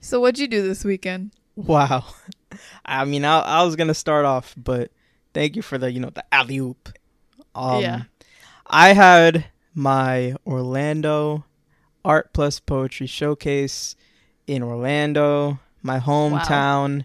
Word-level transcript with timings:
So 0.00 0.20
what'd 0.20 0.38
you 0.38 0.48
do 0.48 0.62
this 0.62 0.84
weekend? 0.84 1.32
Wow. 1.56 2.04
I 2.84 3.04
mean, 3.04 3.24
I, 3.24 3.40
I 3.40 3.62
was 3.64 3.76
gonna 3.76 3.94
start 3.94 4.24
off, 4.24 4.54
but 4.56 4.90
thank 5.34 5.56
you 5.56 5.62
for 5.62 5.78
the 5.78 5.90
you 5.90 6.00
know 6.00 6.10
the 6.10 6.24
alley 6.32 6.58
oop. 6.58 6.90
Um, 7.54 7.82
Yeah. 7.82 8.02
I 8.66 8.92
had 8.92 9.46
my 9.74 10.34
Orlando 10.46 11.44
Art 12.04 12.32
Plus 12.32 12.60
Poetry 12.60 13.06
Showcase 13.06 13.96
in 14.46 14.62
Orlando, 14.62 15.58
my 15.82 15.98
hometown. 16.00 17.04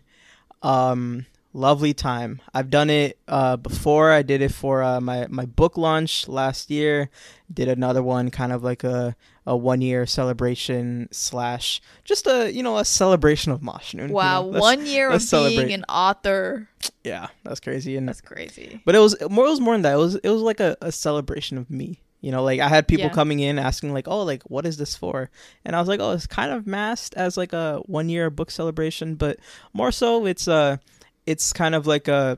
Um, 0.61 1.25
lovely 1.53 1.93
time. 1.93 2.41
I've 2.53 2.69
done 2.69 2.89
it 2.89 3.17
uh, 3.27 3.57
before. 3.57 4.11
I 4.11 4.21
did 4.23 4.41
it 4.41 4.51
for 4.53 4.83
uh, 4.83 5.01
my 5.01 5.27
my 5.29 5.45
book 5.45 5.77
launch 5.77 6.27
last 6.27 6.69
year. 6.69 7.09
Did 7.53 7.67
another 7.69 8.03
one, 8.03 8.29
kind 8.29 8.51
of 8.51 8.63
like 8.63 8.83
a 8.83 9.15
a 9.45 9.55
one 9.57 9.81
year 9.81 10.05
celebration 10.05 11.07
slash 11.11 11.81
just 12.03 12.27
a 12.27 12.51
you 12.51 12.63
know 12.63 12.77
a 12.77 12.85
celebration 12.85 13.51
of 13.51 13.61
Mashnun. 13.61 14.09
you 14.09 14.13
Wow, 14.13 14.49
know, 14.49 14.59
one 14.59 14.85
year 14.85 15.07
of 15.09 15.13
let's 15.13 15.29
being 15.31 15.73
an 15.73 15.85
author. 15.89 16.69
Yeah, 17.03 17.27
that's 17.43 17.59
crazy. 17.59 17.97
And 17.97 18.07
That's 18.07 18.21
crazy. 18.21 18.81
but 18.85 18.95
it 18.95 18.99
was 18.99 19.15
more. 19.29 19.45
It 19.45 19.49
was 19.49 19.59
more 19.61 19.73
than 19.73 19.81
that. 19.83 19.93
It 19.93 19.97
was 19.97 20.15
it 20.15 20.29
was 20.29 20.41
like 20.41 20.59
a, 20.59 20.77
a 20.81 20.91
celebration 20.91 21.57
of 21.57 21.69
me. 21.69 22.01
You 22.21 22.31
know, 22.31 22.41
like 22.41 22.61
I 22.61 22.69
had 22.69 22.87
people 22.87 23.07
Yeah. 23.07 23.13
coming 23.13 23.39
in 23.41 23.59
asking 23.59 23.91
like, 23.91 24.07
"Oh, 24.07 24.23
like 24.23 24.43
what 24.43 24.65
is 24.65 24.77
this 24.77 24.95
for?" 24.95 25.29
And 25.65 25.75
I 25.75 25.79
was 25.79 25.89
like, 25.89 25.99
"Oh, 25.99 26.11
it's 26.11 26.25
kind 26.27 26.53
of 26.53 26.65
masked 26.65 27.13
as 27.15 27.35
like 27.35 27.51
a 27.51 27.79
one 27.85 28.07
year 28.07 28.29
book 28.29 28.49
celebration, 28.49 29.15
but 29.15 29.39
more 29.73 29.91
so, 29.91 30.25
it's 30.25 30.47
uh, 30.47 30.77
it's 31.25 31.51
kind 31.51 31.75
of 31.75 31.85
like 31.85 32.07
a, 32.07 32.37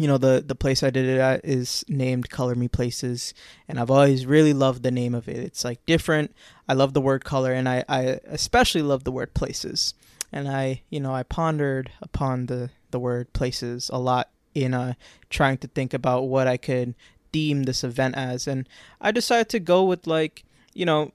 you 0.00 0.06
know, 0.06 0.16
the 0.16 0.42
the 0.44 0.54
place 0.54 0.82
I 0.82 0.88
did 0.88 1.04
it 1.04 1.18
at 1.18 1.44
is 1.44 1.84
named 1.86 2.30
Color 2.30 2.54
Me 2.54 2.68
Places, 2.68 3.34
and 3.68 3.78
I've 3.78 3.90
always 3.90 4.24
really 4.24 4.54
loved 4.54 4.82
the 4.82 4.90
name 4.90 5.14
of 5.14 5.28
it. 5.28 5.36
It's 5.36 5.62
like 5.62 5.84
different. 5.84 6.34
I 6.66 6.72
love 6.72 6.94
the 6.94 7.02
word 7.02 7.22
color, 7.22 7.52
and 7.52 7.68
I 7.68 7.84
I 7.86 8.18
especially 8.24 8.80
love 8.80 9.04
the 9.04 9.12
word 9.12 9.34
places. 9.34 9.92
And 10.32 10.48
I, 10.48 10.80
you 10.88 11.00
know, 11.00 11.14
I 11.14 11.22
pondered 11.22 11.92
upon 12.00 12.46
the 12.46 12.70
the 12.92 12.98
word 12.98 13.34
places 13.34 13.90
a 13.92 13.98
lot 13.98 14.30
in 14.54 14.72
uh 14.72 14.94
trying 15.28 15.58
to 15.58 15.68
think 15.68 15.92
about 15.92 16.28
what 16.28 16.46
I 16.46 16.56
could 16.56 16.94
deem 17.30 17.64
this 17.64 17.84
event 17.84 18.16
as 18.16 18.48
and 18.48 18.66
I 19.02 19.12
decided 19.12 19.50
to 19.50 19.60
go 19.60 19.84
with 19.84 20.06
like 20.06 20.44
you 20.72 20.86
know 20.86 21.12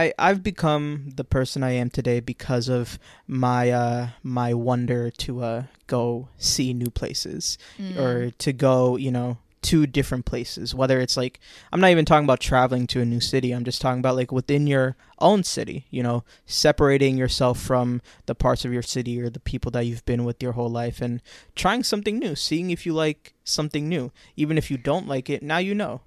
I 0.00 0.12
I've 0.26 0.42
become 0.42 0.84
the 1.20 1.24
person 1.36 1.62
I 1.62 1.72
am 1.82 1.90
today 1.90 2.20
because 2.20 2.66
of 2.78 2.98
my 3.26 3.70
uh 3.70 4.08
my 4.22 4.50
wonder 4.54 5.10
to 5.24 5.30
uh 5.50 5.62
go 5.86 6.28
see 6.38 6.72
new 6.82 6.90
places 7.00 7.58
Mm. 7.78 7.96
or 8.02 8.30
to 8.44 8.50
go 8.52 8.96
you 9.06 9.10
know 9.10 9.30
to 9.70 9.86
different 9.86 10.24
places 10.32 10.74
whether 10.74 10.98
it's 11.04 11.16
like 11.22 11.34
I'm 11.72 11.80
not 11.80 11.90
even 11.94 12.04
talking 12.04 12.24
about 12.28 12.40
traveling 12.40 12.84
to 12.88 13.00
a 13.00 13.04
new 13.14 13.20
city 13.20 13.52
I'm 13.52 13.64
just 13.70 13.80
talking 13.80 14.00
about 14.00 14.16
like 14.20 14.32
within 14.32 14.66
your 14.66 14.96
own 15.20 15.44
city 15.44 15.78
you 15.96 16.02
know 16.06 16.24
separating 16.46 17.16
yourself 17.22 17.56
from 17.60 18.02
the 18.26 18.34
parts 18.34 18.64
of 18.64 18.72
your 18.72 18.82
city 18.96 19.14
or 19.22 19.28
the 19.30 19.40
people 19.52 19.70
that 19.72 19.86
you've 19.86 20.04
been 20.04 20.24
with 20.24 20.42
your 20.42 20.52
whole 20.58 20.70
life 20.82 21.00
and 21.00 21.22
trying 21.54 21.84
something 21.84 22.18
new, 22.18 22.34
seeing 22.34 22.70
if 22.70 22.84
you 22.86 22.92
like 23.06 23.34
something 23.44 23.88
new. 23.88 24.10
Even 24.36 24.58
if 24.58 24.68
you 24.70 24.78
don't 24.90 25.06
like 25.14 25.30
it, 25.34 25.42
now 25.42 25.58
you 25.68 25.74
know. 25.82 26.00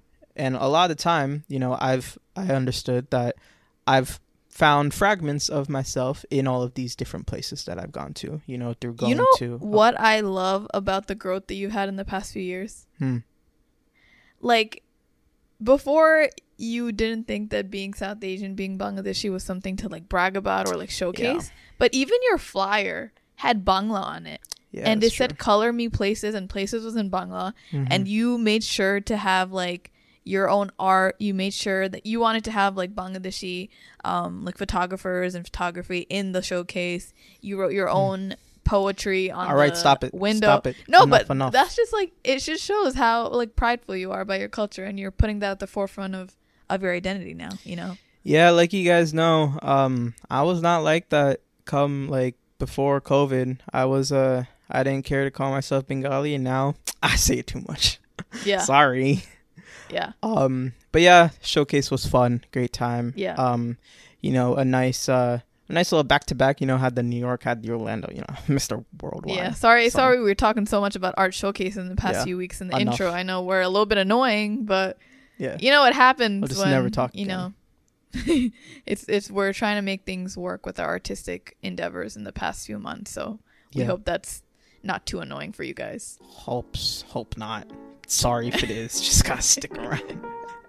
And 0.44 0.54
a 0.54 0.68
lot 0.68 0.90
of 0.90 0.96
the 0.96 1.02
time, 1.02 1.44
you 1.48 1.58
know, 1.58 1.72
I've 1.80 2.18
I 2.36 2.44
understood 2.60 3.04
that 3.10 3.36
I've 3.86 4.20
found 4.48 4.94
fragments 4.94 5.48
of 5.50 5.68
myself 5.68 6.24
in 6.30 6.46
all 6.46 6.62
of 6.62 6.74
these 6.74 6.96
different 6.96 7.26
places 7.26 7.64
that 7.66 7.78
I've 7.78 7.92
gone 7.92 8.14
to, 8.14 8.40
you 8.46 8.56
know, 8.56 8.74
through 8.80 8.94
going 8.94 9.10
you 9.10 9.16
know 9.16 9.26
to 9.38 9.58
what 9.58 9.98
I 10.00 10.20
love 10.20 10.66
about 10.72 11.08
the 11.08 11.14
growth 11.14 11.46
that 11.48 11.54
you've 11.54 11.72
had 11.72 11.88
in 11.88 11.96
the 11.96 12.04
past 12.06 12.32
few 12.32 12.42
years? 12.42 12.86
Hmm. 12.98 13.18
Like 14.40 14.82
before 15.62 16.28
you 16.56 16.92
didn't 16.92 17.26
think 17.26 17.50
that 17.50 17.70
being 17.70 17.92
South 17.94 18.22
Asian, 18.22 18.54
being 18.54 18.78
Bangladeshi 18.78 19.30
was 19.30 19.44
something 19.44 19.76
to 19.76 19.88
like 19.88 20.08
brag 20.08 20.36
about 20.36 20.68
or 20.70 20.76
like 20.76 20.90
showcase. 20.90 21.50
But 21.78 21.92
even 21.92 22.18
your 22.28 22.38
flyer 22.38 23.12
had 23.36 23.64
Bangla 23.64 24.00
on 24.02 24.26
it. 24.26 24.40
yeah, 24.72 24.88
and 24.88 25.02
it 25.04 25.12
said 25.12 25.38
color 25.38 25.72
me 25.72 25.88
places 25.88 26.34
and 26.34 26.48
places 26.48 26.84
was 26.84 26.96
in 26.96 27.10
Bangla. 27.10 27.52
Mhm. 27.72 27.88
And 27.90 28.08
you 28.08 28.38
made 28.38 28.64
sure 28.64 29.00
to 29.02 29.16
have 29.16 29.52
like 29.52 29.92
your 30.26 30.50
own 30.50 30.70
art. 30.78 31.16
You 31.18 31.32
made 31.34 31.54
sure 31.54 31.88
that 31.88 32.04
you 32.04 32.20
wanted 32.20 32.44
to 32.44 32.50
have 32.50 32.76
like 32.76 32.94
Bangladeshi 32.94 33.68
um 34.04 34.44
like 34.44 34.58
photographers 34.58 35.34
and 35.34 35.44
photography 35.44 36.00
in 36.10 36.32
the 36.32 36.42
showcase. 36.42 37.12
You 37.40 37.58
wrote 37.60 37.72
your 37.72 37.88
own 37.88 38.34
poetry 38.64 39.30
on 39.30 39.46
Hmm. 39.46 39.50
All 39.52 39.56
right, 39.56 39.70
the 39.72 39.78
stop 39.78 40.02
it. 40.04 40.12
window. 40.12 40.48
Stop 40.48 40.66
it. 40.66 40.76
No, 40.88 41.04
Enough, 41.04 41.26
but 41.28 41.30
enough. 41.34 41.52
that's 41.52 41.76
just 41.76 41.92
like 41.92 42.12
it 42.24 42.40
just 42.40 42.64
shows 42.64 42.94
how 42.94 43.28
like 43.28 43.54
prideful 43.56 43.94
you 43.96 44.10
are 44.12 44.24
by 44.24 44.38
your 44.38 44.48
culture 44.48 44.84
and 44.84 44.98
you're 44.98 45.10
putting 45.12 45.38
that 45.38 45.52
at 45.52 45.58
the 45.60 45.66
forefront 45.66 46.14
of 46.14 46.36
of 46.68 46.82
your 46.82 46.92
identity 46.92 47.32
now, 47.32 47.50
you 47.64 47.76
know. 47.76 47.96
Yeah, 48.24 48.50
like 48.50 48.72
you 48.72 48.84
guys 48.84 49.14
know, 49.14 49.56
um, 49.62 50.14
I 50.28 50.42
was 50.42 50.60
not 50.60 50.78
like 50.82 51.10
that 51.10 51.42
come 51.64 52.08
like 52.08 52.34
before 52.58 53.00
COVID. 53.00 53.58
I 53.72 53.84
was 53.84 54.10
uh 54.10 54.44
I 54.68 54.82
didn't 54.82 55.04
care 55.04 55.22
to 55.22 55.30
call 55.30 55.52
myself 55.52 55.86
Bengali 55.86 56.34
and 56.34 56.42
now 56.42 56.74
I 57.04 57.14
say 57.14 57.36
it 57.38 57.46
too 57.46 57.62
much. 57.68 58.00
Yeah. 58.44 58.58
Sorry. 58.62 59.22
Yeah. 59.90 60.12
Um 60.22 60.72
but 60.92 61.02
yeah, 61.02 61.30
showcase 61.42 61.90
was 61.90 62.06
fun, 62.06 62.42
great 62.52 62.72
time. 62.72 63.12
Yeah. 63.16 63.34
Um, 63.34 63.76
you 64.20 64.32
know, 64.32 64.54
a 64.54 64.64
nice 64.64 65.08
uh 65.08 65.40
a 65.68 65.72
nice 65.72 65.90
little 65.90 66.04
back 66.04 66.24
to 66.26 66.34
back, 66.34 66.60
you 66.60 66.66
know, 66.66 66.78
had 66.78 66.94
the 66.94 67.02
New 67.02 67.18
York, 67.18 67.42
had 67.42 67.62
the 67.62 67.70
Orlando, 67.70 68.08
you 68.12 68.20
know, 68.20 68.34
Mr. 68.46 68.84
Worldwide. 69.02 69.34
Yeah, 69.36 69.52
sorry, 69.52 69.88
Some- 69.90 69.98
sorry. 69.98 70.18
We 70.18 70.24
were 70.24 70.34
talking 70.34 70.64
so 70.66 70.80
much 70.80 70.94
about 70.96 71.14
art 71.16 71.34
showcase 71.34 71.76
in 71.76 71.88
the 71.88 71.96
past 71.96 72.18
Yeah, 72.18 72.24
few 72.24 72.36
weeks 72.36 72.60
in 72.60 72.68
the 72.68 72.76
enough. 72.78 72.94
intro. 72.94 73.10
I 73.10 73.22
know 73.24 73.42
we're 73.42 73.62
a 73.62 73.68
little 73.68 73.86
bit 73.86 73.98
annoying, 73.98 74.64
but 74.64 74.98
Yeah. 75.38 75.56
you 75.60 75.70
know 75.70 75.80
what 75.80 75.92
happens 75.92 76.40
We'll 76.42 76.48
just 76.48 76.60
when 76.60 76.70
never 76.70 76.88
talk 76.88 77.10
you 77.14 77.24
again. 77.24 77.36
know. 77.36 77.52
it's 78.86 79.04
it's 79.08 79.30
we're 79.30 79.52
trying 79.52 79.76
to 79.76 79.82
make 79.82 80.04
things 80.04 80.36
work 80.38 80.64
with 80.64 80.78
our 80.80 80.88
artistic 80.88 81.56
endeavors 81.62 82.16
in 82.16 82.24
the 82.24 82.32
past 82.32 82.64
few 82.66 82.78
months. 82.78 83.10
So 83.10 83.40
we 83.74 83.80
Yeah. 83.82 83.88
hope 83.88 84.04
that's 84.04 84.42
not 84.84 85.04
too 85.04 85.18
annoying 85.20 85.52
for 85.52 85.64
you 85.64 85.74
guys. 85.74 86.18
Hopes, 86.22 87.04
hope 87.08 87.36
not. 87.36 87.66
Sorry 88.06 88.48
if 88.48 88.62
it 88.62 88.70
is. 88.70 89.00
Just 89.00 89.24
gotta 89.24 89.42
stick 89.42 89.76
around. 89.78 90.24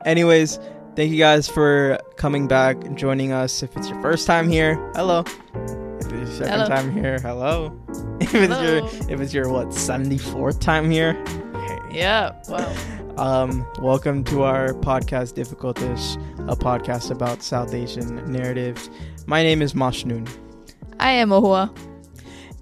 Anyways, 0.06 0.59
thank 0.96 1.12
you 1.12 1.18
guys 1.18 1.48
for 1.48 2.00
coming 2.16 2.48
back 2.48 2.84
and 2.84 2.98
joining 2.98 3.31
us. 3.31 3.62
If 3.64 3.75
it's 3.78 3.90
your 3.90 4.02
first 4.02 4.25
time 4.25 4.50
here, 4.50 4.75
hello. 4.96 5.24
If 5.25 6.06
it's 6.06 6.12
your 6.12 6.26
second 6.26 6.47
Hello. 6.47 6.68
time 6.68 6.92
here, 6.92 7.20
hello. 7.20 7.80
If 8.20 8.34
it's 8.34 8.53
Hello. 8.53 8.64
your 8.64 9.12
if 9.12 9.22
it's 9.22 9.34
your 9.34 9.47
what 9.50 9.72
seventy 9.74 10.18
fourth 10.18 10.59
time 10.59 10.90
here, 10.90 11.14
hey. 11.53 11.80
Yeah. 11.92 12.31
Well. 12.50 12.76
Um, 13.20 13.66
welcome 13.80 14.24
to 14.26 14.44
our 14.44 14.74
podcast 14.74 15.34
Difficultish, 15.34 16.16
a 16.52 16.56
podcast 16.56 17.09
about 17.09 17.42
South 17.42 17.74
Asian 17.74 18.31
narratives. 18.31 18.90
My 19.26 19.42
name 19.44 19.62
is 19.62 19.74
Mashnun. 19.74 20.28
I 21.00 21.12
am 21.12 21.30
Mohuya. 21.30 21.76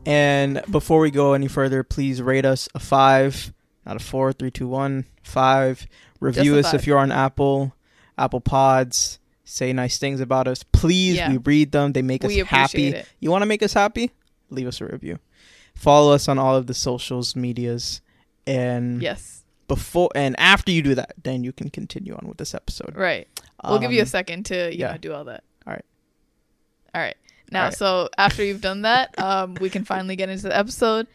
And 0.05 0.61
before 0.71 0.99
we 0.99 1.09
go 1.11 1.33
any 1.33 1.47
further, 1.47 1.83
please 1.83 2.21
rate 2.21 2.45
us 2.45 2.69
a 2.75 2.79
five, 2.79 3.51
not 3.85 3.95
of 3.95 4.01
four, 4.01 4.33
three, 4.33 4.51
two, 4.51 4.67
one, 4.67 5.05
five. 5.23 5.85
Review 6.19 6.57
us 6.57 6.73
if 6.73 6.87
you're 6.87 6.97
on 6.97 7.11
Apple, 7.11 7.73
Apple 8.17 8.41
Pods. 8.41 9.19
Say 9.43 9.71
nice 9.73 9.97
things 9.99 10.19
about 10.21 10.47
us. 10.47 10.63
Please, 10.63 11.17
Yeah. 11.17 11.29
we 11.31 11.37
read 11.37 11.71
them. 11.71 11.93
They 11.93 12.01
make 12.01 12.23
We 12.23 12.41
us 12.41 12.47
happy. 12.47 12.87
it. 12.87 13.07
You 13.19 13.29
want 13.29 13.43
to 13.43 13.45
make 13.45 13.61
us 13.61 13.73
happy? 13.73 14.11
Leave 14.49 14.65
us 14.67 14.81
a 14.81 14.85
review. 14.85 15.19
Follow 15.75 16.13
us 16.13 16.27
on 16.27 16.39
all 16.39 16.55
of 16.55 16.65
the 16.67 16.73
socials 16.73 17.35
medias. 17.35 18.01
And 18.47 19.01
Yes. 19.01 19.43
before 19.67 20.09
and 20.15 20.35
after 20.39 20.71
you 20.71 20.81
do 20.81 20.95
that, 20.95 21.13
then 21.21 21.43
you 21.43 21.51
can 21.51 21.69
continue 21.69 22.15
on 22.15 22.27
with 22.27 22.37
this 22.37 22.55
episode. 22.55 22.95
Right. 22.95 23.27
We'll 23.63 23.79
give 23.79 23.91
you 23.91 23.99
a 23.99 24.01
Um, 24.01 24.07
second 24.07 24.45
to 24.47 24.71
you 24.71 24.79
yeah. 24.79 24.91
know 24.93 24.97
do 24.97 25.13
all 25.13 25.25
that. 25.25 25.43
All 25.67 25.73
right. 25.73 25.85
All 26.93 27.01
right. 27.01 27.17
Now, 27.51 27.59
All 27.61 27.65
right. 27.67 27.77
so 27.77 28.09
after 28.17 28.43
you've 28.43 28.61
done 28.61 28.81
that, 28.83 29.17
um, 29.19 29.55
we 29.61 29.69
can 29.69 29.83
finally 29.85 30.15
get 30.15 30.29
into 30.29 30.43
the 30.43 30.57
episode. 30.57 31.05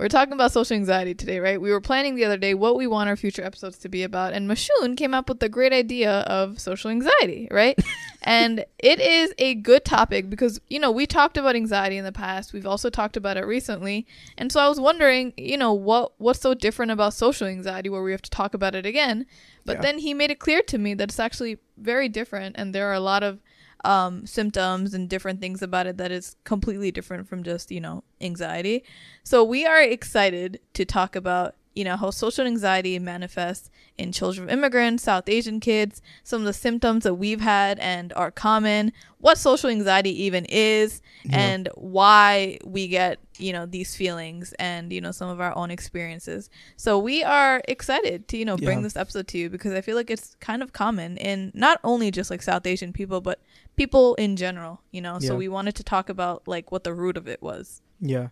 We're 0.00 0.08
talking 0.08 0.32
about 0.32 0.50
social 0.50 0.76
anxiety 0.76 1.12
today, 1.12 1.40
right? 1.40 1.60
We 1.60 1.70
were 1.70 1.80
planning 1.82 2.14
the 2.14 2.24
other 2.24 2.38
day 2.38 2.54
what 2.54 2.74
we 2.74 2.86
want 2.86 3.10
our 3.10 3.16
future 3.16 3.44
episodes 3.44 3.76
to 3.80 3.90
be 3.90 4.02
about, 4.02 4.32
and 4.32 4.48
Mashnun 4.48 4.96
came 4.96 5.12
up 5.12 5.28
with 5.28 5.40
the 5.40 5.48
great 5.50 5.74
idea 5.74 6.20
of 6.20 6.58
social 6.58 6.90
anxiety, 6.90 7.48
right? 7.50 7.78
and 8.22 8.64
it 8.78 8.98
is 8.98 9.34
a 9.36 9.56
good 9.56 9.84
topic 9.84 10.30
because 10.30 10.58
you 10.68 10.78
know 10.78 10.90
we 10.90 11.04
talked 11.06 11.36
about 11.36 11.54
anxiety 11.54 11.98
in 11.98 12.06
the 12.06 12.12
past. 12.12 12.54
We've 12.54 12.66
also 12.66 12.88
talked 12.88 13.18
about 13.18 13.36
it 13.36 13.44
recently, 13.44 14.06
and 14.38 14.50
so 14.50 14.60
I 14.60 14.70
was 14.70 14.80
wondering, 14.80 15.34
you 15.36 15.58
know, 15.58 15.74
what 15.74 16.12
what's 16.16 16.40
so 16.40 16.54
different 16.54 16.92
about 16.92 17.12
social 17.12 17.46
anxiety 17.46 17.90
where 17.90 18.02
we 18.02 18.12
have 18.12 18.22
to 18.22 18.30
talk 18.30 18.54
about 18.54 18.74
it 18.74 18.86
again? 18.86 19.26
But 19.66 19.76
Yeah. 19.76 19.82
then 19.82 19.98
he 19.98 20.14
made 20.14 20.30
it 20.30 20.38
clear 20.38 20.62
to 20.62 20.78
me 20.78 20.94
that 20.94 21.10
it's 21.10 21.20
actually 21.20 21.58
very 21.76 22.08
different, 22.08 22.56
and 22.58 22.74
there 22.74 22.88
are 22.88 22.94
a 22.94 23.00
lot 23.00 23.22
of 23.22 23.38
um, 23.84 24.26
symptoms 24.26 24.94
and 24.94 25.08
different 25.08 25.40
things 25.40 25.62
about 25.62 25.86
it 25.86 25.96
that 25.96 26.10
is 26.12 26.36
completely 26.44 26.90
different 26.90 27.28
from 27.28 27.42
just 27.42 27.70
you 27.70 27.80
know 27.80 28.04
anxiety. 28.20 28.84
So 29.22 29.42
we 29.44 29.66
are 29.66 29.80
excited 29.82 30.60
to 30.74 30.84
talk 30.84 31.16
about 31.16 31.54
you 31.74 31.84
know 31.84 31.96
how 31.96 32.10
social 32.10 32.46
anxiety 32.46 32.98
manifests 32.98 33.70
in 33.96 34.10
children 34.12 34.44
of 34.48 34.52
immigrants, 34.52 35.04
South 35.04 35.28
Asian 35.28 35.60
kids, 35.60 36.02
some 36.24 36.40
of 36.40 36.46
the 36.46 36.52
symptoms 36.52 37.04
that 37.04 37.14
we've 37.14 37.40
had 37.40 37.78
and 37.78 38.12
are 38.14 38.30
common, 38.30 38.92
what 39.18 39.38
social 39.38 39.70
anxiety 39.70 40.24
even 40.24 40.46
is, 40.46 41.00
and 41.30 41.68
why 41.76 42.58
we 42.64 42.88
get 42.88 43.18
you 43.38 43.52
know 43.52 43.66
these 43.66 43.94
feelings 43.94 44.52
and 44.58 44.92
you 44.92 45.00
know 45.00 45.12
some 45.12 45.28
of 45.30 45.40
our 45.40 45.56
own 45.56 45.70
experiences. 45.70 46.50
So 46.76 46.98
we 46.98 47.22
are 47.22 47.62
excited 47.68 48.26
to 48.28 48.36
you 48.36 48.44
know 48.44 48.56
bring 48.56 48.78
Yeah. 48.78 48.82
this 48.84 48.96
episode 48.96 49.28
to 49.28 49.38
you 49.38 49.48
because 49.48 49.72
I 49.72 49.80
feel 49.80 49.94
like 49.96 50.10
it's 50.10 50.34
kind 50.40 50.62
of 50.64 50.72
common 50.72 51.16
in 51.18 51.52
not 51.54 51.78
only 51.84 52.10
just 52.10 52.30
like 52.30 52.42
South 52.42 52.66
Asian 52.66 52.92
people 52.92 53.20
but 53.20 53.40
people 53.80 54.14
in 54.16 54.36
general, 54.36 54.82
you 54.90 55.00
know. 55.00 55.18
So 55.18 55.36
we 55.36 55.48
wanted 55.48 55.74
to 55.76 55.82
talk 55.82 56.10
about 56.10 56.46
like 56.46 56.70
what 56.70 56.84
the 56.84 56.92
root 56.92 57.16
of 57.16 57.26
it 57.26 57.40
was. 57.40 57.80
Yeah. 57.98 58.28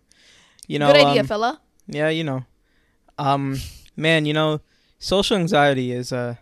You 0.67 0.77
know, 0.77 0.91
Good 0.91 1.05
idea, 1.07 1.21
um, 1.21 1.27
fella. 1.27 1.61
Yeah, 1.87 2.09
you 2.09 2.23
know. 2.23 2.45
Um 3.17 3.57
man, 3.95 4.25
you 4.25 4.33
know, 4.33 4.61
social 4.99 5.37
anxiety 5.37 5.91
is 5.91 6.13
uh 6.13 6.35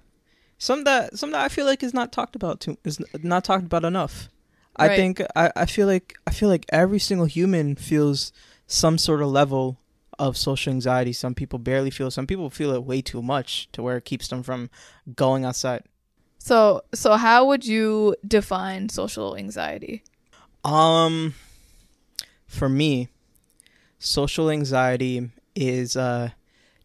something 0.58 0.84
that 0.84 1.18
something 1.18 1.32
that 1.34 1.46
I 1.46 1.48
feel 1.48 1.66
like 1.66 1.84
is 1.84 1.94
not 1.94 2.12
talked 2.12 2.36
about 2.36 2.60
too 2.60 2.78
is 2.84 3.00
not 3.24 3.46
talked 3.46 3.64
about 3.66 3.86
enough. 3.86 4.30
I 4.76 4.90
think 4.96 5.22
I, 5.36 5.52
I 5.56 5.66
feel 5.66 5.88
like 5.88 6.16
I 6.28 6.32
feel 6.32 6.50
like 6.50 6.66
every 6.70 7.00
single 7.00 7.28
human 7.28 7.76
feels 7.76 8.34
some 8.68 8.98
sort 8.98 9.22
of 9.22 9.30
level 9.30 9.80
of 10.20 10.36
social 10.36 10.74
anxiety. 10.74 11.14
Some 11.14 11.34
people 11.34 11.60
barely 11.60 11.92
feel 11.92 12.12
some 12.12 12.28
people 12.28 12.50
feel 12.50 12.74
it 12.74 12.84
way 12.84 13.02
too 13.02 13.22
much 13.22 13.70
to 13.72 13.82
where 13.82 13.98
it 13.98 14.06
keeps 14.06 14.28
them 14.28 14.44
from 14.44 14.70
going 15.16 15.46
outside. 15.46 15.84
So 16.38 16.84
so 16.94 17.16
how 17.16 17.46
would 17.46 17.66
you 17.66 18.16
define 18.26 18.90
social 18.90 19.36
anxiety? 19.36 20.04
Um 20.64 21.34
for 22.46 22.70
me, 22.70 23.10
social 24.00 24.50
anxiety 24.50 25.30
is 25.56 25.96
uh 25.98 26.30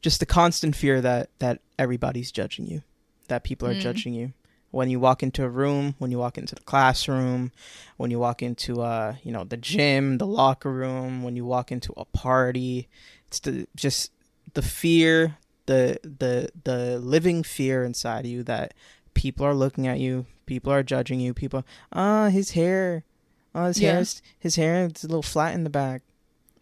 just 0.01 0.19
the 0.21 0.27
constant 0.27 0.75
fear 0.75 1.01
that 1.01 1.31
that 1.39 1.61
everybody's 1.79 2.33
judging 2.33 2.67
you, 2.67 2.83
that 3.29 3.45
people 3.45 3.69
are 3.69 3.75
Mm. 3.75 3.81
judging 3.81 4.15
you. 4.15 4.33
When 4.71 4.89
you 4.89 4.99
walk 4.99 5.23
into 5.23 5.45
a 5.45 5.51
room, 5.51 5.97
when 5.99 6.11
you 6.11 6.17
walk 6.19 6.39
into 6.39 6.55
the 6.55 6.63
classroom, 6.63 7.53
when 7.99 8.11
you 8.11 8.19
walk 8.19 8.43
into 8.43 8.81
uh, 8.81 9.17
you 9.23 9.31
know, 9.31 9.45
the 9.45 9.59
gym, 9.59 10.17
the 10.17 10.27
locker 10.27 10.73
room, 10.73 11.23
when 11.23 11.37
you 11.37 11.45
walk 11.45 11.71
into 11.71 11.93
a 11.99 12.07
party, 12.07 12.89
it's 13.29 13.39
the 13.41 13.69
just 13.77 14.11
the 14.55 14.63
fear, 14.63 15.37
the 15.67 15.99
the 16.03 16.51
the 16.65 16.99
living 16.99 17.43
fear 17.43 17.85
inside 17.85 18.25
you 18.27 18.43
that 18.45 18.73
people 19.23 19.47
are 19.47 19.55
looking 19.55 19.87
at 19.87 20.01
you, 20.01 20.27
people 20.47 20.73
are 20.73 20.83
judging 20.83 21.21
you, 21.21 21.33
people 21.33 21.63
ah, 21.93 22.29
his 22.29 22.51
hair. 22.59 23.05
Oh, 23.55 23.67
his 23.67 23.79
Yeah. 23.81 23.93
hair's 23.93 24.23
his 24.39 24.57
hair 24.57 24.87
is 24.87 25.05
a 25.05 25.07
little 25.07 25.23
flat 25.23 25.55
in 25.55 25.63
the 25.63 25.71
back. 25.71 26.03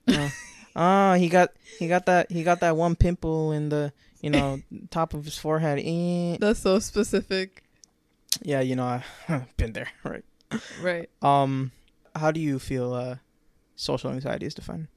Oh, 0.09 0.31
oh, 0.77 1.12
he 1.23 1.29
got 1.29 1.49
he 1.79 1.89
got 1.89 2.05
that 2.05 2.31
he 2.31 2.43
got 2.45 2.61
that 2.61 2.77
one 2.77 2.97
pimple 2.97 3.53
in 3.53 3.71
the 3.71 3.93
you 4.21 4.29
know 4.29 4.61
top 4.91 5.15
of 5.15 5.25
his 5.25 5.39
forehead. 5.39 5.79
Eh. 5.83 6.37
That's 6.39 6.61
so 6.61 6.79
specific. 6.81 7.65
Yeah, 8.43 8.61
you 8.61 8.77
know 8.77 9.01
I've 9.29 9.57
been 9.57 9.73
there. 9.73 9.89
Right. 10.05 10.25
Right. 10.83 11.09
Um, 11.23 11.71
how 12.15 12.31
do 12.33 12.41
you 12.41 12.59
feel 12.59 12.93
uh, 12.93 13.17
social 13.77 14.11
anxiety 14.11 14.47
is 14.47 14.55
defined? 14.55 14.89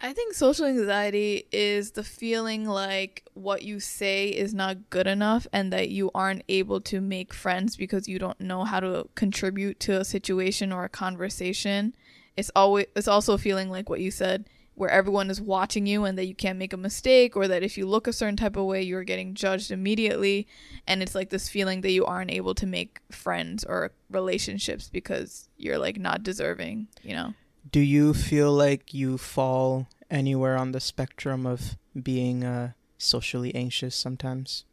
I 0.00 0.12
think 0.12 0.32
social 0.32 0.66
anxiety 0.66 1.46
is 1.50 1.92
the 1.92 2.04
feeling 2.04 2.64
like 2.64 3.24
what 3.34 3.62
you 3.62 3.80
say 3.80 4.28
is 4.28 4.54
not 4.54 4.90
good 4.90 5.08
enough 5.08 5.48
and 5.52 5.72
that 5.72 5.88
you 5.88 6.12
aren't 6.14 6.44
able 6.48 6.80
to 6.82 7.00
make 7.00 7.34
friends 7.34 7.76
because 7.76 8.06
you 8.06 8.20
don't 8.20 8.40
know 8.40 8.62
how 8.62 8.78
to 8.78 9.08
contribute 9.16 9.80
to 9.80 10.00
a 10.00 10.04
situation 10.04 10.72
or 10.72 10.84
a 10.84 10.88
conversation. 10.88 11.96
It's 12.36 12.50
always 12.54 12.86
it's 12.94 13.08
also 13.08 13.36
feeling 13.36 13.70
like 13.70 13.90
what 13.90 14.00
you 14.00 14.12
said 14.12 14.44
where 14.76 14.90
everyone 14.90 15.28
is 15.28 15.40
watching 15.40 15.88
you 15.88 16.04
and 16.04 16.16
that 16.16 16.26
you 16.26 16.34
can't 16.36 16.58
make 16.58 16.72
a 16.72 16.76
mistake 16.76 17.36
or 17.36 17.48
that 17.48 17.64
if 17.64 17.76
you 17.76 17.84
look 17.84 18.06
a 18.06 18.12
certain 18.12 18.36
type 18.36 18.56
of 18.56 18.64
way 18.64 18.80
you're 18.80 19.02
getting 19.02 19.34
judged 19.34 19.72
immediately 19.72 20.46
and 20.86 21.02
it's 21.02 21.16
like 21.16 21.30
this 21.30 21.48
feeling 21.48 21.80
that 21.80 21.90
you 21.90 22.04
aren't 22.04 22.30
able 22.30 22.54
to 22.54 22.64
make 22.64 23.00
friends 23.10 23.64
or 23.64 23.90
relationships 24.08 24.88
because 24.88 25.48
you're 25.56 25.78
like 25.78 25.98
not 25.98 26.22
deserving, 26.22 26.86
you 27.02 27.16
know. 27.16 27.34
Do 27.70 27.80
you 27.80 28.14
feel 28.14 28.52
like 28.52 28.94
you 28.94 29.18
fall 29.18 29.88
anywhere 30.10 30.56
on 30.56 30.72
the 30.72 30.80
spectrum 30.80 31.44
of 31.44 31.76
being 32.00 32.44
uh, 32.44 32.72
socially 32.96 33.54
anxious 33.54 33.94
sometimes? 33.94 34.64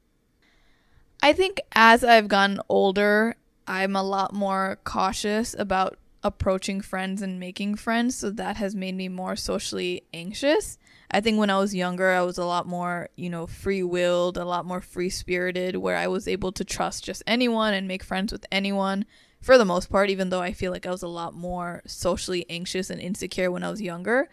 I 1.22 1.34
think 1.34 1.60
as 1.74 2.04
I've 2.04 2.28
gotten 2.28 2.62
older, 2.70 3.36
I'm 3.68 3.96
a 3.96 4.04
lot 4.04 4.34
more 4.34 4.78
cautious 4.84 5.56
about 5.58 5.98
approaching 6.24 6.82
friends 6.82 7.22
and 7.22 7.40
making 7.40 7.76
friends, 7.76 8.16
so 8.16 8.30
that 8.32 8.58
has 8.58 8.76
made 8.76 8.96
me 8.96 9.10
more 9.10 9.36
socially 9.36 10.04
anxious. 10.14 10.78
I 11.12 11.22
think 11.22 11.38
when 11.38 11.50
I 11.50 11.60
was 11.60 11.76
younger, 11.76 12.12
I 12.12 12.22
was 12.22 12.38
a 12.38 12.46
lot 12.46 12.68
more, 12.68 13.10
you 13.16 13.30
know, 13.30 13.46
free 13.46 13.84
willed, 13.84 14.38
a 14.38 14.46
lot 14.46 14.66
more 14.66 14.82
free 14.82 15.10
spirited, 15.10 15.76
where 15.78 15.98
I 15.98 16.08
was 16.08 16.28
able 16.28 16.52
to 16.54 16.64
trust 16.64 17.04
just 17.04 17.24
anyone 17.28 17.74
and 17.74 17.88
make 17.88 18.04
friends 18.04 18.32
with 18.32 18.46
anyone 18.52 19.06
for 19.46 19.60
the 19.60 19.64
most 19.64 19.92
part, 19.92 20.10
even 20.10 20.32
though 20.32 20.42
I 20.42 20.54
feel 20.54 20.72
like 20.72 20.88
I 20.88 20.90
was 20.90 21.04
a 21.04 21.08
lot 21.08 21.36
more 21.36 21.84
socially 21.86 22.48
anxious 22.50 22.90
and 22.90 23.00
insecure 23.00 23.52
when 23.52 23.62
I 23.62 23.70
was 23.70 23.80
younger. 23.80 24.28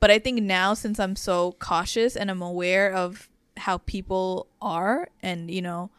But 0.00 0.10
I 0.10 0.18
think 0.18 0.40
now, 0.40 0.72
since 0.72 0.98
I'm 0.98 1.14
so 1.14 1.56
cautious 1.58 2.16
and 2.16 2.30
I'm 2.30 2.40
aware 2.40 2.90
of 2.90 3.28
how 3.58 3.76
people 3.76 4.46
are, 4.62 5.10
and, 5.22 5.50
you 5.50 5.60
know, 5.60 5.90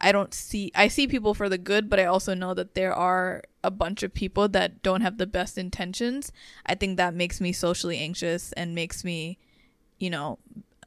I 0.00 0.10
don't 0.10 0.34
see 0.34 0.72
I 0.74 0.88
see 0.88 1.06
people 1.06 1.32
for 1.32 1.48
the 1.48 1.58
good, 1.58 1.88
but 1.88 2.00
I 2.00 2.06
also 2.06 2.34
know 2.34 2.54
that 2.54 2.74
there 2.74 2.92
are 2.92 3.44
a 3.62 3.70
bunch 3.70 4.02
of 4.02 4.12
people 4.12 4.48
that 4.48 4.82
don't 4.82 5.02
have 5.02 5.18
the 5.18 5.26
best 5.26 5.56
intentions. 5.56 6.32
I 6.66 6.74
think 6.74 6.96
that 6.96 7.14
makes 7.14 7.40
me 7.40 7.52
socially 7.52 7.98
anxious 7.98 8.52
and 8.54 8.74
makes 8.74 9.04
me, 9.04 9.38
you 10.00 10.10
know, 10.10 10.40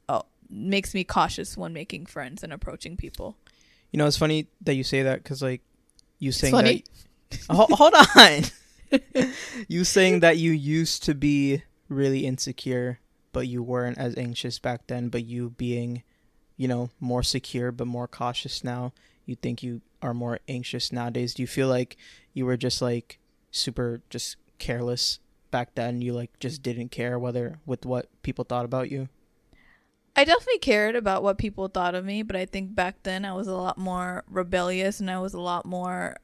uh, 0.06 0.20
makes 0.50 0.92
me 0.92 1.04
cautious 1.04 1.56
when 1.56 1.72
making 1.72 2.06
friends 2.06 2.42
and 2.42 2.52
approaching 2.52 2.98
people. 2.98 3.38
You 3.90 3.96
know, 3.96 4.06
it's 4.06 4.18
funny 4.18 4.48
that 4.60 4.74
you 4.74 4.84
say 4.84 5.02
that 5.02 5.22
because 5.22 5.40
like 5.40 5.62
you 6.20 6.30
saying 6.30 6.52
funny. 6.52 6.84
that. 7.30 7.40
Ho- 7.50 7.66
hold 7.70 7.94
on. 8.16 9.32
you 9.68 9.84
saying 9.84 10.20
that 10.20 10.36
you 10.38 10.52
used 10.52 11.02
to 11.04 11.14
be 11.14 11.62
really 11.88 12.26
insecure, 12.26 13.00
but 13.32 13.48
you 13.48 13.62
weren't 13.62 13.98
as 13.98 14.16
anxious 14.16 14.58
back 14.58 14.86
then. 14.86 15.08
But 15.08 15.24
you 15.24 15.50
being, 15.50 16.02
you 16.56 16.68
know, 16.68 16.90
more 17.00 17.24
secure 17.24 17.72
but 17.72 17.86
more 17.86 18.06
cautious 18.06 18.62
now. 18.62 18.92
You 19.26 19.34
think 19.34 19.62
you 19.62 19.80
are 20.02 20.14
more 20.14 20.38
anxious 20.48 20.92
nowadays. 20.92 21.34
Do 21.34 21.42
you 21.42 21.46
feel 21.46 21.68
like 21.68 21.96
you 22.32 22.46
were 22.46 22.56
just 22.56 22.80
like 22.80 23.18
super 23.50 24.00
just 24.10 24.36
careless 24.58 25.18
back 25.50 25.74
then? 25.74 26.00
You 26.02 26.12
like 26.12 26.38
just 26.38 26.62
didn't 26.62 26.90
care 26.90 27.18
whether 27.18 27.58
with 27.66 27.86
what 27.86 28.08
people 28.22 28.44
thought 28.44 28.64
about 28.64 28.90
you. 28.90 29.08
I 30.16 30.24
definitely 30.24 30.58
cared 30.58 30.96
about 30.96 31.22
what 31.22 31.38
people 31.38 31.68
thought 31.68 31.94
of 31.94 32.04
me, 32.04 32.22
but 32.22 32.36
I 32.36 32.44
think 32.44 32.74
back 32.74 32.96
then 33.04 33.24
I 33.24 33.32
was 33.32 33.46
a 33.46 33.54
lot 33.54 33.78
more 33.78 34.24
rebellious 34.28 35.00
and 35.00 35.10
I 35.10 35.18
was 35.20 35.34
a 35.34 35.40
lot 35.40 35.64
more 35.64 36.16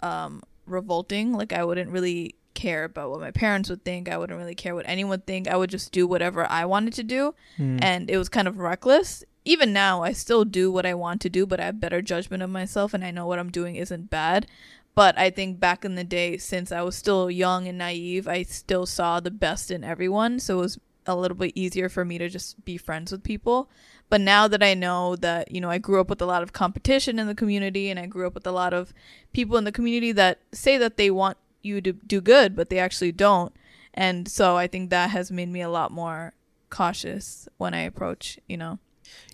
um, 0.00 0.42
revolting. 0.66 1.32
Like 1.32 1.52
I 1.52 1.64
wouldn't 1.64 1.90
really 1.90 2.34
care 2.54 2.84
about 2.84 3.10
what 3.10 3.20
my 3.20 3.30
parents 3.30 3.68
would 3.68 3.84
think. 3.84 4.08
I 4.08 4.16
wouldn't 4.16 4.38
really 4.38 4.54
care 4.54 4.74
what 4.74 4.88
anyone 4.88 5.10
would 5.10 5.26
think. 5.26 5.46
I 5.48 5.56
would 5.56 5.70
just 5.70 5.92
do 5.92 6.06
whatever 6.06 6.46
I 6.50 6.64
wanted 6.64 6.94
to 6.94 7.02
do, 7.02 7.34
Hmm. 7.56 7.78
and 7.82 8.10
it 8.10 8.16
was 8.16 8.28
kind 8.28 8.48
of 8.48 8.58
reckless. 8.58 9.24
Even 9.44 9.72
now, 9.72 10.02
I 10.02 10.12
still 10.12 10.44
do 10.44 10.72
what 10.72 10.86
I 10.86 10.94
want 10.94 11.20
to 11.22 11.28
do, 11.28 11.44
but 11.46 11.60
I 11.60 11.66
have 11.66 11.80
better 11.80 12.00
judgment 12.00 12.42
of 12.42 12.48
myself, 12.50 12.94
and 12.94 13.04
I 13.04 13.10
know 13.10 13.26
what 13.26 13.38
I'm 13.38 13.50
doing 13.50 13.76
isn't 13.76 14.08
bad. 14.08 14.46
But 14.94 15.18
I 15.18 15.28
think 15.30 15.60
back 15.60 15.84
in 15.84 15.96
the 15.96 16.04
day, 16.04 16.38
since 16.38 16.70
I 16.72 16.80
was 16.82 16.96
still 16.96 17.30
young 17.30 17.66
and 17.68 17.76
naive, 17.76 18.26
I 18.28 18.42
still 18.44 18.86
saw 18.86 19.20
the 19.20 19.30
best 19.32 19.70
in 19.70 19.82
everyone. 19.84 20.38
So 20.38 20.58
it 20.58 20.60
was 20.62 20.78
a 21.06 21.16
little 21.16 21.36
bit 21.36 21.52
easier 21.54 21.88
for 21.88 22.04
me 22.04 22.18
to 22.18 22.28
just 22.28 22.64
be 22.64 22.76
friends 22.76 23.12
with 23.12 23.22
people. 23.22 23.68
But 24.08 24.20
now 24.20 24.48
that 24.48 24.62
I 24.62 24.74
know 24.74 25.16
that, 25.16 25.50
you 25.50 25.60
know, 25.60 25.70
I 25.70 25.78
grew 25.78 26.00
up 26.00 26.08
with 26.08 26.22
a 26.22 26.26
lot 26.26 26.42
of 26.42 26.52
competition 26.52 27.18
in 27.18 27.26
the 27.26 27.34
community 27.34 27.90
and 27.90 27.98
I 27.98 28.06
grew 28.06 28.26
up 28.26 28.34
with 28.34 28.46
a 28.46 28.52
lot 28.52 28.72
of 28.72 28.92
people 29.32 29.56
in 29.56 29.64
the 29.64 29.72
community 29.72 30.12
that 30.12 30.38
say 30.52 30.76
that 30.78 30.96
they 30.96 31.10
want 31.10 31.36
you 31.62 31.80
to 31.80 31.92
do 31.92 32.20
good, 32.20 32.54
but 32.54 32.68
they 32.68 32.78
actually 32.78 33.12
don't. 33.12 33.54
And 33.94 34.28
so 34.28 34.56
I 34.56 34.66
think 34.66 34.90
that 34.90 35.10
has 35.10 35.30
made 35.30 35.48
me 35.48 35.60
a 35.60 35.68
lot 35.68 35.90
more 35.90 36.34
cautious 36.70 37.48
when 37.56 37.74
I 37.74 37.80
approach, 37.80 38.38
you 38.48 38.56
know. 38.56 38.78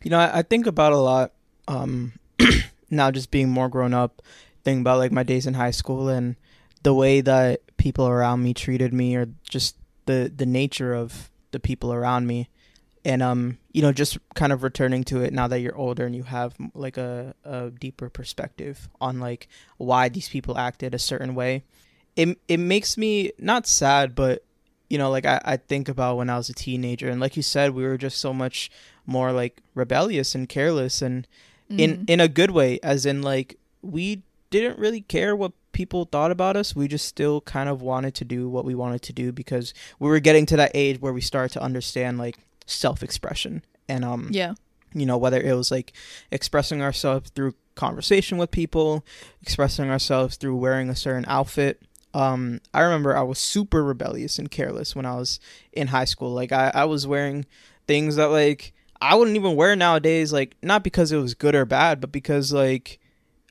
You 0.03 0.11
know, 0.11 0.19
I, 0.19 0.39
I 0.39 0.43
think 0.43 0.67
about 0.67 0.93
a 0.93 0.99
lot 0.99 1.33
um, 1.67 2.12
now, 2.91 3.11
just 3.11 3.31
being 3.31 3.49
more 3.49 3.69
grown 3.69 3.95
up. 3.95 4.23
Think 4.65 4.81
about 4.81 4.99
like 4.99 5.12
my 5.12 5.23
days 5.23 5.47
in 5.47 5.55
high 5.55 5.71
school 5.71 6.09
and 6.09 6.37
the 6.83 6.95
way 6.95 7.21
that 7.21 7.62
people 7.77 8.07
around 8.07 8.43
me 8.43 8.53
treated 8.53 8.93
me, 8.93 9.17
or 9.17 9.29
just 9.49 9.77
the 10.07 10.31
the 10.35 10.47
nature 10.47 10.93
of 10.93 11.31
the 11.52 11.61
people 11.61 11.92
around 11.92 12.26
me, 12.26 12.49
and 13.04 13.23
um, 13.23 13.59
you 13.73 13.83
know, 13.83 13.92
just 13.92 14.19
kind 14.35 14.52
of 14.52 14.62
returning 14.62 15.04
to 15.04 15.23
it 15.23 15.33
now 15.33 15.49
that 15.49 15.61
you're 15.61 15.76
older 15.76 16.04
and 16.07 16.14
you 16.14 16.25
have 16.25 16.54
like 16.75 16.97
a 16.97 17.35
a 17.45 17.71
deeper 17.71 18.09
perspective 18.11 18.88
on 19.00 19.21
like 19.21 19.49
why 19.78 20.09
these 20.09 20.28
people 20.28 20.59
acted 20.59 20.95
a 20.95 20.99
certain 20.99 21.35
way. 21.35 21.64
It 22.16 22.38
it 22.49 22.59
makes 22.59 22.97
me 22.99 23.33
not 23.38 23.66
sad, 23.66 24.14
but 24.14 24.45
you 24.88 24.99
know, 24.99 25.11
like 25.11 25.25
I, 25.25 25.40
I 25.45 25.57
think 25.57 25.88
about 25.88 26.16
when 26.16 26.28
I 26.28 26.37
was 26.37 26.49
a 26.50 26.52
teenager, 26.54 27.09
and 27.09 27.21
like 27.21 27.37
you 27.37 27.42
said, 27.42 27.71
we 27.73 27.85
were 27.85 27.97
just 27.97 28.19
so 28.19 28.33
much 28.35 28.71
more 29.07 29.33
like 29.33 29.62
rebellious 29.75 30.35
and 30.35 30.49
careless 30.49 31.00
and 31.02 31.26
in 31.69 31.99
Mhm. 31.99 32.11
in 32.11 32.21
a 32.21 32.26
good 32.28 32.50
way 32.50 32.80
as 32.83 33.07
in 33.07 33.23
like 33.23 33.57
we 33.83 34.23
didn't 34.50 34.78
really 34.78 35.00
care 35.02 35.37
what 35.37 35.52
people 35.73 36.05
thought 36.05 36.31
about 36.31 36.57
us 36.57 36.75
we 36.75 36.89
just 36.89 37.07
still 37.07 37.41
kind 37.43 37.69
of 37.69 37.83
wanted 37.83 38.15
to 38.15 38.25
do 38.25 38.49
what 38.49 38.65
we 38.65 38.75
wanted 38.75 39.03
to 39.03 39.12
do 39.12 39.33
because 39.33 39.73
we 39.99 40.09
were 40.09 40.21
getting 40.21 40.47
to 40.47 40.57
that 40.57 40.71
age 40.75 41.00
where 41.00 41.12
we 41.12 41.21
started 41.21 41.53
to 41.53 41.62
understand 41.62 42.19
like 42.19 42.37
self-expression 42.67 43.62
and 43.89 44.05
um 44.05 44.29
yeah. 44.31 44.55
you 44.95 45.07
know 45.07 45.19
whether 45.19 45.41
it 45.41 45.55
was 45.55 45.71
like 45.71 45.93
expressing 46.31 46.83
ourselves 46.83 47.31
through 47.31 47.55
conversation 47.75 48.39
with 48.39 48.50
people 48.50 49.05
expressing 49.43 49.91
ourselves 49.91 50.37
through 50.37 50.57
wearing 50.57 50.89
a 50.89 50.97
certain 50.97 51.25
outfit 51.27 51.83
um 52.15 52.61
i 52.75 52.81
remember 52.81 53.17
i 53.17 53.23
was 53.23 53.39
super 53.39 53.83
rebellious 53.83 54.39
and 54.39 54.50
careless 54.50 54.95
when 54.95 55.07
i 55.07 55.15
was 55.15 55.41
in 55.73 55.89
high 55.89 56.05
school 56.05 56.31
like 56.31 56.53
i, 56.53 56.71
I 56.75 56.85
was 56.85 57.07
wearing 57.07 57.47
things 57.87 58.17
that 58.17 58.27
like 58.27 58.73
i 59.00 59.15
wouldn't 59.15 59.37
even 59.37 59.57
wear 59.57 59.75
nowadays 59.77 60.33
like 60.33 60.57
not 60.62 60.85
because 60.85 61.11
it 61.11 61.19
was 61.19 61.35
good 61.35 61.55
or 61.55 61.65
bad 61.65 62.00
but 62.00 62.12
because 62.12 62.53
like 62.53 63.00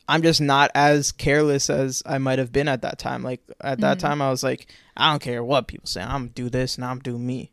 I'm 0.10 0.24
just 0.24 0.42
not 0.42 0.72
as 0.74 1.12
careless 1.12 1.70
as 1.70 2.02
I 2.06 2.18
might 2.18 2.40
have 2.40 2.52
been 2.52 2.68
at 2.68 2.82
that 2.82 2.98
time. 3.00 3.24
Like 3.24 3.42
at 3.62 3.80
that 3.82 3.98
Mhm. 3.98 4.02
time, 4.02 4.22
I 4.22 4.30
was 4.32 4.44
like, 4.44 4.68
I 4.98 5.12
don't 5.12 5.22
care 5.22 5.44
what 5.44 5.68
people 5.68 5.88
say. 5.88 6.02
I'm 6.02 6.30
do 6.30 6.50
this 6.50 6.76
and 6.76 6.84
I'm 6.84 7.00
do 7.00 7.18
me. 7.18 7.52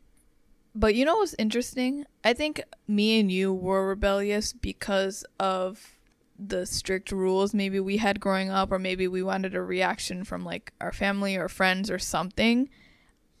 But 0.73 0.95
you 0.95 1.05
know 1.05 1.17
what's 1.17 1.35
interesting? 1.39 2.05
I 2.23 2.33
think 2.33 2.61
me 2.87 3.19
and 3.19 3.31
you 3.31 3.53
were 3.53 3.87
rebellious 3.87 4.53
because 4.53 5.23
of 5.39 5.93
the 6.39 6.65
strict 6.67 7.11
rules 7.11 7.53
maybe 7.53 7.79
we 7.79 7.97
had 7.97 8.19
growing 8.19 8.51
up, 8.51 8.71
or 8.71 8.77
maybe 8.77 9.07
we 9.07 9.23
wanted 9.23 9.55
a 9.55 9.61
reaction 9.61 10.23
from 10.23 10.43
like 10.45 10.71
our 10.79 10.91
family 10.91 11.35
or 11.35 11.47
friends 11.47 11.89
or 11.89 11.97
something. 11.99 12.69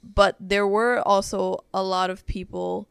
But 0.03 0.35
there 0.39 0.67
were 0.67 0.99
also 1.07 1.63
a 1.73 1.83
lot 1.83 2.09
of 2.09 2.25
people 2.25 2.87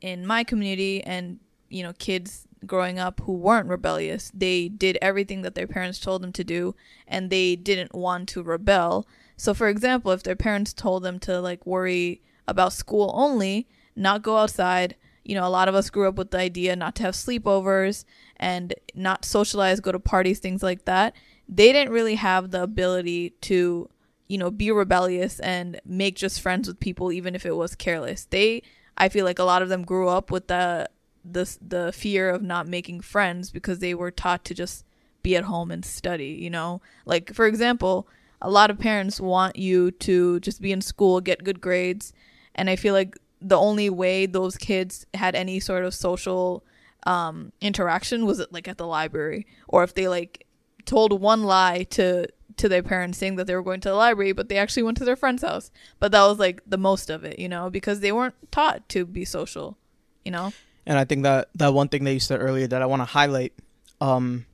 in 0.00 0.26
my 0.26 0.44
community 0.44 1.02
and, 1.02 1.40
you 1.68 1.82
know, 1.82 1.92
kids 1.98 2.46
growing 2.66 2.98
up 2.98 3.20
who 3.24 3.32
weren't 3.32 3.68
rebellious. 3.68 4.30
They 4.34 4.68
did 4.68 4.98
everything 5.00 5.42
that 5.42 5.54
their 5.54 5.66
parents 5.66 5.98
told 5.98 6.22
them 6.22 6.32
to 6.32 6.44
do 6.44 6.74
and 7.06 7.30
they 7.30 7.56
didn't 7.56 7.94
want 7.94 8.28
to 8.30 8.42
rebel. 8.42 9.06
So, 9.36 9.54
for 9.54 9.68
example, 9.68 10.12
if 10.12 10.22
their 10.22 10.36
parents 10.36 10.72
told 10.72 11.02
them 11.02 11.18
to 11.20 11.40
like 11.40 11.66
worry 11.66 12.22
about 12.46 12.72
school 12.72 13.12
only, 13.14 13.68
not 13.96 14.22
go 14.22 14.36
outside. 14.36 14.96
You 15.24 15.34
know, 15.34 15.46
a 15.46 15.48
lot 15.48 15.68
of 15.68 15.74
us 15.74 15.90
grew 15.90 16.08
up 16.08 16.16
with 16.16 16.30
the 16.30 16.38
idea 16.38 16.74
not 16.76 16.94
to 16.96 17.04
have 17.04 17.14
sleepovers 17.14 18.04
and 18.36 18.74
not 18.94 19.24
socialize, 19.24 19.80
go 19.80 19.92
to 19.92 19.98
parties, 19.98 20.38
things 20.38 20.62
like 20.62 20.84
that. 20.86 21.14
They 21.48 21.72
didn't 21.72 21.92
really 21.92 22.14
have 22.16 22.50
the 22.50 22.62
ability 22.62 23.30
to, 23.42 23.88
you 24.28 24.38
know, 24.38 24.50
be 24.50 24.70
rebellious 24.70 25.38
and 25.40 25.80
make 25.84 26.16
just 26.16 26.40
friends 26.40 26.68
with 26.68 26.80
people, 26.80 27.12
even 27.12 27.34
if 27.34 27.44
it 27.44 27.56
was 27.56 27.74
careless. 27.74 28.26
They, 28.26 28.62
I 28.96 29.08
feel 29.08 29.24
like 29.24 29.38
a 29.38 29.44
lot 29.44 29.62
of 29.62 29.68
them 29.68 29.84
grew 29.84 30.08
up 30.08 30.30
with 30.30 30.48
the 30.48 30.88
the 31.24 31.56
the 31.60 31.92
fear 31.92 32.30
of 32.30 32.42
not 32.42 32.66
making 32.66 33.00
friends 33.00 33.50
because 33.50 33.78
they 33.78 33.94
were 33.94 34.10
taught 34.10 34.44
to 34.46 34.54
just 34.54 34.84
be 35.22 35.36
at 35.36 35.44
home 35.44 35.70
and 35.70 35.84
study. 35.84 36.38
You 36.40 36.50
know, 36.50 36.80
like 37.04 37.34
for 37.34 37.46
example, 37.46 38.08
a 38.40 38.50
lot 38.50 38.70
of 38.70 38.78
parents 38.78 39.20
want 39.20 39.56
you 39.56 39.90
to 39.92 40.40
just 40.40 40.60
be 40.60 40.72
in 40.72 40.80
school, 40.80 41.20
get 41.20 41.44
good 41.44 41.60
grades, 41.60 42.12
and 42.54 42.70
I 42.70 42.76
feel 42.76 42.94
like 42.94 43.16
the 43.40 43.58
only 43.58 43.88
way 43.88 44.26
those 44.26 44.56
kids 44.56 45.06
had 45.14 45.34
any 45.34 45.60
sort 45.60 45.84
of 45.84 45.94
social 45.94 46.62
um, 47.06 47.52
interaction 47.60 48.26
was 48.26 48.44
like 48.50 48.68
at 48.68 48.78
the 48.78 48.86
library, 48.86 49.46
or 49.68 49.82
if 49.82 49.94
they 49.94 50.08
like 50.08 50.46
told 50.84 51.20
one 51.20 51.44
lie 51.44 51.84
to 51.90 52.26
to 52.56 52.68
their 52.68 52.82
parents 52.82 53.18
saying 53.18 53.36
that 53.36 53.46
they 53.46 53.54
were 53.54 53.62
going 53.62 53.80
to 53.80 53.88
the 53.88 53.94
library, 53.94 54.32
but 54.32 54.48
they 54.48 54.58
actually 54.58 54.82
went 54.82 54.98
to 54.98 55.04
their 55.04 55.16
friend's 55.16 55.42
house. 55.42 55.70
But 55.98 56.12
that 56.12 56.22
was 56.24 56.38
like 56.38 56.62
the 56.66 56.76
most 56.76 57.08
of 57.08 57.24
it, 57.24 57.38
you 57.38 57.48
know, 57.48 57.70
because 57.70 58.00
they 58.00 58.12
weren't 58.12 58.34
taught 58.50 58.88
to 58.90 59.06
be 59.06 59.24
social, 59.24 59.78
you 60.24 60.30
know. 60.30 60.52
And 60.86 60.98
I 60.98 61.04
think 61.04 61.22
that 61.24 61.48
that 61.54 61.74
one 61.74 61.88
thing 61.88 62.04
that 62.04 62.12
you 62.12 62.20
said 62.20 62.40
earlier 62.40 62.66
that 62.66 62.82
I 62.82 62.86
want 62.86 63.00
to 63.00 63.06
highlight, 63.06 63.52
um, 64.00 64.46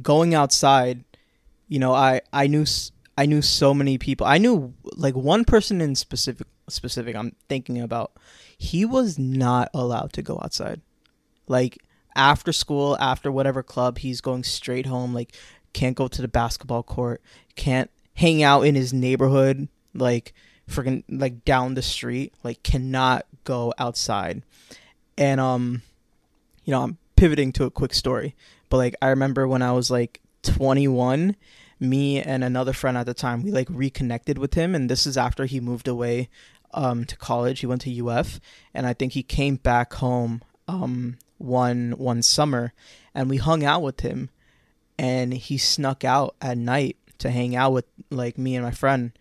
going 0.00 0.34
outside, 0.34 1.04
you 1.68 1.78
know, 1.78 1.92
I 1.92 2.20
I 2.32 2.46
knew 2.46 2.64
I 3.16 3.26
knew 3.26 3.42
so 3.42 3.74
many 3.74 3.98
people. 3.98 4.26
I 4.26 4.38
knew 4.38 4.74
like 4.96 5.14
one 5.14 5.44
person 5.44 5.80
in 5.80 5.94
specific 5.94 6.46
specific. 6.68 7.14
I'm 7.16 7.34
thinking 7.48 7.80
about. 7.80 8.12
He 8.56 8.84
was 8.84 9.18
not 9.18 9.68
allowed 9.74 10.12
to 10.14 10.22
go 10.22 10.40
outside, 10.42 10.80
like 11.48 11.78
after 12.16 12.52
school, 12.52 12.96
after 12.98 13.30
whatever 13.30 13.62
club, 13.62 13.98
he's 13.98 14.20
going 14.20 14.44
straight 14.44 14.86
home. 14.86 15.12
Like 15.12 15.34
can't 15.72 15.96
go 15.96 16.08
to 16.08 16.22
the 16.22 16.28
basketball 16.28 16.82
court, 16.82 17.20
can't 17.56 17.90
hang 18.14 18.42
out 18.42 18.62
in 18.62 18.74
his 18.74 18.92
neighborhood, 18.92 19.68
like 19.92 20.32
freaking 20.70 21.02
like 21.08 21.44
down 21.44 21.74
the 21.74 21.82
street, 21.82 22.32
like 22.42 22.62
cannot 22.62 23.26
go 23.44 23.74
outside 23.78 24.42
and 25.16 25.40
um 25.40 25.82
you 26.64 26.70
know 26.70 26.82
i'm 26.82 26.98
pivoting 27.16 27.52
to 27.52 27.64
a 27.64 27.70
quick 27.70 27.94
story 27.94 28.34
but 28.68 28.76
like 28.76 28.94
i 29.00 29.08
remember 29.08 29.46
when 29.46 29.62
i 29.62 29.72
was 29.72 29.90
like 29.90 30.20
21 30.42 31.36
me 31.80 32.20
and 32.20 32.44
another 32.44 32.72
friend 32.72 32.96
at 32.96 33.06
the 33.06 33.14
time 33.14 33.42
we 33.42 33.50
like 33.50 33.68
reconnected 33.70 34.38
with 34.38 34.54
him 34.54 34.74
and 34.74 34.88
this 34.88 35.06
is 35.06 35.16
after 35.16 35.44
he 35.46 35.60
moved 35.60 35.88
away 35.88 36.28
um 36.72 37.04
to 37.04 37.16
college. 37.16 37.60
He 37.60 37.66
went 37.66 37.82
to 37.82 38.08
uf 38.08 38.40
and 38.72 38.86
i 38.86 38.92
think 38.92 39.12
he 39.12 39.22
came 39.22 39.56
back 39.56 39.94
home 39.94 40.42
um 40.68 41.16
one 41.38 41.92
one 41.92 42.22
summer 42.22 42.72
and 43.14 43.28
we 43.28 43.36
hung 43.36 43.64
out 43.64 43.82
with 43.82 44.00
him 44.00 44.30
and 44.98 45.34
he 45.34 45.58
snuck 45.58 46.04
out 46.04 46.34
at 46.40 46.56
night 46.56 46.96
to 47.18 47.30
hang 47.30 47.56
out 47.56 47.72
with 47.72 47.84
like 48.10 48.38
me 48.38 48.56
and 48.56 48.64
my 48.64 48.70
friend 48.70 49.12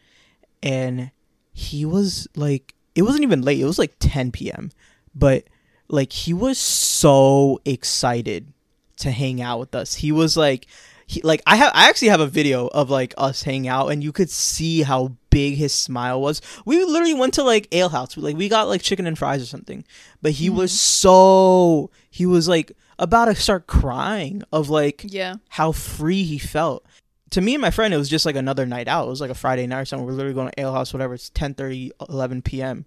and 0.61 1.11
he 1.53 1.85
was 1.85 2.27
like 2.35 2.73
it 2.95 3.01
wasn't 3.01 3.23
even 3.23 3.41
late 3.41 3.59
it 3.59 3.65
was 3.65 3.79
like 3.79 3.95
10 3.99 4.31
p.m 4.31 4.71
but 5.15 5.43
like 5.87 6.11
he 6.11 6.33
was 6.33 6.57
so 6.57 7.59
excited 7.65 8.51
to 8.97 9.11
hang 9.11 9.41
out 9.41 9.59
with 9.59 9.75
us. 9.75 9.95
He 9.95 10.11
was 10.11 10.37
like 10.37 10.67
he 11.07 11.21
like 11.21 11.41
I 11.45 11.55
have 11.57 11.71
I 11.75 11.89
actually 11.89 12.09
have 12.09 12.21
a 12.21 12.27
video 12.27 12.67
of 12.67 12.89
like 12.89 13.13
us 13.17 13.43
hanging 13.43 13.67
out 13.67 13.87
and 13.89 14.03
you 14.03 14.11
could 14.11 14.29
see 14.29 14.81
how 14.83 15.15
big 15.29 15.55
his 15.55 15.73
smile 15.73 16.21
was. 16.21 16.41
We 16.65 16.83
literally 16.83 17.13
went 17.13 17.33
to 17.35 17.43
like 17.43 17.67
ale 17.71 17.89
house. 17.89 18.15
Like 18.17 18.37
we 18.37 18.49
got 18.49 18.67
like 18.67 18.81
chicken 18.81 19.07
and 19.07 19.17
fries 19.17 19.41
or 19.41 19.45
something. 19.45 19.83
But 20.21 20.33
he 20.33 20.49
was 20.49 20.71
mm-hmm. 20.71 20.77
so 20.77 21.91
he 22.09 22.25
was 22.25 22.47
like 22.47 22.71
about 22.99 23.25
to 23.25 23.35
start 23.35 23.67
crying 23.67 24.43
of 24.51 24.69
like 24.69 25.01
Yeah. 25.05 25.35
how 25.49 25.71
free 25.71 26.23
he 26.23 26.37
felt. 26.37 26.85
To 27.31 27.41
me 27.41 27.55
and 27.55 27.61
my 27.61 27.71
friend, 27.71 27.93
it 27.93 27.97
was 27.97 28.09
just 28.09 28.27
like 28.27 28.35
another 28.35 28.65
night 28.65 28.87
out. 28.87 29.07
It 29.07 29.09
was 29.09 29.21
like 29.21 29.31
a 29.31 29.35
Friday 29.35 29.65
night 29.65 29.81
or 29.81 29.85
something. 29.85 30.05
We're 30.05 30.13
literally 30.13 30.35
going 30.35 30.51
to 30.51 30.59
ale 30.59 30.73
house, 30.73 30.93
whatever. 30.93 31.15
It's 31.15 31.31
10 31.31 31.55
30, 31.55 31.91
11 32.09 32.43
p.m. 32.43 32.85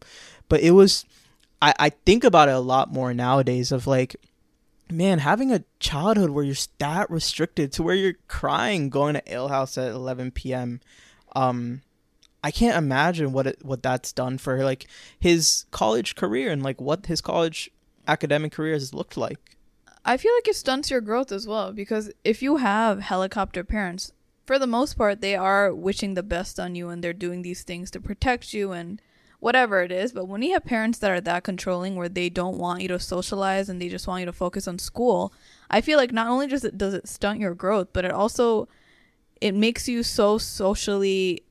But 0.48 0.60
it 0.60 0.70
was, 0.70 1.04
I, 1.60 1.74
I 1.78 1.90
think 1.90 2.24
about 2.24 2.48
it 2.48 2.54
a 2.54 2.60
lot 2.60 2.92
more 2.92 3.14
nowadays 3.14 3.72
of 3.72 3.86
like, 3.86 4.16
man, 4.90 5.18
having 5.20 5.52
a 5.52 5.64
childhood 5.80 6.30
where 6.30 6.44
you're 6.44 6.54
that 6.78 7.10
restricted 7.10 7.72
to 7.72 7.82
where 7.82 7.94
you're 7.94 8.14
crying 8.28 8.90
going 8.90 9.14
to 9.14 9.32
ale 9.32 9.48
house 9.48 9.78
at 9.78 9.90
11 9.90 10.32
p.m. 10.32 10.80
Um, 11.34 11.82
I 12.44 12.50
can't 12.50 12.76
imagine 12.76 13.32
what 13.32 13.46
it, 13.46 13.64
what 13.64 13.82
that's 13.82 14.12
done 14.12 14.38
for 14.38 14.62
like 14.62 14.86
his 15.18 15.64
college 15.70 16.14
career 16.14 16.52
and 16.52 16.62
like 16.62 16.80
what 16.80 17.06
his 17.06 17.20
college 17.20 17.70
academic 18.06 18.52
career 18.52 18.74
has 18.74 18.94
looked 18.94 19.16
like. 19.16 19.56
I 20.04 20.16
feel 20.16 20.32
like 20.36 20.46
it 20.46 20.54
stunts 20.54 20.90
your 20.90 21.00
growth 21.00 21.32
as 21.32 21.48
well 21.48 21.72
because 21.72 22.12
if 22.22 22.42
you 22.42 22.58
have 22.58 23.00
helicopter 23.00 23.64
parents, 23.64 24.12
for 24.46 24.60
the 24.60 24.66
most 24.68 24.96
part, 24.96 25.20
they 25.20 25.34
are 25.34 25.74
wishing 25.74 26.14
the 26.14 26.22
best 26.22 26.60
on 26.60 26.76
you 26.76 26.88
and 26.88 27.02
they're 27.02 27.12
doing 27.12 27.42
these 27.42 27.64
things 27.64 27.90
to 27.90 28.00
protect 28.00 28.54
you 28.54 28.70
and 28.70 29.02
whatever 29.40 29.82
it 29.82 29.92
is. 29.92 30.12
But 30.12 30.26
when 30.26 30.42
you 30.42 30.52
have 30.52 30.64
parents 30.64 30.98
that 30.98 31.10
are 31.10 31.20
that 31.20 31.44
controlling 31.44 31.96
where 31.96 32.08
they 32.08 32.28
don't 32.28 32.58
want 32.58 32.82
you 32.82 32.88
to 32.88 32.98
socialize 32.98 33.68
and 33.68 33.80
they 33.80 33.88
just 33.88 34.06
want 34.06 34.20
you 34.20 34.26
to 34.26 34.32
focus 34.32 34.66
on 34.66 34.78
school, 34.78 35.32
I 35.70 35.80
feel 35.80 35.98
like 35.98 36.12
not 36.12 36.28
only 36.28 36.46
does 36.46 36.64
it 36.64 36.78
does 36.78 36.94
it 36.94 37.08
stunt 37.08 37.40
your 37.40 37.54
growth, 37.54 37.88
but 37.92 38.04
it 38.04 38.10
also 38.10 38.68
it 39.40 39.54
makes 39.54 39.88
you 39.88 40.02
so 40.02 40.38
socially 40.38 41.42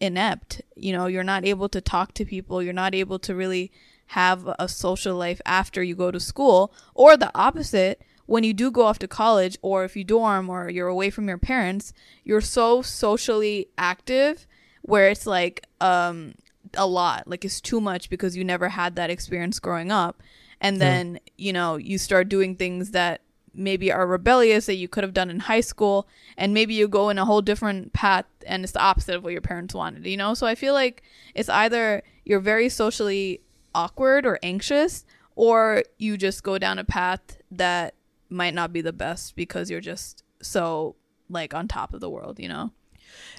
inept. 0.00 0.62
You 0.76 0.92
know, 0.92 1.06
you're 1.06 1.24
not 1.24 1.44
able 1.44 1.68
to 1.70 1.80
talk 1.80 2.14
to 2.14 2.24
people, 2.24 2.62
you're 2.62 2.72
not 2.72 2.94
able 2.94 3.18
to 3.20 3.34
really 3.34 3.70
have 4.08 4.48
a 4.58 4.68
social 4.68 5.16
life 5.16 5.40
after 5.46 5.82
you 5.82 5.94
go 5.94 6.10
to 6.10 6.20
school, 6.20 6.72
or 6.94 7.16
the 7.16 7.30
opposite. 7.34 8.02
When 8.26 8.44
you 8.44 8.54
do 8.54 8.70
go 8.70 8.82
off 8.82 9.00
to 9.00 9.08
college, 9.08 9.58
or 9.60 9.82
if 9.82 9.96
you 9.96 10.04
dorm, 10.04 10.48
or 10.48 10.70
you're 10.70 10.86
away 10.86 11.10
from 11.10 11.26
your 11.26 11.38
parents, 11.38 11.92
you're 12.22 12.40
so 12.40 12.80
socially 12.80 13.66
active 13.76 14.46
where 14.82 15.08
it's 15.08 15.26
like 15.26 15.66
um, 15.80 16.34
a 16.76 16.86
lot, 16.86 17.28
like 17.28 17.44
it's 17.44 17.60
too 17.60 17.80
much 17.80 18.10
because 18.10 18.36
you 18.36 18.44
never 18.44 18.68
had 18.68 18.96
that 18.96 19.10
experience 19.10 19.58
growing 19.58 19.90
up. 19.90 20.22
And 20.60 20.80
then, 20.80 21.20
you 21.38 21.52
know, 21.52 21.76
you 21.76 21.96
start 21.96 22.28
doing 22.28 22.54
things 22.54 22.90
that 22.90 23.22
maybe 23.54 23.90
are 23.90 24.06
rebellious 24.06 24.66
that 24.66 24.74
you 24.74 24.88
could 24.88 25.02
have 25.02 25.14
done 25.14 25.30
in 25.30 25.40
high 25.40 25.62
school. 25.62 26.06
And 26.36 26.52
maybe 26.52 26.74
you 26.74 26.86
go 26.86 27.08
in 27.08 27.18
a 27.18 27.24
whole 27.24 27.42
different 27.42 27.92
path 27.92 28.26
and 28.46 28.62
it's 28.62 28.72
the 28.72 28.80
opposite 28.80 29.16
of 29.16 29.24
what 29.24 29.32
your 29.32 29.40
parents 29.40 29.74
wanted 29.74 30.06
you 30.06 30.16
know? 30.16 30.34
So 30.34 30.46
i 30.46 30.54
feel 30.54 30.74
like 30.74 31.02
it's 31.34 31.48
either 31.48 32.02
you're 32.24 32.40
very 32.40 32.68
socially 32.68 33.40
awkward 33.74 34.26
or 34.26 34.38
anxious 34.42 35.04
or 35.36 35.82
you 35.98 36.16
just 36.16 36.42
go 36.42 36.58
down 36.58 36.78
a 36.78 36.84
path 36.84 37.38
that 37.50 37.94
might 38.28 38.54
not 38.54 38.72
be 38.72 38.80
the 38.80 38.92
best 38.92 39.36
because 39.36 39.70
you're 39.70 39.80
just 39.80 40.22
so 40.42 40.96
like 41.28 41.54
on 41.54 41.68
top 41.68 41.94
of 41.94 42.00
the 42.00 42.10
world 42.10 42.38
you 42.38 42.48
know 42.48 42.72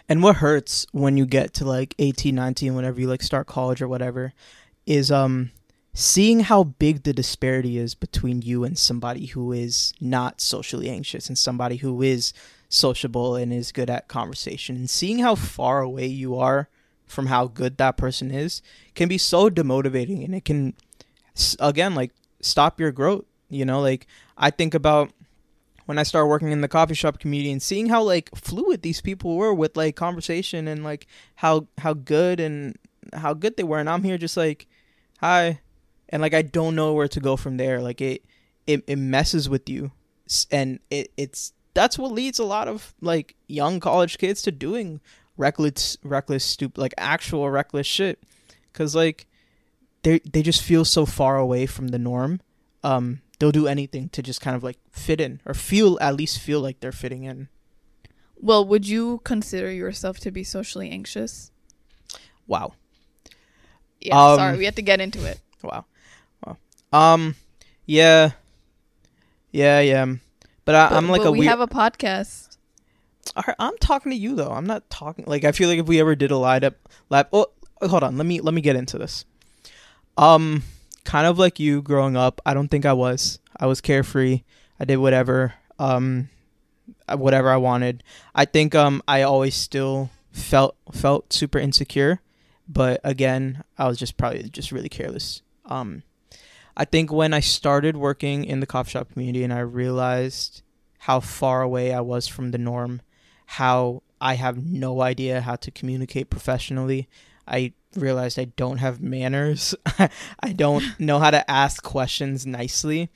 And 0.10 0.24
what 0.24 0.38
hurts 0.38 0.86
when 0.92 1.18
you 1.18 1.26
get 1.26 1.54
to 1.56 1.66
like 1.66 1.96
18, 2.00 2.34
19, 2.34 2.76
whenever 2.76 3.00
you 3.00 3.08
like 3.08 3.22
start 3.22 3.48
college 3.48 3.82
or 3.82 3.88
whatever, 3.88 4.34
is 4.86 5.12
um 5.12 5.52
seeing 5.94 6.42
how 6.42 6.64
big 6.64 7.04
the 7.04 7.14
disparity 7.14 7.78
is 7.78 7.96
between 7.96 8.42
you 8.42 8.64
and 8.64 8.78
somebody 8.78 9.28
who 9.28 9.52
is 9.52 9.94
not 10.00 10.40
socially 10.40 10.90
anxious 10.90 11.28
and 11.28 11.38
somebody 11.38 11.78
who 11.78 12.02
is 12.02 12.34
sociable 12.70 13.36
and 13.36 13.52
is 13.52 13.72
good 13.72 13.90
at 13.90 14.08
conversation. 14.08 14.76
And 14.76 14.90
seeing 14.90 15.20
how 15.20 15.36
far 15.36 15.82
away 15.82 16.06
you 16.08 16.38
are 16.38 16.70
from 17.06 17.26
how 17.26 17.48
good 17.48 17.78
that 17.78 17.98
person 17.98 18.32
is 18.32 18.62
can 18.96 19.10
be 19.10 19.18
so 19.18 19.50
demotivating 19.50 20.24
and 20.24 20.34
it 20.34 20.46
can 20.46 20.74
again 21.60 21.94
like 21.94 22.12
stop 22.40 22.80
your 22.80 22.92
growth 22.92 23.26
you 23.52 23.66
know? 23.66 23.82
Like 23.82 24.08
i 24.38 24.50
think 24.50 24.74
about 24.74 25.12
when 25.92 26.00
I 26.00 26.04
started 26.04 26.28
working 26.28 26.54
in 26.54 26.62
the 26.62 26.70
coffee 26.70 26.94
shop 26.94 27.20
community 27.20 27.52
and 27.52 27.62
seeing 27.62 27.90
how 27.90 28.02
like 28.02 28.30
fluid 28.34 28.82
these 28.82 29.02
people 29.02 29.36
were 29.36 29.54
with 29.54 29.76
like 29.76 29.98
conversation 29.98 30.70
and 30.70 30.86
like 30.86 31.06
how 31.36 31.68
how 31.80 31.94
good 31.94 32.40
and 32.40 32.78
how 33.12 33.34
good 33.34 33.58
they 33.58 33.64
were. 33.64 33.78
And 33.78 33.90
I'm 33.90 34.02
here 34.02 34.18
just 34.18 34.38
like 34.38 34.68
hi. 35.20 35.60
And 36.08 36.22
like 36.22 36.34
I 36.34 36.44
don't 36.44 36.76
know 36.76 36.94
where 36.94 37.10
to 37.10 37.20
go 37.20 37.36
from 37.36 37.58
there. 37.58 37.82
Like 37.82 38.00
it 38.00 38.24
it, 38.68 38.86
it 38.88 38.96
messes 38.96 39.50
with 39.50 39.68
you. 39.68 39.92
And 40.50 40.80
it 40.90 41.12
it's 41.18 41.52
that's 41.74 42.00
what 42.00 42.14
leads 42.14 42.40
a 42.40 42.46
lot 42.46 42.70
of 42.70 42.94
like 43.02 43.36
young 43.50 43.82
college 43.82 44.18
kids 44.18 44.42
to 44.44 44.52
doing 44.54 45.02
reckless 45.36 45.98
reckless 46.04 46.46
stupid 46.46 46.80
like 46.80 46.94
actual 46.98 47.50
reckless 47.50 47.86
shit. 47.86 48.24
Cuz 48.72 48.96
like 48.96 49.28
they 50.04 50.20
they 50.20 50.42
just 50.42 50.64
feel 50.64 50.86
so 50.86 51.06
far 51.06 51.36
away 51.36 51.66
from 51.66 51.90
the 51.90 52.00
norm. 52.00 52.40
Um 52.82 53.20
they'll 53.42 53.52
do 53.52 53.66
anything 53.66 54.08
to 54.10 54.22
just 54.22 54.40
kind 54.40 54.56
of 54.56 54.62
like 54.64 54.78
fit 54.92 55.20
in 55.20 55.42
or 55.48 55.56
feel 55.56 55.98
at 56.00 56.14
least 56.16 56.38
feel 56.40 56.62
like 56.62 56.80
they're 56.80 56.92
fitting 56.92 57.24
in 57.24 57.50
Well, 58.40 58.64
would 58.66 58.88
you 58.88 59.20
consider 59.24 59.72
yourself 59.72 60.20
to 60.20 60.30
be 60.30 60.44
socially 60.44 60.92
anxious? 60.92 61.50
wow 62.46 62.74
Yeah, 64.00 64.14
Um, 64.16 64.38
sorry, 64.38 64.58
we 64.60 64.66
have 64.66 64.76
to 64.76 64.84
get 64.84 65.02
into 65.02 65.26
it. 65.26 65.40
wow 65.64 65.86
wow 66.46 66.58
um 66.94 67.34
yeah 67.88 68.32
yeah 69.52 69.80
yeah 69.80 70.06
but, 70.66 70.76
I, 70.76 70.88
i'm 70.96 71.10
like 71.10 71.22
but 71.24 71.30
a 71.30 71.32
we 71.32 71.40
weird 71.40 71.50
have 71.50 71.60
a 71.62 71.68
podcast. 71.68 72.58
I- 73.36 73.56
I'm 73.60 73.78
talking 73.80 74.12
to 74.12 74.18
you 74.18 74.36
though. 74.36 74.52
I'm 74.52 74.66
not 74.68 74.90
talking 74.90 75.26
like 75.26 75.44
I 75.46 75.52
feel 75.52 75.68
like 75.70 75.80
if 75.80 75.88
we 75.88 76.00
ever 76.00 76.16
did 76.16 76.30
a 76.32 76.38
light 76.38 76.64
up 76.64 76.76
lab. 77.10 77.28
Oh, 77.34 77.48
hold 77.82 78.04
on. 78.04 78.18
Let 78.18 78.26
me 78.26 78.42
let 78.42 78.54
me 78.54 78.62
get 78.62 78.76
into 78.76 78.98
this. 78.98 79.26
Um, 80.18 80.64
kind 81.04 81.28
of 81.28 81.38
like 81.40 81.60
you 81.60 81.82
growing 81.82 82.16
up. 82.16 82.42
I 82.46 82.54
don't 82.54 82.70
think 82.70 82.86
I 82.86 82.94
was. 82.94 83.40
I 83.58 83.66
was 83.66 83.82
carefree. 83.82 84.44
I 84.80 84.86
did 84.86 84.98
whatever. 84.98 85.54
Um, 85.80 86.30
uh, 87.08 87.18
whatever 87.18 87.50
I 87.50 87.58
wanted. 87.58 88.04
I 88.36 88.46
think 88.46 88.76
um 88.76 89.02
I 89.08 89.22
always 89.22 89.56
still 89.56 90.10
felt 90.32 90.76
felt 90.92 91.34
super 91.34 91.60
insecure, 91.60 92.22
but 92.68 93.00
again 93.04 93.64
I 93.78 93.88
was 93.88 93.98
just 93.98 94.18
probably 94.18 94.44
just 94.50 94.72
really 94.72 94.90
careless. 94.90 95.42
Um, 95.66 96.04
I 96.76 96.86
think 96.86 97.12
when 97.12 97.34
I 97.34 97.40
started 97.40 97.98
working 97.98 98.46
in 98.46 98.60
the 98.60 98.66
coffee 98.66 98.92
shop 98.92 99.12
community 99.12 99.44
and 99.44 99.54
I 99.54 99.60
realized 99.60 100.62
how 101.00 101.20
far 101.20 101.62
away 101.62 101.94
I 101.94 102.02
was 102.02 102.28
from 102.28 102.52
the 102.52 102.58
norm 102.58 103.02
how 103.46 104.02
I 104.22 104.36
have 104.36 104.66
no 104.66 105.02
idea 105.02 105.42
how 105.42 105.58
to 105.58 105.72
communicate 105.72 106.30
professionally. 106.30 107.10
I 107.46 107.74
realized 107.96 108.40
I 108.40 108.46
don't 108.46 108.78
have 108.78 109.02
manners. 109.02 109.76
I 110.40 110.54
don't 110.56 110.84
know 111.00 111.20
how 111.20 111.32
to 111.32 111.50
ask 111.50 111.84
questions 111.84 112.46
nicely. 112.46 113.10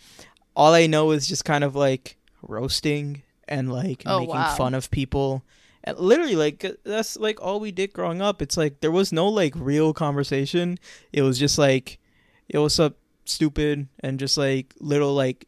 All 0.56 0.74
I 0.74 0.88
know 0.88 1.12
is 1.12 1.28
just 1.28 1.46
kind 1.46 1.64
of 1.64 1.76
like 1.76 2.18
roasting 2.42 3.24
and 3.48 3.72
like 3.72 4.04
Oh, 4.06 4.20
making 4.20 4.36
wow. 4.36 4.56
fun 4.56 4.74
of 4.74 4.92
people. 4.92 5.44
And 5.84 5.98
literally 6.00 6.36
like 6.36 6.66
uh, 6.66 6.72
that's 6.84 7.18
like 7.18 7.42
all 7.42 7.60
we 7.60 7.72
did 7.72 7.94
growing 7.94 8.22
up. 8.22 8.42
It's 8.42 8.58
like 8.58 8.82
there 8.82 8.92
was 8.92 9.12
no 9.12 9.28
like 9.30 9.54
real 9.56 9.94
conversation. 9.94 10.80
It 11.14 11.22
was 11.22 11.38
just 11.38 11.58
like 11.58 12.00
yo 12.48 12.64
what's 12.64 12.80
up 12.80 12.96
stupid 13.26 13.88
and 14.02 14.20
just 14.20 14.38
like 14.38 14.74
little 14.80 15.14
like 15.14 15.48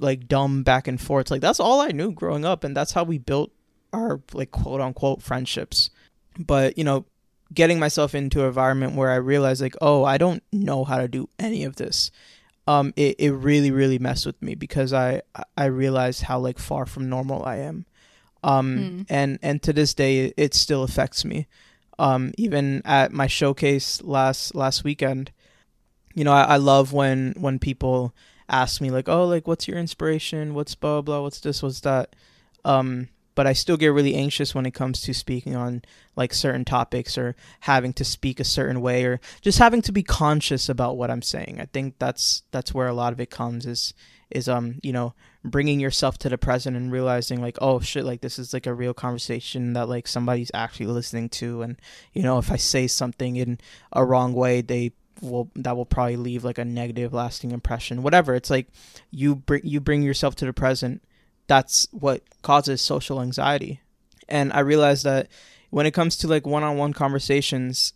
like 0.00 0.26
dumb 0.28 0.62
back 0.62 0.88
and 0.88 1.00
forth. 1.00 1.30
Like 1.30 1.40
that's 1.40 1.60
all 1.60 1.80
I 1.80 1.88
knew 1.88 2.10
growing 2.12 2.44
up, 2.44 2.64
and 2.64 2.76
that's 2.76 2.92
how 2.92 3.04
we 3.04 3.18
built 3.18 3.52
our 3.92 4.20
like 4.32 4.50
quote 4.50 4.80
unquote 4.80 5.22
friendships. 5.22 5.90
But 6.38 6.76
you 6.76 6.84
know, 6.84 7.04
getting 7.52 7.78
myself 7.78 8.14
into 8.14 8.40
an 8.40 8.46
environment 8.46 8.94
where 8.94 9.10
I 9.10 9.16
realized 9.16 9.60
like, 9.62 9.76
oh, 9.80 10.04
I 10.04 10.18
don't 10.18 10.42
know 10.52 10.84
how 10.84 10.98
to 10.98 11.08
do 11.08 11.28
any 11.38 11.64
of 11.64 11.76
this. 11.76 12.10
Um, 12.66 12.92
it, 12.96 13.16
it 13.18 13.32
really 13.32 13.70
really 13.72 13.98
messed 13.98 14.24
with 14.24 14.40
me 14.40 14.54
because 14.54 14.92
I 14.92 15.22
I 15.56 15.64
realized 15.66 16.22
how 16.22 16.38
like 16.38 16.58
far 16.58 16.86
from 16.86 17.08
normal 17.08 17.44
I 17.44 17.56
am. 17.56 17.86
Um, 18.44 18.76
Mm. 18.76 19.06
and 19.08 19.38
and 19.42 19.62
to 19.62 19.72
this 19.72 19.94
day, 19.94 20.26
it, 20.26 20.34
it 20.36 20.54
still 20.54 20.82
affects 20.82 21.24
me. 21.24 21.46
Um, 21.98 22.32
even 22.38 22.82
at 22.84 23.12
my 23.12 23.26
showcase 23.26 24.00
last 24.02 24.54
last 24.54 24.84
weekend, 24.84 25.32
you 26.14 26.24
know, 26.24 26.32
I, 26.32 26.42
I 26.42 26.56
love 26.56 26.92
when 26.92 27.34
when 27.36 27.58
people 27.58 28.14
ask 28.48 28.80
me 28.80 28.90
like, 28.90 29.08
oh, 29.08 29.26
like 29.26 29.46
what's 29.48 29.66
your 29.68 29.78
inspiration? 29.78 30.54
What's 30.54 30.74
blah 30.74 31.00
blah? 31.02 31.20
What's 31.20 31.40
this? 31.40 31.62
What's 31.62 31.80
that? 31.80 32.14
Um, 32.64 33.08
but 33.34 33.46
I 33.46 33.52
still 33.52 33.76
get 33.76 33.88
really 33.88 34.14
anxious 34.14 34.54
when 34.54 34.66
it 34.66 34.74
comes 34.74 35.00
to 35.02 35.14
speaking 35.14 35.56
on 35.56 35.82
like 36.16 36.34
certain 36.34 36.64
topics 36.64 37.16
or 37.16 37.34
having 37.60 37.92
to 37.94 38.04
speak 38.04 38.40
a 38.40 38.44
certain 38.44 38.80
way 38.80 39.04
or 39.04 39.20
just 39.40 39.58
having 39.58 39.82
to 39.82 39.92
be 39.92 40.02
conscious 40.02 40.68
about 40.68 40.96
what 40.96 41.10
I'm 41.10 41.22
saying. 41.22 41.60
I 41.60 41.66
think 41.66 41.98
that's 41.98 42.42
that's 42.50 42.74
where 42.74 42.88
a 42.88 42.94
lot 42.94 43.12
of 43.12 43.20
it 43.20 43.30
comes 43.30 43.66
is 43.66 43.94
is 44.30 44.48
um 44.48 44.80
you 44.82 44.92
know 44.92 45.14
bringing 45.44 45.80
yourself 45.80 46.16
to 46.18 46.28
the 46.28 46.38
present 46.38 46.76
and 46.76 46.92
realizing 46.92 47.40
like 47.40 47.58
oh 47.60 47.80
shit 47.80 48.04
like 48.04 48.20
this 48.20 48.38
is 48.38 48.52
like 48.52 48.66
a 48.66 48.74
real 48.74 48.94
conversation 48.94 49.72
that 49.74 49.88
like 49.88 50.06
somebody's 50.06 50.50
actually 50.54 50.86
listening 50.86 51.28
to. 51.30 51.62
And 51.62 51.76
you 52.12 52.22
know 52.22 52.38
if 52.38 52.50
I 52.50 52.56
say 52.56 52.86
something 52.86 53.36
in 53.36 53.58
a 53.92 54.04
wrong 54.04 54.34
way 54.34 54.60
they 54.60 54.92
will 55.20 55.50
that 55.54 55.76
will 55.76 55.86
probably 55.86 56.16
leave 56.16 56.44
like 56.44 56.58
a 56.58 56.64
negative 56.64 57.12
lasting 57.12 57.52
impression. 57.52 58.02
Whatever. 58.02 58.34
It's 58.34 58.50
like 58.50 58.68
you 59.10 59.36
bring 59.36 59.62
you 59.64 59.80
bring 59.80 60.02
yourself 60.02 60.34
to 60.36 60.46
the 60.46 60.52
present 60.52 61.02
that's 61.46 61.86
what 61.90 62.22
causes 62.42 62.80
social 62.80 63.20
anxiety. 63.20 63.80
And 64.28 64.52
i 64.52 64.60
realized 64.60 65.04
that 65.04 65.28
when 65.70 65.86
it 65.86 65.92
comes 65.92 66.16
to 66.18 66.28
like 66.28 66.46
one-on-one 66.46 66.92
conversations 66.92 67.92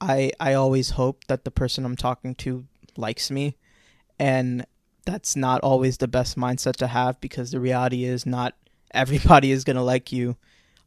i 0.00 0.30
i 0.40 0.52
always 0.54 0.90
hope 0.90 1.24
that 1.26 1.44
the 1.44 1.50
person 1.50 1.84
i'm 1.84 1.96
talking 1.96 2.34
to 2.36 2.64
likes 2.96 3.30
me. 3.30 3.56
And 4.18 4.64
that's 5.04 5.36
not 5.36 5.60
always 5.60 5.98
the 5.98 6.08
best 6.08 6.36
mindset 6.38 6.76
to 6.76 6.86
have 6.86 7.20
because 7.20 7.50
the 7.50 7.60
reality 7.60 8.04
is 8.04 8.24
not 8.26 8.54
everybody 8.92 9.50
is 9.52 9.64
going 9.64 9.76
to 9.76 9.82
like 9.82 10.10
you. 10.12 10.36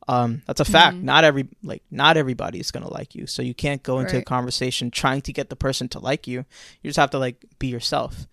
Um 0.08 0.42
that's 0.48 0.60
a 0.60 0.66
fact. 0.66 0.98
Mhm. 0.98 1.04
not 1.04 1.24
every 1.24 1.48
like 1.62 1.84
not 1.92 2.18
everybody 2.18 2.60
is 2.60 2.72
going 2.72 2.86
to 2.86 2.92
like 2.92 3.14
you. 3.14 3.28
So 3.28 3.42
you 3.44 3.54
can't 3.54 3.84
go 3.84 4.00
into 4.00 4.16
a 4.22 4.24
conversation 4.24 4.90
trying 4.90 5.22
to 5.22 5.34
get 5.34 5.50
the 5.50 5.56
person 5.56 5.88
to 5.90 6.00
like 6.00 6.26
you. 6.28 6.46
You 6.82 6.90
just 6.90 6.98
have 6.98 7.12
to 7.12 7.20
like 7.20 7.46
be 7.60 7.68
yourself. 7.68 8.26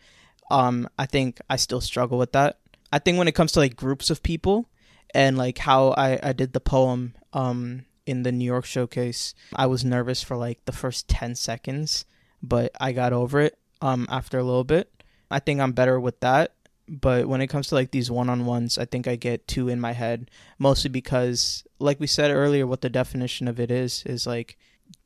Um 0.50 0.88
i 0.98 1.06
think 1.06 1.40
i 1.50 1.56
still 1.56 1.80
struggle 1.80 2.18
with 2.18 2.32
that 2.32 2.58
i 2.92 2.98
think 2.98 3.18
when 3.18 3.28
it 3.28 3.34
comes 3.34 3.52
to 3.52 3.60
like 3.60 3.76
groups 3.76 4.10
of 4.10 4.22
people 4.22 4.68
and 5.14 5.36
like 5.38 5.58
how 5.58 5.90
i 5.90 6.18
i 6.22 6.32
did 6.32 6.52
the 6.52 6.60
poem 6.60 7.14
um 7.32 7.84
in 8.06 8.22
the 8.22 8.32
new 8.32 8.44
york 8.44 8.64
showcase 8.64 9.34
i 9.54 9.66
was 9.66 9.84
nervous 9.84 10.22
for 10.22 10.36
like 10.36 10.64
the 10.64 10.72
first 10.72 11.08
10 11.08 11.34
seconds 11.34 12.04
but 12.42 12.70
i 12.80 12.92
got 12.92 13.12
over 13.12 13.40
it 13.40 13.58
um 13.80 14.06
after 14.08 14.38
a 14.38 14.44
little 14.44 14.64
bit. 14.64 14.90
I 15.30 15.40
think 15.40 15.60
i'm 15.60 15.72
better 15.72 15.98
with 15.98 16.20
that 16.20 16.52
but 16.88 17.26
when 17.26 17.40
it 17.40 17.48
comes 17.48 17.68
to 17.68 17.74
like 17.74 17.90
these 17.90 18.10
one-on-ones 18.10 18.78
i 18.78 18.84
think 18.84 19.08
i 19.08 19.16
get 19.16 19.48
two 19.48 19.68
in 19.68 19.80
my 19.80 19.92
head 19.92 20.30
mostly 20.58 20.88
because 20.88 21.64
like 21.80 21.98
we 21.98 22.06
said 22.06 22.30
earlier 22.30 22.66
what 22.66 22.80
the 22.80 22.88
definition 22.88 23.48
of 23.48 23.58
it 23.58 23.70
is 23.70 24.04
is 24.06 24.24
like 24.26 24.56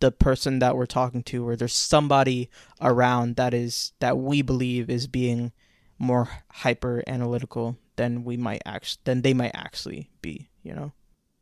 the 0.01 0.12
person 0.12 0.59
that 0.59 0.77
we're 0.77 0.87
talking 0.87 1.23
to 1.23 1.47
or 1.47 1.57
there's 1.57 1.75
somebody 1.75 2.51
around 2.81 3.37
that 3.37 3.55
is 3.55 3.93
that 4.01 4.19
we 4.19 4.43
believe 4.43 4.90
is 4.90 5.07
being 5.07 5.53
more 6.01 6.29
hyper 6.51 7.05
analytical 7.07 7.77
than 7.95 8.25
we 8.25 8.37
might 8.37 8.63
actually 8.67 9.01
than 9.05 9.23
they 9.23 9.35
might 9.35 9.53
actually 9.55 10.11
be 10.21 10.49
you 10.65 10.75
know 10.75 10.93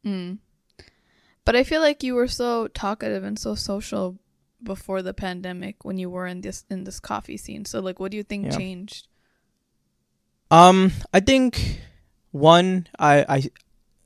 Mm. 0.07 0.39
But 1.45 1.57
I 1.57 1.65
feel 1.65 1.81
like 1.81 2.03
you 2.03 2.15
were 2.15 2.29
so 2.29 2.69
talkative 2.69 3.25
and 3.25 3.39
so 3.39 3.55
social 3.55 4.19
before 4.63 5.03
the 5.03 5.13
pandemic 5.13 5.85
when 5.85 5.99
you 5.99 6.09
were 6.09 6.27
in 6.27 6.41
this 6.41 6.65
in 6.71 6.85
this 6.85 7.01
coffee 7.01 7.37
scene. 7.37 7.65
So 7.65 7.81
like 7.81 7.99
what 7.99 8.11
do 8.11 8.17
you 8.17 8.23
think 8.23 8.47
Yeah. 8.47 8.57
changed? 8.57 9.09
Um, 10.51 10.93
I 11.13 11.21
think 11.21 11.81
one, 12.31 12.87
I, 12.99 13.25
I, 13.29 13.43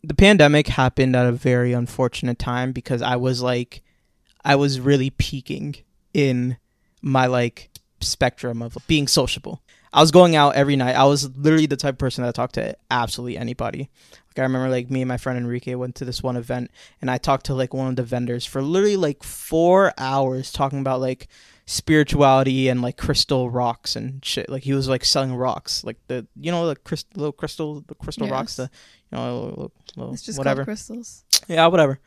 the 0.03 0.15
pandemic 0.15 0.67
happened 0.69 1.15
at 1.15 1.27
a 1.27 1.33
very 1.33 1.73
unfortunate 1.73 2.39
time 2.39 2.73
because 2.73 3.01
I 3.03 3.17
was 3.17 3.43
like, 3.43 3.83
I 4.45 4.57
was 4.57 4.81
really 4.81 5.11
peaking 5.11 5.77
in 6.13 6.57
my 7.01 7.27
like 7.27 7.71
spectrum 8.01 8.63
of 8.63 8.77
being 8.89 9.07
sociable. 9.07 9.63
I 9.93 10.01
was 10.01 10.11
going 10.11 10.37
out 10.37 10.55
every 10.55 10.77
night. 10.77 10.97
I 10.97 11.05
was 11.05 11.29
literally 11.37 11.67
the 11.67 11.77
type 11.77 11.95
of 11.95 11.99
person 11.99 12.25
that 12.25 12.35
talked 12.35 12.55
to 12.55 12.77
absolutely 12.91 13.37
anybody. 13.37 13.91
Like 14.29 14.39
I 14.39 14.43
remember 14.43 14.71
like 14.71 14.91
me 14.91 15.03
and 15.03 15.09
my 15.09 15.19
friend 15.19 15.37
Enrique 15.39 15.75
went 15.75 15.95
to 15.97 16.07
this 16.07 16.23
one 16.23 16.37
event 16.37 16.71
and 17.03 17.11
I 17.11 17.19
talked 17.19 17.47
to 17.47 17.55
like 17.55 17.75
one 17.75 17.89
of 17.89 17.97
the 17.97 18.03
vendors 18.03 18.47
for 18.47 18.63
literally 18.63 18.97
like 18.97 19.23
4 19.23 19.93
hours 19.99 20.51
talking 20.51 20.79
about 20.81 21.01
like 21.03 21.29
spirituality 21.67 22.69
and 22.69 22.81
like 22.81 22.97
crystal 22.97 23.51
rocks 23.51 23.95
and 23.97 24.25
shit. 24.25 24.49
Like 24.49 24.63
he 24.63 24.73
was 24.73 24.89
like 24.89 25.05
selling 25.05 25.35
rocks, 25.35 25.85
like 25.85 25.99
the 26.09 26.27
you 26.41 26.51
know 26.51 26.67
the 26.69 26.77
crystal 26.77 27.11
little 27.17 27.33
crystal 27.33 27.81
the 27.87 27.95
crystal 27.95 28.29
rocks, 28.29 28.57
the 28.57 28.71
you 29.11 29.19
know 29.19 29.41
little, 29.41 29.73
little, 29.97 30.13
It's 30.15 30.23
just 30.23 30.39
whatever. 30.39 30.65
crystals. 30.65 31.25
Yeah, 31.49 31.67
whatever. 31.67 31.99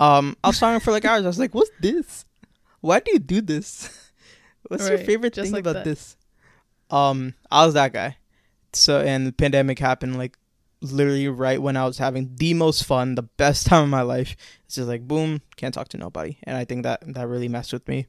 Um, 0.00 0.36
I 0.42 0.48
was 0.48 0.58
talking 0.58 0.80
for 0.80 0.90
like 0.90 1.04
hours. 1.04 1.24
I 1.24 1.28
was 1.28 1.38
like, 1.38 1.54
"What's 1.54 1.70
this? 1.80 2.24
Why 2.80 3.00
do 3.00 3.12
you 3.12 3.18
do 3.18 3.40
this? 3.42 4.10
What's 4.68 4.88
your 4.88 4.98
favorite 4.98 5.34
thing 5.34 5.52
like 5.52 5.60
about 5.60 5.74
that. 5.74 5.84
this?" 5.84 6.16
Um, 6.90 7.34
I 7.50 7.64
was 7.64 7.74
that 7.74 7.92
guy. 7.92 8.16
So, 8.72 9.00
and 9.00 9.26
the 9.26 9.32
pandemic 9.32 9.78
happened 9.78 10.16
like 10.16 10.36
literally 10.80 11.28
right 11.28 11.60
when 11.60 11.76
I 11.76 11.84
was 11.84 11.98
having 11.98 12.34
the 12.36 12.54
most 12.54 12.84
fun, 12.84 13.14
the 13.14 13.22
best 13.22 13.66
time 13.68 13.84
of 13.84 13.88
my 13.88 14.02
life. 14.02 14.36
It's 14.64 14.76
just 14.76 14.88
like 14.88 15.06
boom, 15.06 15.42
can't 15.56 15.74
talk 15.74 15.88
to 15.88 15.98
nobody, 15.98 16.38
and 16.44 16.56
I 16.56 16.64
think 16.64 16.84
that 16.84 17.02
that 17.14 17.28
really 17.28 17.48
messed 17.48 17.72
with 17.72 17.86
me. 17.88 18.06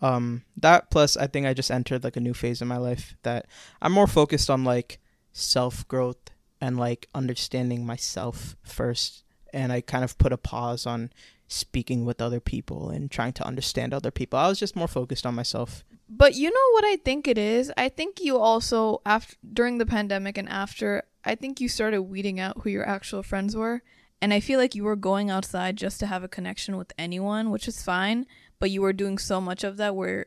Um, 0.00 0.44
that 0.56 0.90
plus 0.90 1.16
I 1.16 1.26
think 1.26 1.46
I 1.46 1.54
just 1.54 1.70
entered 1.70 2.04
like 2.04 2.16
a 2.16 2.20
new 2.20 2.34
phase 2.34 2.62
in 2.62 2.68
my 2.68 2.76
life 2.76 3.16
that 3.22 3.46
I'm 3.82 3.92
more 3.92 4.06
focused 4.06 4.48
on 4.48 4.64
like 4.64 5.00
self 5.32 5.86
growth 5.88 6.30
and 6.60 6.78
like 6.78 7.08
understanding 7.14 7.84
myself 7.84 8.56
first 8.62 9.24
and 9.52 9.72
I 9.72 9.80
kind 9.80 10.04
of 10.04 10.18
put 10.18 10.32
a 10.32 10.36
pause 10.36 10.86
on 10.86 11.10
speaking 11.48 12.04
with 12.04 12.20
other 12.20 12.40
people 12.40 12.90
and 12.90 13.10
trying 13.10 13.32
to 13.34 13.46
understand 13.46 13.94
other 13.94 14.10
people. 14.10 14.38
I 14.38 14.48
was 14.48 14.58
just 14.58 14.76
more 14.76 14.88
focused 14.88 15.26
on 15.26 15.34
myself. 15.34 15.84
But 16.08 16.34
you 16.34 16.50
know 16.50 16.72
what 16.72 16.84
I 16.84 16.96
think 16.96 17.28
it 17.28 17.36
is? 17.36 17.70
I 17.76 17.88
think 17.88 18.20
you 18.20 18.38
also 18.38 19.02
after 19.04 19.36
during 19.52 19.78
the 19.78 19.86
pandemic 19.86 20.38
and 20.38 20.48
after 20.48 21.04
I 21.24 21.34
think 21.34 21.60
you 21.60 21.68
started 21.68 22.02
weeding 22.02 22.40
out 22.40 22.62
who 22.62 22.70
your 22.70 22.88
actual 22.88 23.22
friends 23.22 23.54
were. 23.54 23.82
And 24.20 24.32
I 24.32 24.40
feel 24.40 24.58
like 24.58 24.74
you 24.74 24.84
were 24.84 24.96
going 24.96 25.30
outside 25.30 25.76
just 25.76 26.00
to 26.00 26.06
have 26.06 26.24
a 26.24 26.28
connection 26.28 26.76
with 26.76 26.92
anyone, 26.98 27.50
which 27.50 27.68
is 27.68 27.82
fine. 27.82 28.26
But 28.58 28.70
you 28.70 28.80
were 28.80 28.92
doing 28.92 29.18
so 29.18 29.40
much 29.40 29.62
of 29.62 29.76
that 29.76 29.94
where 29.94 30.26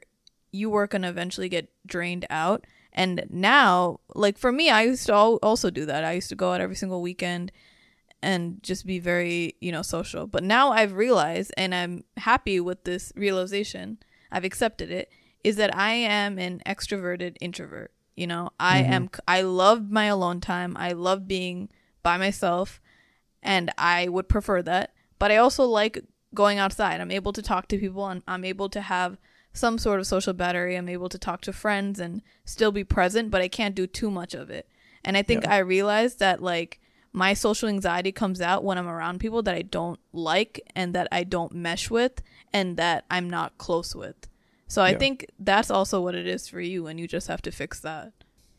you 0.52 0.70
were 0.70 0.88
going 0.88 1.02
to 1.02 1.10
eventually 1.10 1.50
get 1.50 1.70
drained 1.86 2.26
out. 2.30 2.66
And 2.94 3.26
now, 3.30 4.00
like 4.16 4.38
for 4.38 4.52
me, 4.52 4.70
I 4.70 4.84
used 4.84 5.08
to 5.08 5.14
al- 5.14 5.40
also 5.42 5.70
do 5.70 5.86
that. 5.86 6.04
I 6.04 6.14
used 6.14 6.30
to 6.30 6.36
go 6.36 6.54
out 6.54 6.62
every 6.62 6.76
single 6.76 7.02
weekend 7.02 7.52
and 8.22 8.62
just 8.62 8.86
be 8.86 9.00
very, 9.00 9.56
you 9.60 9.72
know, 9.72 9.82
social. 9.82 10.28
But 10.28 10.44
now 10.44 10.72
I've 10.72 10.94
realized, 10.94 11.54
and 11.58 11.74
I'm 11.74 12.04
happy 12.18 12.60
with 12.60 12.84
this 12.84 13.12
realization, 13.16 13.98
I've 14.32 14.46
accepted 14.46 14.92
it, 14.92 15.10
is 15.44 15.56
that 15.58 15.76
I 15.76 15.92
am 15.94 16.38
an 16.40 16.62
extroverted 16.66 17.38
introvert. 17.42 17.92
You 18.16 18.28
know, 18.28 18.52
I 18.60 18.82
Mhm. 18.84 18.90
am, 18.90 19.10
I 19.28 19.42
love 19.42 19.90
my 19.90 20.06
alone 20.06 20.42
time. 20.42 20.76
I 20.78 20.92
love 20.92 21.28
being 21.28 21.70
by 22.04 22.18
myself, 22.18 22.82
and 23.42 23.72
I 23.78 24.08
would 24.08 24.28
prefer 24.30 24.62
that. 24.64 24.94
But 25.20 25.32
I 25.32 25.38
also 25.38 25.66
like 25.66 26.04
going 26.34 26.58
outside. 26.60 27.02
I'm 27.02 27.12
able 27.12 27.34
to 27.34 27.42
talk 27.42 27.68
to 27.70 27.78
people, 27.78 28.08
and 28.08 28.22
I'm 28.28 28.46
able 28.46 28.70
to 28.70 28.82
have 28.82 29.18
some 29.54 29.78
sort 29.78 30.00
of 30.00 30.08
social 30.08 30.34
battery. 30.34 30.76
I'm 30.76 30.90
able 30.90 31.10
to 31.10 31.18
talk 31.18 31.42
to 31.42 31.54
friends 31.54 32.00
and 32.00 32.22
still 32.46 32.72
be 32.72 32.84
present, 32.84 33.32
but 33.32 33.42
I 33.42 33.48
can't 33.48 33.76
do 33.76 33.86
too 33.88 34.10
much 34.12 34.34
of 34.34 34.50
it. 34.50 34.68
And 35.04 35.18
I 35.18 35.24
think 35.24 35.44
Yeah. 35.44 35.56
I 35.56 35.58
realized 35.60 36.20
that 36.20 36.42
like 36.42 36.80
my 37.12 37.34
social 37.34 37.68
anxiety 37.68 38.12
comes 38.14 38.40
out 38.40 38.64
when 38.64 38.78
I'm 38.78 38.88
around 38.88 39.20
people 39.20 39.42
that 39.44 39.56
I 39.56 39.62
don't 39.64 40.00
like 40.14 40.62
and 40.76 40.96
that 40.96 41.08
I 41.12 41.24
don't 41.26 41.54
mesh 41.54 41.90
with 41.90 42.22
and 42.54 42.78
that 42.78 43.04
I'm 43.12 43.30
not 43.30 43.58
close 43.58 43.94
with. 43.94 44.28
So 44.72 44.82
I 44.82 44.92
Yeah. 44.92 45.00
think 45.00 45.26
that's 45.38 45.70
also 45.70 46.00
what 46.00 46.16
it 46.16 46.26
is 46.26 46.48
for 46.48 46.62
you 46.62 46.88
and 46.88 46.98
you 46.98 47.06
just 47.06 47.28
have 47.28 47.42
to 47.42 47.52
fix 47.52 47.82
that. 47.82 48.14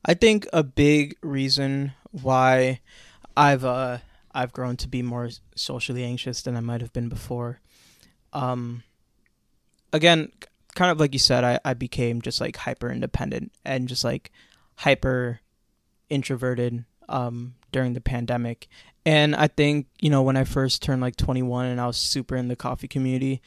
I 0.05 0.13
think 0.13 0.47
a 0.53 0.63
big 0.63 1.17
reason 1.23 1.95
why 2.11 2.81
I've 3.35 3.65
uh 3.65 3.99
I've 4.35 4.53
grown 4.53 4.77
to 4.77 4.89
be 4.89 5.01
more 5.01 5.31
socially 5.57 6.05
anxious 6.05 6.43
than 6.43 6.55
I 6.55 6.61
might 6.61 6.83
have 6.83 6.93
been 6.93 7.09
before. 7.09 7.61
Um 8.35 8.83
again, 9.91 10.31
kind 10.75 10.91
of 10.91 11.01
like 11.01 11.15
you 11.15 11.19
said, 11.19 11.45
I, 11.45 11.59
I 11.65 11.73
became 11.73 12.21
just 12.21 12.43
like 12.43 12.57
hyper 12.57 12.91
independent 12.91 13.51
and 13.65 13.89
just 13.89 14.05
like 14.05 14.31
hyper 14.77 15.41
introverted 16.11 16.85
um 17.09 17.55
during 17.73 17.95
the 17.95 18.03
pandemic. 18.03 18.69
And 19.07 19.35
I 19.35 19.49
think, 19.49 19.87
you 19.99 20.11
know, 20.11 20.21
when 20.21 20.37
I 20.37 20.45
first 20.45 20.83
turned 20.83 21.01
like 21.01 21.17
21 21.17 21.69
and 21.69 21.81
I 21.81 21.87
was 21.87 21.97
super 21.97 22.37
in 22.37 22.49
the 22.49 22.57
coffee 22.57 22.87
community, 22.87 23.41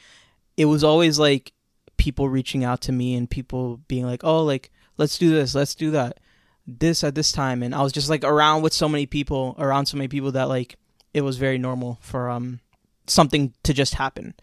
it 0.56 0.64
was 0.64 0.82
always 0.82 1.16
like 1.16 1.52
people 1.96 2.28
reaching 2.28 2.64
out 2.64 2.80
to 2.82 2.92
me 2.92 3.14
and 3.14 3.28
people 3.28 3.80
being 3.88 4.06
like, 4.06 4.24
"Oh, 4.24 4.42
like 4.44 4.70
let's 4.96 5.18
do 5.18 5.30
this, 5.30 5.54
let's 5.54 5.74
do 5.74 5.90
that." 5.92 6.20
This 6.66 7.04
at 7.04 7.14
this 7.14 7.30
time 7.30 7.62
and 7.62 7.72
I 7.72 7.82
was 7.82 7.92
just 7.92 8.10
like 8.10 8.24
around 8.24 8.62
with 8.62 8.72
so 8.72 8.88
many 8.88 9.06
people, 9.06 9.54
around 9.58 9.86
so 9.86 9.96
many 9.96 10.08
people 10.08 10.32
that 10.32 10.48
like 10.48 10.76
it 11.14 11.20
was 11.20 11.38
very 11.38 11.58
normal 11.58 11.98
for 12.00 12.28
um 12.28 12.60
something 13.06 13.54
to 13.62 13.72
just 13.72 13.94
happen. 13.94 14.34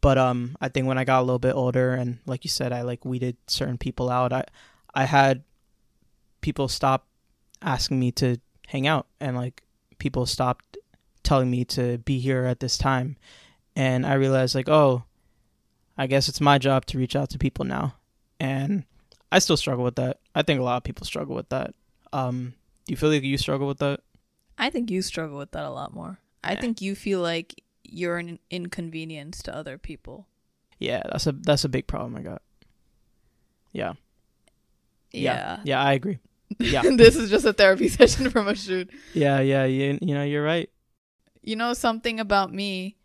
But 0.00 0.16
um 0.16 0.56
I 0.60 0.68
think 0.68 0.86
when 0.86 0.98
I 0.98 1.04
got 1.04 1.20
a 1.20 1.26
little 1.26 1.38
bit 1.38 1.54
older 1.54 1.92
and 1.92 2.18
like 2.26 2.44
you 2.44 2.50
said 2.50 2.72
I 2.72 2.82
like 2.82 3.04
weeded 3.04 3.36
certain 3.46 3.78
people 3.78 4.08
out, 4.10 4.32
I 4.32 4.44
I 4.94 5.04
had 5.04 5.44
people 6.40 6.68
stop 6.68 7.06
asking 7.62 8.00
me 8.00 8.10
to 8.12 8.38
hang 8.66 8.86
out 8.86 9.06
and 9.20 9.36
like 9.36 9.62
people 9.98 10.24
stopped 10.24 10.78
telling 11.22 11.50
me 11.50 11.64
to 11.66 11.98
be 11.98 12.18
here 12.18 12.44
at 12.46 12.60
this 12.60 12.78
time 12.78 13.16
and 13.76 14.06
I 14.06 14.14
realized 14.14 14.54
like 14.54 14.68
oh 14.68 15.04
I 16.00 16.06
guess 16.06 16.28
it's 16.28 16.40
my 16.40 16.56
job 16.56 16.86
to 16.86 16.98
reach 16.98 17.14
out 17.14 17.28
to 17.30 17.38
people 17.38 17.64
now 17.64 17.94
and 18.38 18.84
I 19.30 19.38
still 19.38 19.56
struggle 19.56 19.84
with 19.84 19.96
that. 19.96 20.18
I 20.34 20.42
think 20.42 20.58
a 20.60 20.62
lot 20.62 20.78
of 20.78 20.84
people 20.84 21.04
struggle 21.04 21.36
with 21.36 21.50
that. 21.50 21.74
Um 22.12 22.54
do 22.86 22.92
you 22.92 22.96
feel 22.96 23.10
like 23.10 23.22
you 23.22 23.36
struggle 23.36 23.66
with 23.68 23.78
that? 23.78 24.00
I 24.56 24.70
think 24.70 24.90
you 24.90 25.02
struggle 25.02 25.36
with 25.38 25.50
that 25.52 25.64
a 25.64 25.70
lot 25.70 25.92
more. 25.94 26.18
I 26.42 26.54
think 26.56 26.80
you 26.80 26.94
feel 26.94 27.20
like 27.20 27.62
you're 27.84 28.16
an 28.16 28.38
inconvenience 28.50 29.42
to 29.42 29.54
other 29.54 29.76
people. 29.76 30.26
Yeah, 30.78 31.02
that's 31.10 31.26
a 31.26 31.32
that's 31.32 31.64
a 31.64 31.68
big 31.68 31.86
problem 31.86 32.16
I 32.16 32.22
got. 32.22 32.42
Yeah. 33.72 33.92
Yeah. 35.12 35.60
Yeah, 35.64 35.82
I 35.82 35.92
agree. 35.92 36.18
Yeah. 36.58 36.82
this 36.82 37.14
is 37.14 37.30
just 37.30 37.44
a 37.44 37.52
therapy 37.52 37.88
session 37.98 38.28
from 38.30 38.48
a 38.48 38.56
shoot. 38.56 38.90
Yeah, 39.14 39.40
yeah, 39.40 39.64
you, 39.66 39.98
you 40.02 40.14
know, 40.14 40.24
you're 40.24 40.42
right. 40.42 40.68
You 41.42 41.54
know 41.56 41.74
something 41.74 42.18
about 42.18 42.52
me 42.52 42.96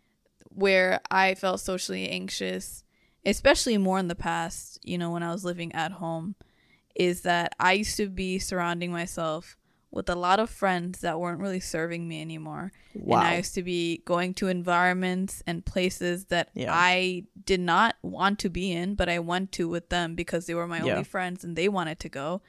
where 0.50 1.00
I 1.12 1.36
felt 1.36 1.60
socially 1.60 2.10
anxious, 2.10 2.84
especially 3.26 3.78
more 3.78 4.00
in 4.00 4.08
the 4.08 4.16
past, 4.16 4.80
you 4.84 4.98
know, 4.98 5.12
when 5.12 5.24
I 5.24 5.32
was 5.32 5.44
living 5.46 5.74
at 5.74 5.94
home, 5.94 6.36
is 6.96 7.22
that 7.22 7.54
I 7.60 7.74
used 7.74 7.98
to 7.98 8.08
be 8.08 8.40
surrounding 8.40 8.92
myself 8.92 9.58
with 9.92 10.10
a 10.10 10.16
lot 10.16 10.40
of 10.42 10.50
friends 10.50 11.00
that 11.02 11.20
weren't 11.20 11.40
really 11.40 11.60
serving 11.62 12.06
me 12.08 12.20
anymore. 12.22 12.72
Wow. 12.94 13.20
And 13.20 13.28
I 13.28 13.38
used 13.38 13.56
to 13.56 13.64
be 13.64 14.02
going 14.06 14.34
to 14.36 14.48
environments 14.50 15.42
and 15.48 15.66
places 15.66 16.26
that 16.26 16.50
Yeah. 16.54 16.74
I 16.74 17.24
did 17.46 17.62
not 17.62 17.96
want 18.02 18.40
to 18.40 18.50
be 18.50 18.72
in, 18.74 18.96
but 18.96 19.08
I 19.08 19.20
went 19.20 19.54
to 19.54 19.70
with 19.70 19.90
them 19.90 20.16
because 20.16 20.46
they 20.48 20.54
were 20.54 20.68
my 20.68 20.82
Yeah. 20.84 20.92
only 20.94 21.04
friends 21.06 21.44
and 21.46 21.56
they 21.56 21.70
wanted 21.70 22.00
to 22.02 22.10
go. 22.10 22.42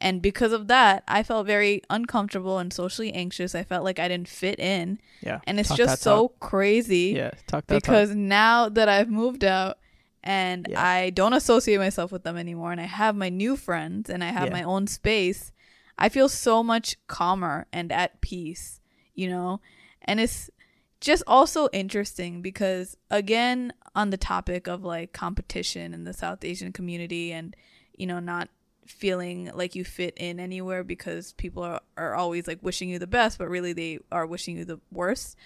And 0.00 0.22
because 0.22 0.52
of 0.52 0.68
that, 0.68 1.02
I 1.08 1.22
felt 1.24 1.46
very 1.46 1.82
uncomfortable 1.90 2.58
and 2.58 2.72
socially 2.72 3.12
anxious. 3.12 3.54
I 3.54 3.62
felt 3.64 3.84
like 3.84 3.98
I 3.98 4.06
didn't 4.08 4.28
fit 4.28 4.58
in. 4.60 5.00
yeah. 5.20 5.40
And 5.44 5.58
it's 5.60 5.68
Talk 5.70 5.78
just 5.78 6.02
so 6.02 6.28
talk. 6.28 6.40
crazy 6.40 7.14
Yeah, 7.16 7.30
talk 7.46 7.66
that 7.66 7.74
because 7.82 8.14
now 8.14 8.68
that 8.68 8.88
I've 8.88 9.10
moved 9.10 9.42
out 9.44 9.78
and 10.22 10.66
Yeah. 10.70 10.82
I 10.82 11.10
don't 11.10 11.32
associate 11.32 11.78
myself 11.78 12.12
with 12.12 12.24
them 12.24 12.36
anymore 12.36 12.72
and 12.72 12.80
I 12.80 12.84
have 12.86 13.14
my 13.16 13.28
new 13.28 13.56
friends 13.56 14.10
and 14.10 14.22
I 14.24 14.28
have 14.28 14.46
Yeah. 14.48 14.52
my 14.54 14.62
own 14.62 14.86
space, 14.86 15.52
I 15.96 16.08
feel 16.08 16.28
so 16.28 16.62
much 16.62 16.96
calmer 17.06 17.66
and 17.72 17.90
at 17.92 18.20
peace, 18.20 18.80
you 19.14 19.28
know? 19.28 19.60
And 20.02 20.20
it's 20.20 20.50
just 21.00 21.22
also 21.26 21.68
interesting 21.72 22.42
because 22.42 22.96
again 23.10 23.72
on 23.94 24.10
the 24.10 24.16
topic 24.16 24.66
of 24.66 24.82
like 24.84 25.12
competition 25.12 25.94
in 25.94 26.04
the 26.04 26.12
South 26.12 26.44
Asian 26.44 26.72
community 26.72 27.32
and 27.32 27.54
you 27.96 28.06
know 28.06 28.18
not 28.18 28.48
feeling 28.84 29.50
like 29.54 29.74
you 29.76 29.84
fit 29.84 30.14
in 30.16 30.40
anywhere 30.40 30.82
because 30.82 31.34
people 31.34 31.62
are, 31.62 31.80
are 31.96 32.14
always 32.14 32.48
like 32.48 32.58
wishing 32.62 32.88
you 32.88 32.98
the 32.98 33.06
best 33.06 33.38
but 33.38 33.48
really 33.48 33.72
they 33.72 33.98
are 34.10 34.26
wishing 34.26 34.56
you 34.56 34.64
the 34.64 34.80
worst 34.90 35.36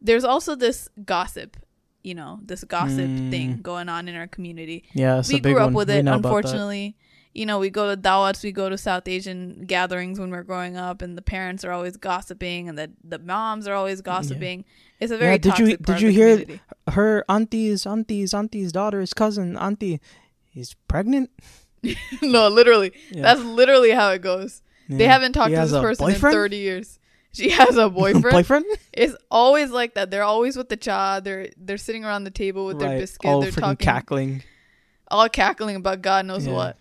there's 0.00 0.24
also 0.24 0.54
this 0.54 0.88
gossip 1.04 1.56
you 2.02 2.14
know 2.14 2.40
this 2.44 2.64
gossip 2.64 2.98
Mm. 3.08 3.30
thing 3.30 3.58
going 3.62 3.88
on 3.88 4.08
in 4.08 4.14
our 4.16 4.26
community 4.26 4.84
Yeah, 4.94 5.22
we 5.28 5.40
grew 5.40 5.58
up 5.58 5.66
one. 5.66 5.74
with 5.74 5.90
it 5.90 6.02
know 6.02 6.14
about 6.14 6.22
that. 6.22 6.28
unfortunately 6.28 6.96
you 7.34 7.46
know 7.46 7.58
we 7.58 7.70
go 7.70 7.94
to 7.94 8.00
dawats 8.00 8.42
we 8.44 8.52
go 8.52 8.68
to 8.68 8.76
south 8.76 9.06
asian 9.08 9.64
gatherings 9.66 10.18
when 10.20 10.30
we're 10.30 10.42
growing 10.42 10.76
up 10.76 11.00
and 11.00 11.16
the 11.16 11.22
parents 11.22 11.64
are 11.64 11.72
always 11.72 11.96
gossiping 11.96 12.68
and 12.68 12.76
the 12.76 12.90
the 13.04 13.18
moms 13.18 13.66
are 13.68 13.74
always 13.74 14.00
gossiping 14.02 14.64
it's 15.00 15.12
a 15.12 15.16
very 15.16 15.32
Yeah, 15.32 15.38
did 15.38 15.58
you- 15.58 15.76
did 15.76 16.00
you 16.00 16.08
hear- 16.10 16.38
community. 16.38 16.60
Her 16.90 17.24
auntie's 17.28 17.86
auntie's 17.86 18.34
auntie's 18.34 18.72
daughter's 18.72 19.14
cousin 19.14 19.56
auntie 19.56 20.00
is 20.54 20.74
pregnant. 20.88 21.30
no 22.22 22.48
literally 22.48 22.92
Yeah. 23.10 23.22
that's 23.22 23.40
literally 23.40 23.90
how 23.92 24.10
it 24.10 24.22
goes 24.22 24.62
they 24.88 25.06
haven't 25.06 25.32
talked 25.32 25.50
He 25.50 25.54
to 25.56 25.62
this 25.62 25.72
person 25.72 26.04
boyfriend? 26.06 26.34
in 26.34 26.40
30 26.40 26.56
years 26.56 26.98
she 27.32 27.50
has 27.50 27.76
a 27.76 27.88
boyfriend 28.00 28.30
boyfriend? 28.32 28.64
it's 28.92 29.14
always 29.30 29.70
like 29.70 29.94
that 29.94 30.10
they're 30.10 30.22
always 30.22 30.56
with 30.56 30.68
the 30.68 30.76
cha 30.76 31.20
they're 31.20 31.48
they're 31.56 31.78
sitting 31.78 32.04
around 32.04 32.24
the 32.24 32.30
table 32.30 32.66
with 32.66 32.78
their 32.78 32.90
right. 32.90 32.98
biscuit 33.00 33.28
All 33.28 33.40
they're 33.40 33.50
talking 33.50 33.76
cackling. 33.76 34.42
all 35.08 35.28
cackling 35.28 35.76
about 35.76 36.02
God 36.02 36.26
knows 36.26 36.46
Yeah. 36.46 36.52
what. 36.54 36.78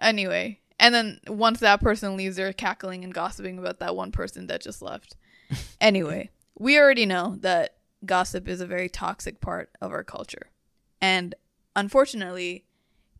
Anyway, 0.00 0.60
and 0.78 0.94
then 0.94 1.20
once 1.26 1.60
that 1.60 1.80
person 1.80 2.16
leaves, 2.16 2.36
they're 2.36 2.52
cackling 2.52 3.02
and 3.04 3.12
gossiping 3.12 3.58
about 3.58 3.80
that 3.80 3.96
one 3.96 4.12
person 4.12 4.46
that 4.46 4.60
just 4.62 4.80
left. 4.80 5.16
anyway, 5.80 6.30
we 6.58 6.78
already 6.78 7.04
know 7.06 7.36
that 7.40 7.74
gossip 8.04 8.46
is 8.46 8.60
a 8.60 8.66
very 8.66 8.88
toxic 8.88 9.40
part 9.40 9.70
of 9.80 9.90
our 9.90 10.04
culture. 10.04 10.50
And 11.00 11.34
unfortunately, 11.74 12.64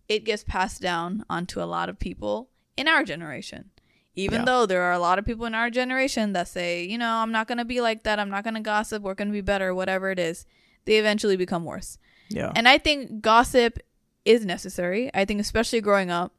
it 0.08 0.24
gets 0.24 0.44
passed 0.44 0.80
down 0.80 1.24
onto 1.28 1.60
a 1.60 1.64
lot 1.66 1.88
of 1.88 1.98
people 1.98 2.48
in 2.76 2.86
our 2.86 3.02
generation. 3.02 3.70
Even 4.18 4.40
Yeah. 4.40 4.44
though 4.46 4.66
there 4.66 4.82
are 4.82 4.92
a 4.92 4.98
lot 4.98 5.18
of 5.20 5.24
people 5.24 5.46
in 5.46 5.54
our 5.54 5.70
generation 5.70 6.32
that 6.32 6.48
say, 6.48 6.84
you 6.84 6.98
know, 6.98 7.08
I'm 7.22 7.30
not 7.30 7.46
going 7.46 7.58
to 7.58 7.64
be 7.64 7.80
like 7.80 8.02
that. 8.02 8.18
I'm 8.18 8.30
not 8.30 8.42
going 8.42 8.54
to 8.54 8.60
gossip. 8.60 9.02
We're 9.02 9.14
going 9.14 9.28
to 9.28 9.32
be 9.32 9.40
better, 9.52 9.72
whatever 9.74 10.10
it 10.10 10.18
is. 10.18 10.44
They 10.86 10.96
eventually 10.96 11.36
become 11.36 11.64
worse. 11.64 11.98
Yeah. 12.28 12.50
And 12.56 12.66
I 12.68 12.78
think 12.78 13.20
gossip 13.22 13.78
is 14.24 14.44
necessary. 14.44 15.08
I 15.14 15.24
think 15.24 15.40
especially 15.40 15.80
growing 15.80 16.10
up, 16.10 16.32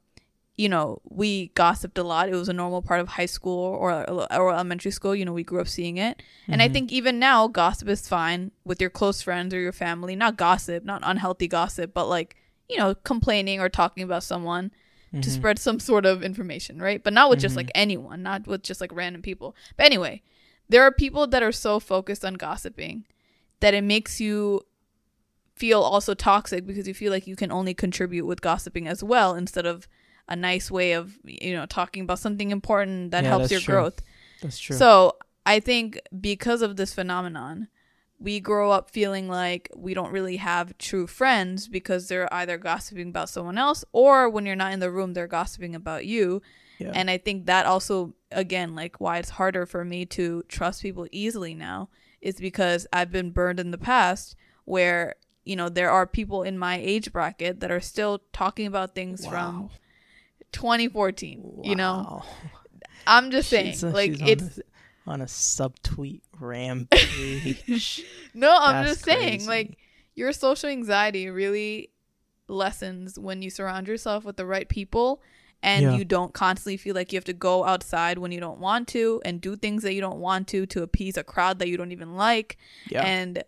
you 0.58 0.68
know, 0.68 1.02
we 1.06 1.52
gossiped 1.56 1.98
a 1.98 2.04
lot. 2.04 2.28
It 2.28 2.36
was 2.36 2.50
a 2.50 2.54
normal 2.54 2.82
part 2.82 3.00
of 3.00 3.08
high 3.08 3.28
school 3.28 3.64
or 3.64 3.90
or 4.10 4.54
elementary 4.54 4.92
school. 4.92 5.16
You 5.16 5.24
know, 5.24 5.32
we 5.32 5.46
grew 5.46 5.62
up 5.62 5.70
seeing 5.70 5.96
it. 5.98 6.22
And 6.50 6.62
I 6.62 6.68
Mhm. 6.68 6.74
think 6.74 6.92
even 6.92 7.18
now, 7.18 7.48
gossip 7.48 7.88
is 7.88 8.10
fine 8.10 8.52
with 8.66 8.82
your 8.82 8.90
close 8.90 9.22
friends 9.22 9.54
or 9.54 9.60
your 9.62 9.72
family. 9.72 10.18
Not 10.18 10.36
gossip, 10.36 10.84
not 10.84 11.00
unhealthy 11.06 11.48
gossip, 11.48 11.94
but 11.94 12.10
like 12.10 12.36
you 12.72 12.78
know, 12.78 12.94
complaining 12.94 13.60
or 13.60 13.68
talking 13.70 14.04
about 14.04 14.22
someone 14.22 14.70
to 15.12 15.18
Mhm. 15.30 15.34
spread 15.34 15.60
some 15.60 15.80
sort 15.80 16.06
of 16.06 16.22
information, 16.24 16.80
right? 16.82 17.04
But 17.04 17.14
not 17.14 17.30
with 17.30 17.40
just 17.40 17.54
Mhm. 17.54 17.58
like 17.58 17.72
anyone, 17.76 18.22
not 18.22 18.46
with 18.48 18.62
just 18.64 18.80
like 18.82 18.92
random 18.94 19.22
people. 19.22 19.56
But 19.76 19.86
anyway, 19.88 20.22
there 20.70 20.84
are 20.84 20.92
people 20.92 21.26
that 21.28 21.42
are 21.44 21.52
so 21.52 21.80
focused 21.80 22.24
on 22.24 22.36
gossiping 22.36 23.06
that 23.60 23.74
it 23.74 23.84
makes 23.84 24.22
you 24.22 24.62
feel 25.56 25.82
also 25.82 26.14
toxic 26.14 26.66
because 26.66 26.88
you 26.88 26.94
feel 26.94 27.12
like 27.12 27.28
you 27.28 27.36
can 27.36 27.52
only 27.52 27.74
contribute 27.74 28.26
with 28.26 28.42
gossiping 28.42 28.88
as 28.88 29.04
well 29.04 29.36
instead 29.36 29.66
of 29.66 29.88
a 30.28 30.36
nice 30.36 30.70
way 30.72 30.94
of 30.94 31.18
you 31.24 31.54
know 31.54 31.66
talking 31.66 32.04
about 32.04 32.20
something 32.20 32.52
important 32.52 33.12
that 33.12 33.24
Yeah, 33.24 33.30
helps 33.32 33.52
your 33.52 33.60
true. 33.60 33.74
growth. 33.74 34.02
That's 34.42 34.60
true. 34.60 34.78
So 34.78 35.18
I 35.46 35.60
think 35.60 36.00
because 36.22 36.62
of 36.62 36.76
this 36.78 36.94
phenomenon, 36.94 37.68
we 38.20 38.40
grow 38.40 38.70
up 38.72 38.90
feeling 38.90 39.28
like 39.30 39.70
we 39.76 39.94
don't 39.94 40.12
really 40.12 40.38
have 40.38 40.78
true 40.78 41.08
friends 41.08 41.68
because 41.70 42.08
they're 42.08 42.32
either 42.34 42.58
gossiping 42.58 43.10
about 43.10 43.30
someone 43.30 43.58
else 43.58 43.86
or 43.94 44.30
when 44.30 44.46
you're 44.46 44.56
not 44.58 44.74
in 44.74 44.80
the 44.82 44.92
room, 44.92 45.14
they're 45.14 45.26
gossiping 45.28 45.74
about 45.74 46.06
you. 46.06 46.42
yeah. 46.80 46.92
And 46.94 47.10
I 47.10 47.18
think 47.18 47.46
that 47.46 47.66
also, 47.66 48.14
again, 48.32 48.76
like 48.76 49.00
why 49.00 49.20
it's 49.20 49.30
harder 49.30 49.66
for 49.66 49.86
me 49.86 50.06
to 50.08 50.44
trust 50.50 50.82
people 50.82 51.08
easily 51.12 51.54
now 51.54 51.90
is 52.22 52.36
because 52.36 52.86
I've 52.92 53.12
been 53.12 53.32
burned 53.32 53.60
in 53.60 53.72
the 53.72 53.78
past 53.78 54.36
where, 54.66 55.16
you 55.46 55.56
know, 55.56 55.70
there 55.70 55.90
are 55.90 56.06
people 56.06 56.44
in 56.44 56.60
my 56.60 56.78
age 56.78 57.14
bracket 57.14 57.62
that 57.62 57.72
are 57.72 57.80
still 57.80 58.22
talking 58.34 58.68
about 58.68 58.96
things 58.96 59.26
from 59.26 59.62
Wow. 59.62 59.70
2014. 60.52 61.62
You 61.64 61.76
know, 61.76 62.24
I'm 63.08 63.32
just 63.32 63.50
saying, 63.50 63.72
She's, 63.74 63.84
like, 63.84 64.12
she's 64.12 64.22
it's 64.28 64.60
on 65.10 65.22
a 65.22 65.26
subtweet 65.26 66.22
rampage. 66.40 68.04
No, 68.34 68.56
I'm 68.60 68.86
That's 68.86 68.90
just 68.96 69.06
saying, 69.06 69.40
crazy. 69.40 69.48
like, 69.48 69.78
your 70.16 70.34
social 70.34 70.70
anxiety 70.70 71.30
really 71.30 71.92
lessens 72.48 73.18
when 73.20 73.42
you 73.42 73.50
surround 73.50 73.88
yourself 73.88 74.26
with 74.26 74.38
the 74.38 74.46
right 74.46 74.68
people 74.68 75.22
and 75.62 75.84
Yeah. 75.84 75.96
you 75.98 76.06
don't 76.06 76.34
constantly 76.34 76.78
feel 76.78 76.96
like 76.96 77.12
you 77.12 77.18
have 77.18 77.26
to 77.26 77.34
go 77.34 77.64
outside 77.66 78.18
when 78.18 78.32
you 78.32 78.40
don't 78.40 78.60
want 78.60 78.88
to 78.90 79.22
and 79.26 79.40
do 79.42 79.56
things 79.56 79.84
that 79.84 79.94
you 79.94 80.02
don't 80.02 80.20
want 80.20 80.48
to 80.50 80.66
to 80.68 80.82
appease 80.84 81.16
a 81.18 81.24
crowd 81.24 81.60
that 81.60 81.68
you 81.68 81.78
don't 81.78 81.92
even 81.92 82.16
like. 82.16 82.58
yeah. 82.90 83.04
And 83.06 83.44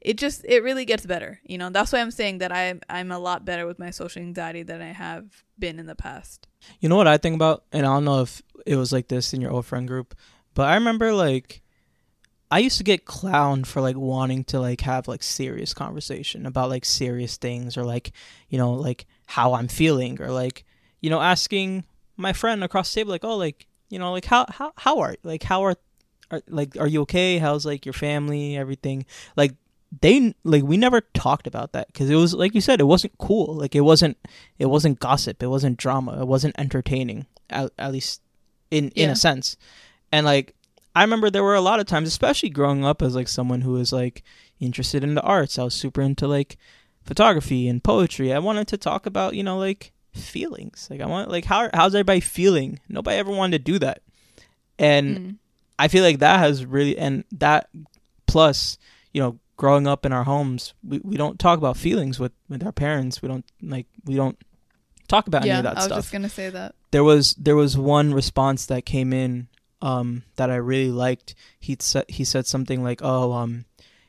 it 0.00 0.18
just 0.18 0.44
it 0.44 0.62
really 0.62 0.84
gets 0.84 1.06
better. 1.06 1.40
You 1.44 1.56
know, 1.56 1.70
that's 1.70 1.90
why 1.90 2.00
I'm 2.00 2.10
saying 2.10 2.38
that 2.38 2.52
I 2.52 2.74
I'm 2.90 3.10
a 3.10 3.18
lot 3.18 3.44
better 3.46 3.66
with 3.66 3.78
my 3.78 3.90
social 3.90 4.20
anxiety 4.20 4.62
than 4.62 4.82
I 4.82 4.92
have 4.92 5.42
been 5.58 5.78
in 5.78 5.86
the 5.86 5.94
past. 5.94 6.46
You 6.80 6.88
know 6.90 6.96
what 6.96 7.08
I 7.08 7.16
think 7.16 7.34
about, 7.36 7.64
and 7.72 7.86
I 7.86 7.94
don't 7.94 8.04
know 8.04 8.20
if 8.20 8.42
it 8.66 8.76
was 8.76 8.92
like 8.92 9.08
this 9.08 9.32
in 9.32 9.40
your 9.40 9.50
old 9.50 9.64
friend 9.64 9.88
group, 9.88 10.14
but 10.54 10.68
I 10.68 10.74
remember 10.74 11.12
like 11.12 11.62
I 12.50 12.58
used 12.58 12.78
to 12.78 12.84
get 12.84 13.04
clowned 13.04 13.66
for 13.66 13.80
like 13.80 13.96
wanting 13.96 14.44
to 14.44 14.60
like 14.60 14.80
have 14.82 15.08
like 15.08 15.22
serious 15.22 15.74
conversation 15.74 16.46
about 16.46 16.70
like 16.70 16.84
serious 16.84 17.36
things 17.36 17.76
or 17.76 17.84
like 17.84 18.12
you 18.48 18.58
know 18.58 18.72
like 18.72 19.06
how 19.26 19.54
I'm 19.54 19.68
feeling 19.68 20.20
or 20.20 20.30
like 20.30 20.64
you 21.00 21.10
know 21.10 21.20
asking 21.20 21.84
my 22.16 22.32
friend 22.32 22.62
across 22.62 22.92
the 22.92 23.00
table 23.00 23.10
like 23.10 23.24
oh 23.24 23.36
like 23.36 23.66
you 23.88 23.98
know 23.98 24.12
like 24.12 24.26
how 24.26 24.46
how 24.48 24.72
how 24.76 25.00
are 25.00 25.16
like 25.24 25.42
how 25.42 25.64
are, 25.64 25.74
are 26.30 26.42
like 26.48 26.76
are 26.78 26.86
you 26.86 27.02
okay? 27.02 27.38
How's 27.38 27.66
like 27.66 27.84
your 27.84 27.92
family 27.92 28.56
everything? 28.56 29.04
Like 29.36 29.54
they 30.00 30.34
like 30.44 30.62
we 30.62 30.76
never 30.76 31.00
talked 31.00 31.46
about 31.46 31.72
that 31.72 31.88
because 31.88 32.10
it 32.10 32.16
was 32.16 32.34
like 32.34 32.54
you 32.54 32.60
said 32.60 32.80
it 32.80 32.84
wasn't 32.84 33.16
cool. 33.18 33.54
Like 33.54 33.74
it 33.74 33.80
wasn't 33.80 34.16
it 34.58 34.66
wasn't 34.66 35.00
gossip. 35.00 35.42
It 35.42 35.48
wasn't 35.48 35.76
drama. 35.76 36.20
It 36.20 36.26
wasn't 36.26 36.58
entertaining 36.58 37.26
at, 37.50 37.72
at 37.78 37.92
least 37.92 38.20
in 38.70 38.90
in 38.90 39.10
a 39.10 39.16
sense 39.16 39.56
and 40.14 40.24
like 40.26 40.54
i 40.94 41.02
remember 41.02 41.28
there 41.30 41.42
were 41.42 41.54
a 41.54 41.60
lot 41.70 41.80
of 41.80 41.86
times 41.86 42.08
especially 42.08 42.48
growing 42.48 42.84
up 42.84 43.02
as 43.02 43.14
like 43.14 43.28
someone 43.28 43.60
who 43.62 43.72
was 43.72 43.92
like 43.92 44.22
interested 44.60 45.02
in 45.04 45.14
the 45.14 45.22
arts 45.22 45.58
i 45.58 45.64
was 45.64 45.74
super 45.74 46.00
into 46.00 46.26
like 46.26 46.56
photography 47.04 47.68
and 47.68 47.82
poetry 47.84 48.32
i 48.32 48.38
wanted 48.38 48.66
to 48.68 48.76
talk 48.78 49.06
about 49.06 49.34
you 49.34 49.42
know 49.42 49.58
like 49.58 49.92
feelings 50.12 50.86
like 50.90 51.00
i 51.00 51.06
want 51.06 51.30
like 51.30 51.44
how 51.44 51.68
how's 51.74 51.94
everybody 51.94 52.20
feeling 52.20 52.78
nobody 52.88 53.16
ever 53.18 53.30
wanted 53.32 53.58
to 53.58 53.72
do 53.72 53.78
that 53.78 54.00
and 54.78 55.18
Mm. 55.18 55.36
I 55.76 55.88
feel 55.88 56.04
like 56.04 56.20
that 56.20 56.38
has 56.38 56.64
really 56.64 56.96
and 56.96 57.24
that 57.32 57.68
plus, 58.28 58.78
you 59.12 59.20
know, 59.20 59.38
growing 59.56 59.88
up 59.88 60.06
in 60.06 60.12
our 60.12 60.22
homes, 60.22 60.72
we, 60.84 61.00
we 61.02 61.16
don't 61.16 61.36
talk 61.38 61.58
about 61.58 61.76
feelings 61.76 62.20
with 62.20 62.30
with 62.48 62.64
our 62.64 62.70
parents. 62.72 63.20
We 63.20 63.28
don't 63.28 63.44
like 63.60 63.86
we 64.04 64.14
don't 64.14 64.38
talk 65.08 65.26
about 65.26 65.44
yeah, 65.44 65.58
any 65.58 65.58
of 65.58 65.64
that 65.64 65.82
stuff. 65.82 65.92
I 65.92 65.96
was 65.96 66.04
stuff. 66.04 66.04
just 66.04 66.12
gonna 66.12 66.28
say 66.28 66.48
that. 66.50 66.74
there 66.92 67.02
was 67.02 67.34
there 67.34 67.56
was 67.56 67.76
one 67.76 68.14
response 68.14 68.66
that 68.66 68.86
came 68.86 69.12
in 69.12 69.48
um 69.84 70.22
that 70.36 70.50
I 70.50 70.56
really 70.56 70.90
liked. 70.90 71.34
He 71.60 71.76
said 71.78 72.06
he 72.08 72.24
said 72.24 72.46
something 72.46 72.82
like, 72.82 73.00
"Oh, 73.02 73.32
um, 73.32 73.66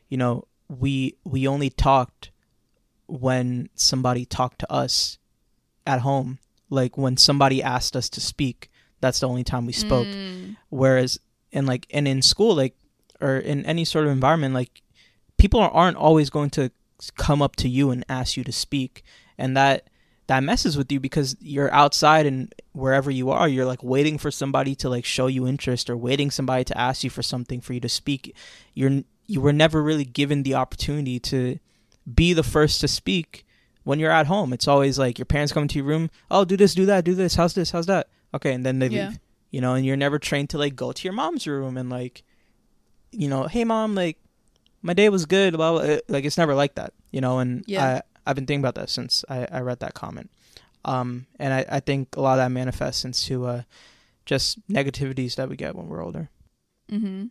you 0.09 0.17
know, 0.17 0.47
we 0.69 1.17
we 1.23 1.47
only 1.47 1.69
talked 1.69 2.31
when 3.07 3.69
somebody 3.75 4.25
talked 4.25 4.59
to 4.59 4.71
us 4.71 5.19
at 5.85 5.99
home. 6.01 6.39
Like 6.69 6.97
when 6.97 7.17
somebody 7.17 7.61
asked 7.61 7.95
us 7.95 8.09
to 8.09 8.21
speak, 8.21 8.71
that's 9.01 9.19
the 9.19 9.27
only 9.27 9.43
time 9.43 9.65
we 9.67 9.73
spoke." 9.73 10.07
Mm. 10.07 10.55
whereas 10.69 11.19
in 11.51 11.65
like 11.65 11.85
and 11.91 12.07
in 12.07 12.21
school 12.21 12.55
like 12.55 12.75
or 13.21 13.37
in 13.37 13.65
any 13.65 13.85
sort 13.85 14.05
of 14.05 14.11
environment 14.11 14.53
like 14.53 14.81
people 15.37 15.59
aren't 15.59 15.97
always 15.97 16.29
going 16.29 16.49
to 16.49 16.69
come 17.17 17.41
up 17.41 17.55
to 17.55 17.67
you 17.69 17.91
and 17.91 18.03
ask 18.09 18.37
you 18.37 18.43
to 18.43 18.51
speak 18.51 19.03
and 19.37 19.55
that 19.55 19.89
that 20.27 20.41
messes 20.43 20.75
with 20.77 20.91
you 20.91 20.99
because 20.99 21.35
you're 21.39 21.71
outside 21.73 22.25
and 22.25 22.53
wherever 22.71 23.11
you 23.11 23.29
are 23.29 23.47
you're 23.47 23.65
like 23.65 23.83
waiting 23.83 24.17
for 24.17 24.31
somebody 24.31 24.73
to 24.75 24.89
like 24.89 25.05
show 25.05 25.27
you 25.27 25.45
interest 25.47 25.89
or 25.89 25.95
waiting 25.95 26.31
somebody 26.31 26.63
to 26.63 26.77
ask 26.77 27.03
you 27.03 27.09
for 27.09 27.21
something 27.21 27.61
for 27.61 27.73
you 27.73 27.79
to 27.79 27.89
speak 27.89 28.35
you're 28.73 29.03
you 29.27 29.39
were 29.41 29.53
never 29.53 29.81
really 29.83 30.05
given 30.05 30.43
the 30.43 30.53
opportunity 30.55 31.19
to 31.19 31.57
be 32.13 32.33
the 32.33 32.43
first 32.43 32.81
to 32.81 32.87
speak 32.87 33.45
when 33.83 33.99
you're 33.99 34.11
at 34.11 34.25
home 34.27 34.51
it's 34.53 34.67
always 34.67 34.97
like 34.97 35.17
your 35.19 35.25
parents 35.25 35.53
come 35.53 35.63
into 35.63 35.77
your 35.79 35.85
room 35.87 36.09
oh 36.31 36.43
do 36.43 36.57
this 36.57 36.73
do 36.73 36.85
that 36.85 37.03
do 37.05 37.13
this 37.15 37.35
how's 37.35 37.53
this 37.53 37.71
how's 37.71 37.85
that 37.85 38.07
okay 38.33 38.53
and 38.53 38.65
then 38.65 38.79
they 38.79 38.87
Yeah. 38.87 39.09
leave 39.09 39.19
you 39.51 39.61
know 39.61 39.73
and 39.75 39.85
you're 39.85 39.95
never 39.97 40.17
trained 40.19 40.49
to 40.51 40.57
like 40.57 40.75
go 40.75 40.91
to 40.91 41.03
your 41.03 41.13
mom's 41.13 41.45
room 41.47 41.77
and 41.77 41.89
like 41.89 42.23
you 43.11 43.27
know 43.27 43.43
hey 43.43 43.63
mom 43.63 43.95
like 43.95 44.17
my 44.81 44.93
day 44.93 45.09
was 45.09 45.25
good 45.25 45.53
blah, 45.55 45.71
blah, 45.71 45.85
blah. 45.85 45.97
like 46.07 46.25
it's 46.25 46.37
never 46.37 46.53
like 46.55 46.75
that 46.75 46.93
you 47.11 47.21
know 47.21 47.39
and 47.39 47.63
Yeah. 47.67 47.85
i 47.85 48.01
i've 48.25 48.35
been 48.35 48.45
thinking 48.45 48.61
about 48.61 48.75
that 48.75 48.89
since 48.89 49.23
i 49.29 49.47
i 49.51 49.59
read 49.59 49.79
that 49.79 49.93
comment 49.93 50.29
um 50.85 51.25
and 51.39 51.53
i 51.53 51.65
i 51.69 51.79
think 51.79 52.15
a 52.15 52.21
lot 52.21 52.33
of 52.33 52.37
that 52.45 52.51
manifests 52.51 53.05
into 53.05 53.45
uh 53.45 53.61
just 54.25 54.59
negativities 54.67 55.35
that 55.35 55.49
we 55.49 55.55
get 55.55 55.75
when 55.75 55.87
we're 55.87 56.03
older 56.03 56.29
Mm-hmm. 56.91 57.25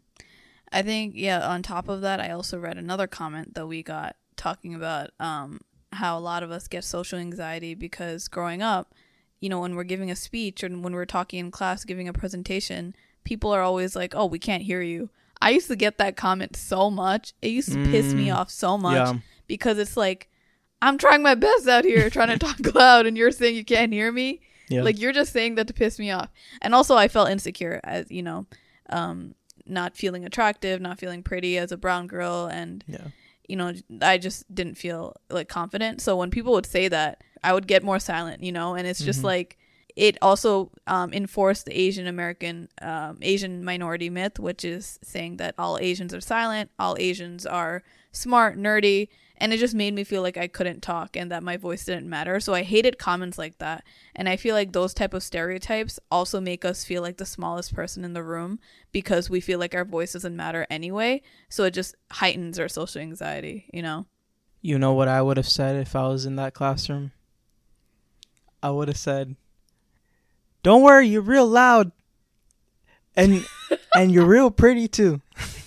I 0.73 0.83
think 0.83 1.13
yeah. 1.15 1.47
On 1.49 1.63
top 1.63 1.89
of 1.89 2.01
that, 2.01 2.19
I 2.21 2.31
also 2.31 2.59
read 2.59 2.77
another 2.77 3.07
comment 3.07 3.55
that 3.55 3.67
we 3.69 3.85
got 3.85 4.17
talking 4.37 4.75
about 4.75 5.11
um, 5.21 5.61
how 5.93 6.19
a 6.19 6.21
lot 6.21 6.43
of 6.43 6.51
us 6.51 6.67
get 6.67 6.83
social 6.83 7.21
anxiety 7.21 7.75
because 7.77 8.27
growing 8.27 8.63
up, 8.63 8.93
you 9.39 9.49
know, 9.49 9.61
when 9.61 9.77
we're 9.77 9.85
giving 9.85 10.11
a 10.11 10.17
speech 10.17 10.65
or 10.65 10.69
when 10.69 10.93
we're 10.93 11.05
talking 11.05 11.39
in 11.39 11.51
class, 11.53 11.85
giving 11.85 12.09
a 12.09 12.13
presentation, 12.13 12.97
people 13.23 13.53
are 13.53 13.63
always 13.63 13.95
like, 13.95 14.13
"Oh, 14.17 14.27
we 14.27 14.41
can't 14.41 14.65
hear 14.65 14.83
you." 14.83 15.11
I 15.41 15.51
used 15.51 15.69
to 15.69 15.77
get 15.77 15.99
that 15.99 16.17
comment 16.17 16.57
so 16.57 16.91
much. 16.91 17.33
It 17.41 17.49
used 17.51 17.73
to 17.73 17.79
piss 17.85 18.13
me 18.13 18.27
Mm, 18.27 18.35
off 18.35 18.51
so 18.51 18.77
much 18.77 18.95
yeah 18.97 19.15
because 19.47 19.79
it's 19.79 19.97
like, 19.97 20.29
I'm 20.87 20.99
trying 20.99 21.23
my 21.23 21.35
best 21.35 21.67
out 21.69 21.85
here 21.85 22.09
trying 22.11 22.29
to 22.29 22.39
talk 22.39 22.75
loud, 22.75 23.07
and 23.07 23.17
you're 23.17 23.31
saying 23.31 23.57
you 23.57 23.65
can't 23.65 23.93
hear 23.93 24.11
me. 24.13 24.41
yeah 24.69 24.83
Like 24.83 24.99
you're 25.01 25.13
just 25.13 25.33
saying 25.33 25.55
that 25.57 25.67
to 25.69 25.73
piss 25.75 25.99
me 25.99 26.11
off. 26.11 26.31
And 26.63 26.75
also 26.75 26.95
I 26.97 27.09
felt 27.09 27.31
insecure 27.31 27.81
as, 27.85 28.11
you 28.11 28.23
know, 28.23 28.47
um 28.91 29.35
not 29.67 29.97
feeling 29.97 30.25
attractive, 30.27 30.81
not 30.81 30.99
feeling 30.99 31.23
pretty 31.23 31.57
as 31.57 31.73
a 31.73 31.77
brown 31.77 32.07
girl 32.07 32.47
and 32.47 32.85
yeah 32.87 33.09
you 33.47 33.57
know, 33.57 33.75
I 34.01 34.17
just 34.17 34.43
didn't 34.55 34.77
feel 34.77 35.17
like 35.29 35.49
confident. 35.51 36.01
So 36.01 36.17
when 36.17 36.31
people 36.31 36.55
would 36.55 36.65
say 36.65 36.89
that, 36.89 37.23
I 37.43 37.53
would 37.53 37.67
get 37.67 37.83
more 37.85 37.99
silent, 37.99 38.43
you 38.43 38.53
know, 38.53 38.75
and 38.75 38.87
it's 38.89 39.05
just 39.05 39.21
Mhm. 39.21 39.25
like 39.25 39.59
it 39.97 40.17
also 40.23 40.71
um, 40.87 41.13
enforced 41.13 41.67
the 41.67 41.79
Asian 41.79 42.07
American, 42.07 42.69
um, 42.81 43.19
Asian 43.21 43.63
minority 43.63 44.09
myth, 44.09 44.39
which 44.39 44.65
is 44.65 44.99
saying 45.03 45.37
that 45.37 45.55
all 45.59 45.77
Asians 45.79 46.15
are 46.15 46.23
silent, 46.23 46.71
all 46.79 46.97
Asians 46.99 47.45
are 47.45 47.83
smart, 48.15 48.57
nerdy, 48.59 49.09
and 49.37 49.53
it 49.53 49.59
just 49.59 49.75
made 49.75 49.93
me 49.95 50.05
feel 50.05 50.23
like 50.23 50.37
I 50.37 50.47
couldn't 50.47 50.81
talk 50.81 51.17
and 51.17 51.31
that 51.31 51.43
my 51.43 51.57
voice 51.57 51.85
didn't 51.85 52.09
matter. 52.09 52.39
So 52.41 52.55
I 52.55 52.63
hated 52.63 52.99
comments 52.99 53.37
like 53.37 53.59
that, 53.59 53.85
and 54.15 54.29
I 54.29 54.37
feel 54.37 54.55
like 54.55 54.73
those 54.73 54.95
type 54.95 55.13
of 55.13 55.23
stereotypes 55.23 55.99
also 56.11 56.41
make 56.41 56.65
us 56.65 56.85
feel 56.85 57.03
like 57.03 57.17
the 57.17 57.27
smallest 57.27 57.75
person 57.75 58.05
in 58.05 58.13
the 58.13 58.23
room 58.23 58.61
because 58.93 59.29
we 59.29 59.41
feel 59.41 59.59
like 59.59 59.75
our 59.75 59.85
voice 59.85 60.13
doesn't 60.13 60.37
matter 60.37 60.67
anyway. 60.71 61.21
So 61.49 61.65
it 61.65 61.73
just 61.73 61.97
heightens 62.13 62.59
our 62.59 62.69
social 62.69 63.03
anxiety, 63.03 63.67
you 63.73 63.83
know. 63.83 64.07
you 64.63 64.79
know 64.79 64.93
what 64.95 65.09
i 65.09 65.21
would 65.21 65.37
have 65.37 65.49
said 65.49 65.77
if 65.77 65.95
i 65.95 66.07
was 66.09 66.25
in 66.25 66.37
that 66.37 66.55
classroom 66.55 67.13
i 68.63 68.71
would 68.71 68.89
have 68.89 68.97
said 68.97 69.37
don't 70.63 70.81
worry 70.83 71.07
you're 71.07 71.21
real 71.21 71.47
loud 71.47 71.93
and 73.15 73.45
and 73.95 74.11
you're 74.11 74.25
real 74.25 74.51
pretty 74.51 74.89
too 74.89 75.21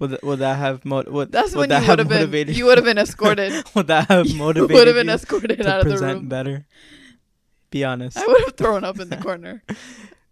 would, 0.00 0.10
th- 0.10 0.22
would 0.22 0.38
that 0.40 0.56
have 0.58 0.84
mo- 0.84 1.04
would, 1.06 1.30
That's 1.30 1.52
would 1.52 1.60
when 1.60 1.68
that 1.68 1.82
you 1.82 1.86
have 1.86 1.90
would 1.92 1.98
have 2.00 2.08
been 2.08 2.18
motivated 2.20 2.56
you 2.56 2.64
would 2.66 2.78
have 2.78 2.84
been 2.84 2.98
escorted. 3.06 3.52
would 3.74 3.86
that 3.86 4.08
have 4.08 4.34
motivated 4.34 4.74
would 4.74 4.86
have 4.88 4.96
been 4.96 5.06
you 5.08 5.12
escorted 5.12 5.58
to 5.58 5.68
out 5.70 5.80
of 5.80 5.84
the 5.84 5.90
present 5.90 6.14
room. 6.14 6.28
better 6.28 6.66
be 7.70 7.84
honest 7.84 8.16
I 8.16 8.26
would 8.26 8.42
have 8.44 8.56
thrown 8.56 8.82
up 8.84 8.98
in 8.98 9.10
the 9.10 9.16
corner. 9.28 9.62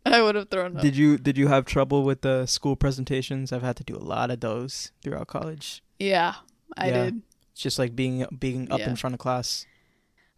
I 0.05 0.23
would 0.23 0.35
have 0.35 0.49
thrown 0.49 0.77
up. 0.77 0.83
did 0.83 0.97
you 0.97 1.19
did 1.19 1.37
you 1.39 1.49
have 1.49 1.65
trouble 1.67 2.03
with 2.03 2.23
the 2.23 2.47
school 2.47 2.75
presentations 2.77 3.53
i've 3.53 3.63
had 3.63 3.77
to 3.77 3.85
do 3.85 3.95
a 3.97 4.03
lot 4.03 4.31
of 4.31 4.41
those 4.41 4.91
throughout 5.03 5.27
college 5.29 5.83
yeah, 6.01 6.35
I 6.77 6.89
Yeah. 6.89 7.05
did. 7.07 7.23
it's 7.53 7.61
just 7.61 7.79
like 7.79 7.95
being 7.97 8.25
being 8.39 8.71
up 8.73 8.79
Yeah. 8.81 8.91
in 8.91 8.97
front 8.97 9.15
of 9.15 9.21
class 9.21 9.67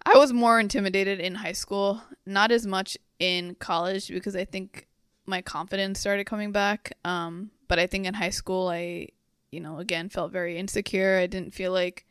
I 0.07 0.17
was 0.17 0.33
more 0.33 0.59
intimidated 0.59 1.21
in 1.21 1.35
high 1.35 1.53
school, 1.53 2.01
not 2.25 2.51
as 2.51 2.67
much 2.67 2.97
in 3.19 3.55
college 3.57 4.09
because 4.09 4.35
I 4.35 4.47
think 4.47 4.87
my 5.27 5.43
confidence 5.43 6.01
started 6.01 6.25
coming 6.25 6.53
back. 6.53 6.93
Um, 7.05 7.51
but 7.69 7.79
I 7.79 7.87
think 7.87 8.07
in 8.07 8.15
high 8.15 8.31
school, 8.31 8.69
I, 8.69 9.09
you 9.53 9.61
know, 9.61 9.79
again 9.79 10.09
felt 10.09 10.33
very 10.33 10.57
insecure. 10.59 11.19
I 11.19 11.27
didn't 11.27 11.55
feel 11.55 11.73
like 11.73 12.07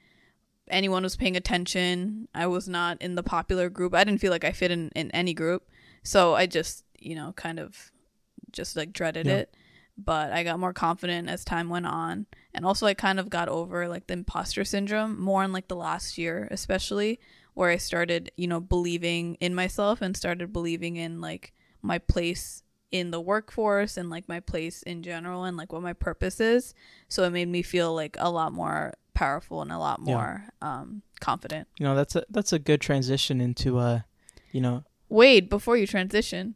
anyone 0.70 1.04
was 1.04 1.16
paying 1.16 1.36
attention. 1.36 2.28
I 2.34 2.48
was 2.48 2.68
not 2.68 3.02
in 3.02 3.16
the 3.16 3.24
popular 3.24 3.70
group. 3.70 3.96
I 3.96 4.04
didn't 4.04 4.22
feel 4.22 4.32
like 4.32 4.44
I 4.44 4.52
fit 4.52 4.72
in 4.72 4.90
in 4.96 5.12
any 5.12 5.34
group. 5.34 5.68
So 6.04 6.36
I 6.36 6.46
just, 6.46 6.84
you 7.00 7.16
know, 7.16 7.34
kind 7.34 7.60
of 7.60 7.92
just 8.52 8.76
like 8.76 8.94
dreaded 8.94 9.26
Yeah. 9.28 9.38
it. 9.38 9.56
But 9.98 10.32
I 10.32 10.44
got 10.44 10.60
more 10.62 10.72
confident 10.72 11.28
as 11.28 11.44
time 11.44 11.68
went 11.68 11.86
on. 11.86 12.26
And 12.54 12.66
also 12.66 12.88
I 12.88 12.94
kind 12.94 13.20
of 13.20 13.30
got 13.30 13.50
over 13.50 13.88
like 13.90 14.08
the 14.08 14.14
imposter 14.14 14.64
syndrome 14.64 15.20
more 15.20 15.44
in 15.44 15.52
like 15.52 15.68
the 15.68 15.76
last 15.76 16.18
year, 16.18 16.48
especially 16.52 17.20
where 17.54 17.70
I 17.70 17.76
started, 17.78 18.32
you 18.38 18.48
know, 18.48 18.62
believing 18.62 19.36
in 19.42 19.54
myself 19.54 20.02
and 20.02 20.16
started 20.16 20.54
believing 20.54 20.96
in 20.96 21.20
like 21.20 21.52
my 21.82 21.98
place 21.98 22.64
in 22.92 23.12
the 23.12 23.22
workforce 23.22 23.98
and 23.98 24.10
like 24.10 24.28
my 24.28 24.40
place 24.40 24.82
in 24.84 25.04
general 25.04 25.44
and 25.44 25.56
like 25.58 25.72
what 25.72 25.82
my 25.82 25.94
purpose 25.94 26.40
is. 26.40 26.74
So 27.08 27.24
it 27.24 27.30
made 27.32 27.48
me 27.48 27.62
feel 27.62 27.94
like 27.94 28.18
a 28.20 28.30
lot 28.32 28.52
more 28.54 28.94
powerful 29.14 29.62
and 29.62 29.72
a 29.72 29.78
lot 29.78 30.00
Yeah. 30.04 30.14
more 30.16 30.44
um 30.62 31.02
confident. 31.20 31.68
You 31.78 31.86
know, 31.86 31.96
that's 31.96 32.16
a 32.16 32.24
that's 32.30 32.54
a 32.54 32.60
good 32.60 32.82
transition 32.82 33.42
into 33.42 33.78
uh, 33.78 34.00
you 34.52 34.62
know, 34.62 34.84
Wade, 35.10 35.50
before 35.50 35.78
you 35.78 35.86
transition, 35.86 36.56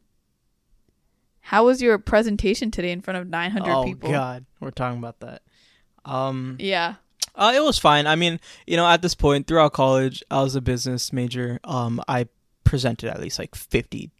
how 1.40 1.66
was 1.66 1.82
your 1.82 1.98
presentation 1.98 2.70
today 2.70 2.90
in 2.90 3.00
front 3.00 3.18
of 3.18 3.28
900 3.28 3.70
oh 3.70 3.84
people? 3.84 4.08
Oh 4.08 4.12
god, 4.12 4.46
we're 4.60 4.70
talking 4.70 4.98
about 4.98 5.20
that. 5.20 5.42
Um, 6.04 6.56
Yeah. 6.58 6.94
uh, 7.34 7.52
it 7.54 7.62
was 7.62 7.78
fine. 7.78 8.06
I 8.06 8.16
mean, 8.16 8.40
you 8.66 8.76
know, 8.76 8.86
at 8.86 9.02
this 9.02 9.14
point 9.14 9.46
throughout 9.46 9.72
college, 9.72 10.22
I 10.30 10.42
was 10.42 10.54
a 10.56 10.60
business 10.60 11.12
major. 11.12 11.60
Um, 11.64 12.00
I 12.08 12.28
presented 12.64 13.10
at 13.10 13.20
least 13.20 13.38
like 13.38 13.54
fifty 13.54 14.10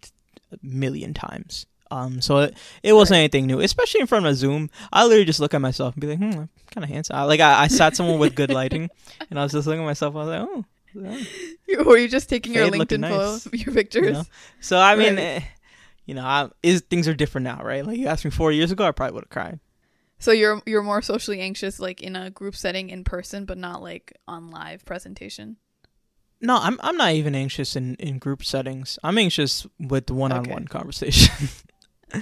million 0.63 1.15
times. 1.15 1.67
Um, 1.95 2.21
so 2.21 2.39
it, 2.39 2.57
it 2.83 2.93
wasn't 2.93 3.17
Right. 3.17 3.21
anything 3.21 3.47
new, 3.47 3.61
especially 3.61 4.01
in 4.01 4.07
front 4.09 4.27
of 4.27 4.35
Zoom. 4.35 4.69
I 4.93 5.05
literally 5.05 5.25
just 5.25 5.39
look 5.41 5.55
at 5.55 5.61
myself 5.61 5.95
and 5.95 6.01
be 6.01 6.09
like, 6.09 6.19
hmm, 6.19 6.25
I'm 6.41 6.49
kind 6.73 6.85
of 6.85 6.91
handsome. 6.91 7.17
I, 7.17 7.23
like 7.23 7.41
I, 7.41 7.63
I 7.63 7.67
sat 7.69 7.95
someone 7.97 8.19
with 8.19 8.35
good 8.35 8.51
lighting, 8.51 8.91
and 9.31 9.39
I 9.39 9.43
was 9.45 9.53
just 9.53 9.67
looking 9.67 9.83
at 9.83 9.87
myself. 9.87 10.15
I 10.17 10.19
was 10.19 10.29
like, 10.29 10.41
oh. 10.43 10.65
yeah. 11.69 11.83
Were 11.83 11.97
you 11.99 12.09
just 12.09 12.29
taking 12.29 12.53
your 12.55 12.65
Fade 12.71 12.79
looking 12.79 12.99
LinkedIn 12.99 13.01
nice. 13.01 13.45
photos, 13.45 13.49
your 13.65 13.75
pictures? 13.75 14.07
You 14.07 14.13
know? 14.13 14.25
So 14.61 14.79
I 14.79 14.97
mean, 14.97 15.15
Right. 15.17 15.23
eh, 15.23 15.41
you 16.07 16.15
know, 16.15 16.25
I, 16.25 16.49
is 16.63 16.81
things 16.83 17.07
are 17.09 17.15
different 17.15 17.45
now, 17.45 17.63
right? 17.63 17.87
Like 17.87 17.99
you 17.99 18.07
asked 18.09 18.25
me 18.25 18.31
four 18.31 18.51
years 18.53 18.71
ago, 18.73 18.85
I 18.87 18.91
probably 18.93 19.15
would 19.15 19.25
have 19.25 19.31
cried. 19.31 19.61
So 20.19 20.31
you're 20.33 20.63
you're 20.67 20.83
more 20.83 21.03
socially 21.03 21.41
anxious 21.41 21.79
like 21.81 22.01
in 22.03 22.17
a 22.17 22.31
group 22.31 22.57
setting 22.57 22.89
in 22.91 23.05
person 23.05 23.45
but 23.45 23.59
not 23.59 23.83
like 23.83 24.13
on 24.27 24.51
live 24.51 24.85
presentation. 24.85 25.57
No, 26.41 26.59
I'm 26.61 26.79
I'm 26.83 26.97
not 26.97 27.13
even 27.13 27.35
anxious 27.35 27.75
in 27.77 27.95
in 27.97 28.19
group 28.19 28.45
settings. 28.45 28.99
I'm 29.03 29.19
anxious 29.19 29.67
with 29.79 30.11
one 30.11 30.31
on 30.33 30.49
one 30.49 30.67
conversation. 30.69 31.49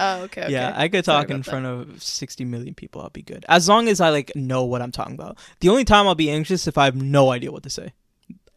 Oh, 0.00 0.22
okay. 0.22 0.44
okay. 0.44 0.52
Yeah, 0.52 0.72
I 0.74 0.88
could 0.88 1.05
talk 1.05 1.26
in 1.26 1.37
about 1.37 1.44
that. 1.44 1.50
front 1.50 1.66
of 1.66 2.02
60 2.02 2.44
million 2.44 2.74
people. 2.74 3.02
I'll 3.02 3.11
be 3.11 3.22
good. 3.22 3.44
As 3.48 3.68
long 3.68 3.88
as 3.88 4.00
I 4.00 4.11
like 4.11 4.35
know 4.35 4.64
what 4.64 4.83
I'm 4.83 4.92
talking 4.92 5.14
about. 5.14 5.38
The 5.61 5.68
only 5.68 5.85
time 5.85 6.07
I'll 6.07 6.14
be 6.14 6.31
anxious 6.31 6.66
if 6.66 6.78
I 6.78 6.85
have 6.87 6.96
no 6.96 7.31
idea 7.31 7.52
what 7.52 7.62
to 7.64 7.70
say. 7.70 7.92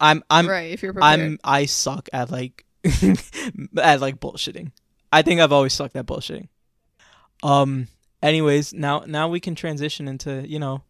I'm 0.00 0.22
I'm 0.28 0.46
right, 0.48 0.72
if 0.72 0.82
you're 0.82 0.92
prepared. 0.92 1.20
I'm 1.20 1.38
I 1.42 1.66
suck 1.66 2.08
at 2.12 2.30
like 2.30 2.64
at 2.84 4.00
like 4.00 4.20
bullshitting. 4.20 4.72
I 5.12 5.22
think 5.22 5.40
I've 5.40 5.52
always 5.52 5.72
sucked 5.72 5.96
at 5.96 6.06
bullshitting. 6.06 6.48
Um 7.42 7.88
anyways, 8.22 8.74
now 8.74 9.04
now 9.06 9.28
we 9.28 9.40
can 9.40 9.54
transition 9.54 10.08
into, 10.08 10.46
you 10.46 10.58
know, 10.58 10.82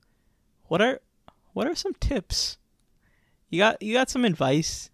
what 0.67 0.83
are 0.83 1.01
what 1.53 1.67
are 1.67 1.75
some 1.75 1.95
tips? 1.95 2.59
You 3.49 3.61
got 3.61 3.81
you 3.81 3.93
got 3.93 4.11
some 4.11 4.25
advice? 4.25 4.91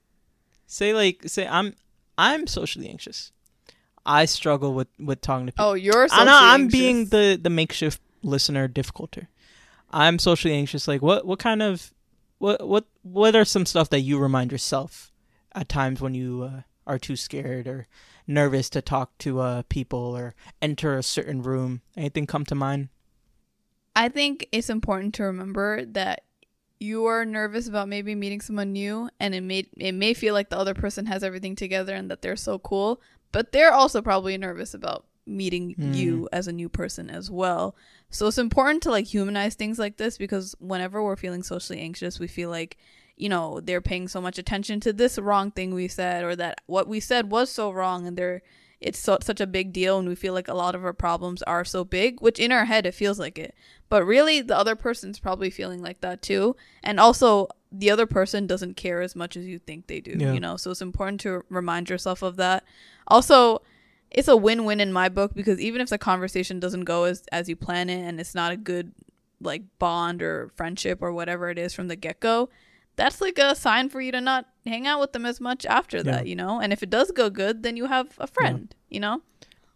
Say 0.66 0.92
like 0.92 1.22
say 1.26 1.46
I'm 1.46 1.74
I'm 2.18 2.46
socially 2.46 2.88
anxious. 2.88 3.32
I 4.04 4.24
struggle 4.24 4.74
with 4.74 4.88
with 4.98 5.20
talking 5.20 5.46
to 5.46 5.52
people. 5.52 5.64
oh, 5.64 5.74
you're 5.74 6.08
I 6.10 6.24
know 6.24 6.38
I'm 6.40 6.62
anxious. 6.62 6.78
being 6.78 7.06
the 7.06 7.38
the 7.40 7.50
makeshift 7.50 8.00
listener 8.22 8.68
difficulter. 8.68 9.28
I'm 9.90 10.18
socially 10.18 10.54
anxious. 10.54 10.88
Like 10.88 11.02
what 11.02 11.26
what 11.26 11.38
kind 11.38 11.62
of 11.62 11.92
what 12.38 12.66
what 12.66 12.86
what 13.02 13.36
are 13.36 13.44
some 13.44 13.66
stuff 13.66 13.90
that 13.90 14.00
you 14.00 14.18
remind 14.18 14.52
yourself 14.52 15.12
at 15.54 15.68
times 15.68 16.00
when 16.00 16.14
you 16.14 16.42
uh, 16.42 16.60
are 16.86 16.98
too 16.98 17.14
scared 17.16 17.66
or 17.66 17.86
nervous 18.26 18.70
to 18.70 18.80
talk 18.80 19.16
to 19.18 19.40
uh 19.40 19.62
people 19.68 20.16
or 20.16 20.34
enter 20.60 20.96
a 20.96 21.02
certain 21.02 21.42
room? 21.42 21.82
Anything 21.96 22.26
come 22.26 22.44
to 22.46 22.54
mind? 22.54 22.88
I 23.94 24.08
think 24.08 24.48
it's 24.52 24.70
important 24.70 25.14
to 25.16 25.24
remember 25.24 25.84
that 25.84 26.22
you 26.80 27.04
are 27.04 27.24
nervous 27.24 27.68
about 27.68 27.88
maybe 27.88 28.14
meeting 28.14 28.40
someone 28.40 28.72
new 28.72 29.08
and 29.20 29.34
it 29.34 29.42
may 29.42 29.66
it 29.76 29.92
may 29.92 30.14
feel 30.14 30.34
like 30.34 30.48
the 30.48 30.58
other 30.58 30.74
person 30.74 31.06
has 31.06 31.22
everything 31.22 31.54
together 31.54 31.94
and 31.94 32.10
that 32.10 32.22
they're 32.22 32.34
so 32.34 32.58
cool, 32.58 33.00
but 33.32 33.52
they're 33.52 33.72
also 33.72 34.00
probably 34.02 34.36
nervous 34.38 34.74
about 34.74 35.04
meeting 35.26 35.74
Mm. 35.78 35.94
you 35.94 36.28
as 36.32 36.48
a 36.48 36.52
new 36.52 36.68
person 36.68 37.08
as 37.08 37.30
well. 37.30 37.76
So 38.10 38.26
it's 38.26 38.38
important 38.38 38.82
to 38.84 38.90
like 38.90 39.06
humanize 39.06 39.54
things 39.54 39.78
like 39.78 39.96
this 39.96 40.18
because 40.18 40.54
whenever 40.58 41.02
we're 41.02 41.16
feeling 41.16 41.42
socially 41.42 41.80
anxious, 41.80 42.18
we 42.18 42.26
feel 42.28 42.50
like 42.50 42.76
you 43.14 43.28
know, 43.28 43.60
they're 43.60 43.82
paying 43.82 44.08
so 44.08 44.20
much 44.20 44.38
attention 44.38 44.80
to 44.80 44.92
this 44.92 45.18
wrong 45.18 45.50
thing 45.50 45.74
we 45.74 45.86
said 45.86 46.24
or 46.24 46.34
that 46.34 46.60
what 46.66 46.88
we 46.88 46.98
said 46.98 47.30
was 47.30 47.50
so 47.50 47.70
wrong 47.70 48.06
and 48.06 48.16
they're 48.16 48.42
it's 48.80 48.98
so, 48.98 49.16
such 49.22 49.40
a 49.40 49.46
big 49.46 49.72
deal 49.72 49.98
and 49.98 50.08
we 50.08 50.14
feel 50.16 50.32
like 50.32 50.48
a 50.48 50.54
lot 50.54 50.74
of 50.74 50.84
our 50.84 50.94
problems 50.94 51.40
are 51.42 51.64
so 51.64 51.84
big, 51.84 52.20
which 52.20 52.40
in 52.40 52.50
our 52.50 52.64
head 52.64 52.84
it 52.84 52.94
feels 52.94 53.20
like 53.20 53.38
it. 53.38 53.54
But 53.92 54.06
really 54.06 54.40
the 54.40 54.56
other 54.56 54.74
person's 54.74 55.18
probably 55.18 55.50
feeling 55.50 55.82
like 55.82 56.00
that 56.00 56.22
too. 56.22 56.56
And 56.82 56.98
also 56.98 57.48
the 57.70 57.90
other 57.90 58.06
person 58.06 58.46
doesn't 58.46 58.74
care 58.76 59.02
as 59.02 59.14
much 59.14 59.36
as 59.36 59.44
you 59.44 59.58
think 59.58 59.86
they 59.86 60.00
do, 60.00 60.16
Yeah. 60.18 60.32
you 60.32 60.40
know. 60.40 60.56
So 60.56 60.70
it's 60.70 60.80
important 60.80 61.20
to 61.22 61.44
remind 61.50 61.90
yourself 61.90 62.22
of 62.22 62.36
that. 62.36 62.64
Also, 63.06 63.60
it's 64.10 64.28
a 64.28 64.36
win-win 64.36 64.80
in 64.80 64.94
my 64.94 65.10
book 65.10 65.34
because 65.34 65.60
even 65.60 65.82
if 65.82 65.90
the 65.90 65.98
conversation 65.98 66.58
doesn't 66.58 66.84
go 66.84 67.04
as 67.04 67.24
as 67.32 67.50
you 67.50 67.56
plan 67.56 67.90
it 67.90 68.00
and 68.00 68.18
it's 68.18 68.34
not 68.34 68.50
a 68.50 68.56
good 68.56 68.92
like 69.42 69.62
bond 69.78 70.22
or 70.22 70.50
friendship 70.56 70.98
or 71.02 71.12
whatever 71.12 71.50
it 71.50 71.58
is 71.58 71.74
from 71.74 71.88
the 71.88 71.96
get-go, 71.96 72.48
that's 72.96 73.20
like 73.20 73.38
a 73.38 73.54
sign 73.54 73.90
for 73.90 74.00
you 74.00 74.12
to 74.12 74.20
not 74.22 74.46
hang 74.64 74.86
out 74.86 75.00
with 75.00 75.12
them 75.12 75.26
as 75.26 75.38
much 75.38 75.66
after 75.66 76.02
that, 76.02 76.26
you 76.26 76.36
know? 76.36 76.60
And 76.62 76.72
if 76.72 76.82
it 76.82 76.88
does 76.90 77.10
go 77.10 77.28
good, 77.28 77.62
then 77.62 77.76
you 77.76 77.86
have 77.86 78.08
a 78.18 78.26
friend, 78.26 78.74
you 78.88 79.00
know? 79.00 79.20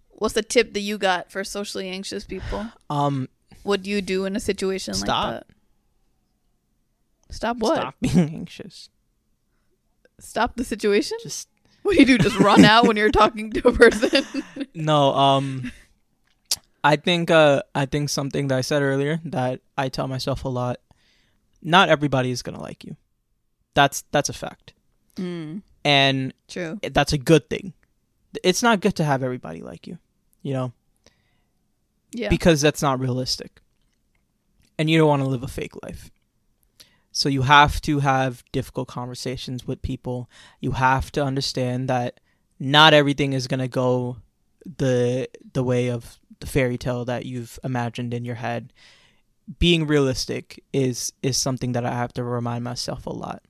What's 0.09 0.35
the 0.35 0.43
tip 0.43 0.73
that 0.73 0.81
you 0.81 0.97
got 0.97 1.31
for 1.31 1.45
socially 1.45 1.89
anxious 1.91 2.25
people? 2.25 2.67
Um 2.89 3.29
What 3.67 3.83
do 3.83 3.91
you 3.91 4.01
do 4.01 4.25
in 4.25 4.37
a 4.37 4.41
situation 4.41 4.95
Stop. 4.95 5.09
like 5.09 5.41
that? 5.41 5.47
Stop 7.35 7.57
what? 7.59 7.77
stop 7.77 7.95
being 8.01 8.19
anxious. 8.35 8.89
Stop 10.21 10.57
the 10.57 10.65
situation? 10.65 11.19
Just 11.23 11.49
What 11.83 11.95
do 11.95 12.01
you 12.01 12.07
do? 12.07 12.19
Just 12.19 12.39
run 12.41 12.65
out 12.65 12.87
when 12.87 12.97
you're 12.97 13.11
talking 13.11 13.51
to 13.53 13.69
a 13.69 13.73
person? 13.73 14.25
no, 14.75 15.13
um 15.15 15.73
I 16.83 16.97
think 16.97 17.31
uh 17.31 17.63
I 17.75 17.87
think 17.87 18.09
something 18.09 18.49
that 18.49 18.59
I 18.59 18.61
said 18.61 18.83
earlier 18.83 19.21
that 19.27 19.61
I 19.77 19.89
tell 19.89 20.09
myself 20.09 20.45
a 20.45 20.49
lot. 20.49 20.79
Not 21.63 21.89
everybody 21.89 22.31
is 22.31 22.43
going 22.43 22.55
to 22.57 22.63
like 22.63 22.85
you. 22.85 22.97
That's 23.75 24.05
that's 24.13 24.29
a 24.29 24.33
fact. 24.33 24.73
mm, 25.17 25.63
And 25.85 26.33
true. 26.49 26.79
that's 26.83 27.13
a 27.13 27.19
good 27.19 27.51
thing. 27.51 27.73
It's 28.45 28.63
not 28.63 28.81
good 28.81 28.95
to 28.97 29.05
have 29.05 29.23
everybody 29.23 29.63
like 29.63 29.87
you, 29.87 29.99
you 30.43 30.53
know, 30.55 30.73
Yeah. 32.17 32.29
because 32.29 32.61
that's 32.61 32.83
not 32.83 32.99
realistic. 33.01 33.61
And 34.79 34.89
you 34.91 34.99
don't 34.99 35.09
want 35.09 35.23
to 35.23 35.29
live 35.29 35.43
a 35.43 35.49
fake 35.49 35.75
life. 35.83 36.11
So 37.13 37.29
you 37.29 37.43
have 37.43 37.81
to 37.83 38.01
have 38.01 38.45
difficult 38.53 38.89
conversations 38.89 39.67
with 39.67 39.81
people. 39.81 40.29
You 40.61 40.73
have 40.73 41.11
to 41.13 41.25
understand 41.25 41.89
that 41.89 42.21
not 42.59 42.93
everything 42.95 43.33
is 43.33 43.47
going 43.47 43.61
to 43.61 43.69
go 43.69 44.19
the 44.79 45.29
the 45.55 45.63
way 45.63 45.89
of 45.89 46.19
the 46.41 46.47
fairy 46.47 46.77
tale 46.77 47.05
that 47.05 47.25
you've 47.25 47.59
imagined 47.65 48.13
in 48.13 48.25
your 48.25 48.35
head. 48.35 48.73
Being 49.59 49.87
realistic 49.87 50.63
is 50.73 51.13
is 51.23 51.37
something 51.37 51.73
that 51.73 51.87
I 51.87 51.93
have 51.93 52.13
to 52.15 52.25
remind 52.25 52.65
myself 52.65 53.07
a 53.07 53.13
lot. 53.13 53.43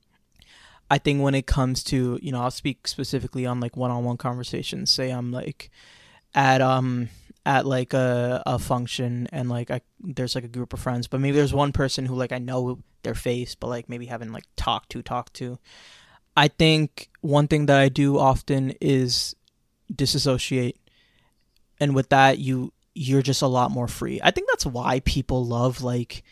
I 0.89 0.97
think 0.97 1.21
when 1.21 1.35
it 1.35 1.47
comes 1.47 1.83
to, 1.85 2.17
you 2.21 2.31
know, 2.31 2.41
I'll 2.41 2.51
speak 2.51 2.87
specifically 2.87 3.45
on 3.45 3.59
like 3.59 3.75
one-on-one 3.75 4.17
conversations. 4.17 4.89
Say 4.89 5.09
I'm 5.09 5.31
like 5.31 5.69
at 6.33 6.61
um 6.61 7.09
at 7.47 7.65
like 7.65 7.93
a 7.93 8.43
a 8.45 8.59
function 8.59 9.27
and 9.31 9.47
like 9.49 9.71
I 9.71 9.79
there's 10.01 10.35
like 10.35 10.43
a 10.43 10.49
group 10.49 10.73
of 10.73 10.81
friends, 10.81 11.07
but 11.07 11.21
maybe 11.21 11.37
there's 11.37 11.53
one 11.53 11.71
person 11.71 12.05
who 12.05 12.13
like 12.13 12.33
I 12.33 12.39
know 12.39 12.79
their 13.03 13.15
face, 13.15 13.55
but 13.55 13.67
like 13.67 13.87
maybe 13.87 14.05
haven't 14.05 14.33
like 14.33 14.43
talked 14.57 14.89
to 14.91 15.01
talked 15.01 15.33
to. 15.35 15.57
I 16.35 16.49
think 16.49 17.09
one 17.21 17.47
thing 17.47 17.67
that 17.67 17.79
I 17.79 17.87
do 17.87 18.19
often 18.19 18.73
is 18.81 19.33
disassociate, 19.93 20.77
and 21.79 21.95
with 21.95 22.09
that 22.09 22.37
you 22.37 22.73
you're 22.93 23.21
just 23.21 23.41
a 23.41 23.47
lot 23.47 23.71
more 23.71 23.87
free. 23.87 24.19
I 24.21 24.31
think 24.31 24.49
that's 24.49 24.65
why 24.65 24.99
people 24.99 25.45
love 25.45 25.81
like 25.81 26.23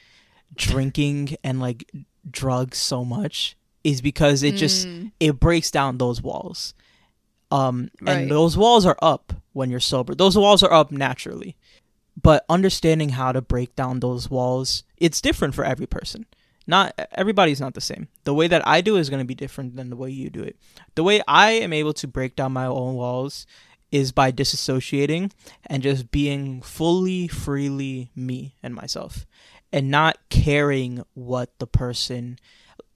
drinking 0.54 1.38
and 1.44 1.62
like 1.62 1.89
drugs 2.30 2.78
so 2.78 3.06
much 3.06 3.56
is 3.86 4.02
because 4.02 4.44
it 4.44 4.56
just 4.56 4.88
Mm, 4.88 5.12
it 5.22 5.39
breaks 5.39 5.72
down 5.72 5.98
those 5.98 6.22
walls. 6.22 6.74
Um, 7.56 7.89
Right. 8.01 8.18
and 8.20 8.32
those 8.32 8.58
walls 8.58 8.86
are 8.86 8.97
up 9.01 9.34
when 9.53 9.70
you're 9.70 9.80
sober. 9.80 10.14
Those 10.16 10.38
walls 10.38 10.64
are 10.64 10.72
up 10.74 10.91
naturally. 10.91 11.56
But 12.22 12.45
understanding 12.49 13.10
how 13.10 13.32
to 13.32 13.41
break 13.41 13.76
down 13.76 13.99
those 13.99 14.30
walls, 14.30 14.84
it's 14.97 15.22
different 15.22 15.53
for 15.56 15.66
every 15.66 15.86
person. 15.86 16.26
Not 16.68 16.93
everybody's 17.12 17.62
not 17.62 17.74
the 17.74 17.82
same. 17.82 18.08
The 18.24 18.34
way 18.34 18.47
that 18.47 18.68
I 18.68 18.82
do 18.82 18.95
is 18.97 19.10
going 19.10 19.20
to 19.20 19.26
be 19.28 19.36
different 19.36 19.76
than 19.76 19.89
the 19.89 19.95
way 19.95 20.10
you 20.10 20.30
do 20.30 20.41
it. 20.41 20.58
The 20.95 21.03
way 21.03 21.22
I 21.28 21.51
am 21.51 21.74
able 21.74 21.93
to 21.93 22.08
break 22.08 22.36
down 22.36 22.53
my 22.53 22.66
own 22.66 22.95
walls 22.95 23.45
is 23.91 24.12
by 24.12 24.32
disassociating 24.32 25.32
and 25.68 25.84
just 25.84 26.10
being 26.12 26.62
fully 26.62 27.28
freely 27.28 28.10
me 28.16 28.56
and 28.64 28.74
myself 28.74 29.26
and 29.72 29.91
not 29.91 30.18
caring 30.30 31.03
what 31.14 31.58
the 31.60 31.68
person 31.68 32.39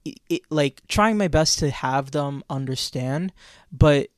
it, 0.04 0.18
it, 0.28 0.42
like 0.50 0.80
trying 0.88 1.16
my 1.16 1.28
best 1.28 1.58
to 1.60 1.70
have 1.70 2.10
them 2.10 2.42
understand 2.50 3.32
but 3.70 4.08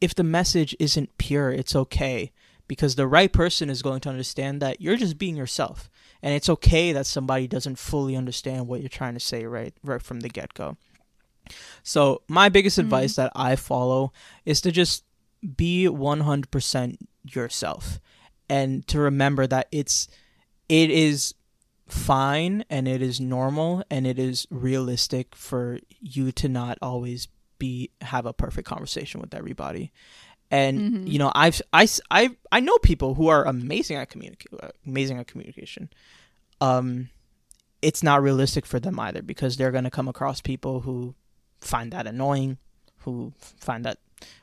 if 0.00 0.14
the 0.14 0.24
message 0.24 0.74
isn't 0.78 1.16
pure 1.18 1.50
it's 1.50 1.74
okay. 1.74 2.32
Because 2.66 2.96
the 2.96 3.06
right 3.06 3.32
person 3.32 3.70
is 3.70 3.80
going 3.80 4.00
to 4.00 4.10
understand 4.10 4.60
that 4.60 4.82
you're 4.82 4.98
just 4.98 5.16
being 5.16 5.36
yourself. 5.36 5.88
And 6.22 6.34
it's 6.34 6.50
okay 6.50 6.92
that 6.92 7.06
somebody 7.06 7.46
doesn't 7.46 7.78
fully 7.78 8.14
understand 8.14 8.68
what 8.68 8.80
you're 8.80 8.90
trying 8.90 9.14
to 9.14 9.20
say 9.20 9.46
right 9.46 9.72
right 9.82 10.02
from 10.02 10.20
the 10.20 10.28
get-go. 10.28 10.76
So 11.82 12.20
my 12.28 12.50
biggest 12.50 12.76
Mhm. 12.76 12.82
advice 12.82 13.16
that 13.16 13.32
i 13.34 13.56
follow 13.56 14.12
is 14.44 14.60
to 14.60 14.70
just 14.70 15.04
be 15.56 15.88
100% 15.88 16.98
yourself. 17.24 18.00
And 18.50 18.86
to 18.88 18.98
remember 19.00 19.46
that 19.46 19.68
it's 19.72 20.08
it 20.68 20.90
is 20.90 21.32
fine 21.86 22.64
and 22.68 22.86
it 22.86 23.00
is 23.00 23.18
normal 23.18 23.82
and 23.90 24.06
it 24.06 24.18
is 24.18 24.46
realistic 24.50 25.34
for 25.34 25.78
you 26.00 26.30
to 26.32 26.48
not 26.48 26.76
always 26.82 27.28
be 27.58 27.90
have 28.00 28.26
a 28.26 28.32
perfect 28.32 28.66
conversation 28.68 29.20
with 29.20 29.34
everybody. 29.34 29.92
And 30.50 30.80
Mhm. 30.80 31.08
you 31.12 31.18
know 31.18 31.30
I've 31.34 31.60
I, 31.72 31.86
I 32.10 32.30
i 32.50 32.60
know 32.60 32.76
people 32.78 33.14
who 33.14 33.28
are 33.28 33.44
amazing 33.44 33.96
at 33.98 34.08
communicate 34.08 34.52
amazing 34.86 35.18
at 35.18 35.26
communication. 35.26 35.90
Um 36.60 37.10
it's 37.82 38.02
not 38.02 38.22
realistic 38.22 38.66
for 38.66 38.80
them 38.80 38.98
either 38.98 39.22
because 39.22 39.56
they're 39.56 39.70
going 39.70 39.84
to 39.84 39.90
come 39.90 40.08
across 40.08 40.40
people 40.40 40.80
who 40.80 41.14
find 41.60 41.92
that 41.92 42.06
annoying 42.06 42.58
who 42.98 43.32
find 43.38 43.84
that 43.84 43.98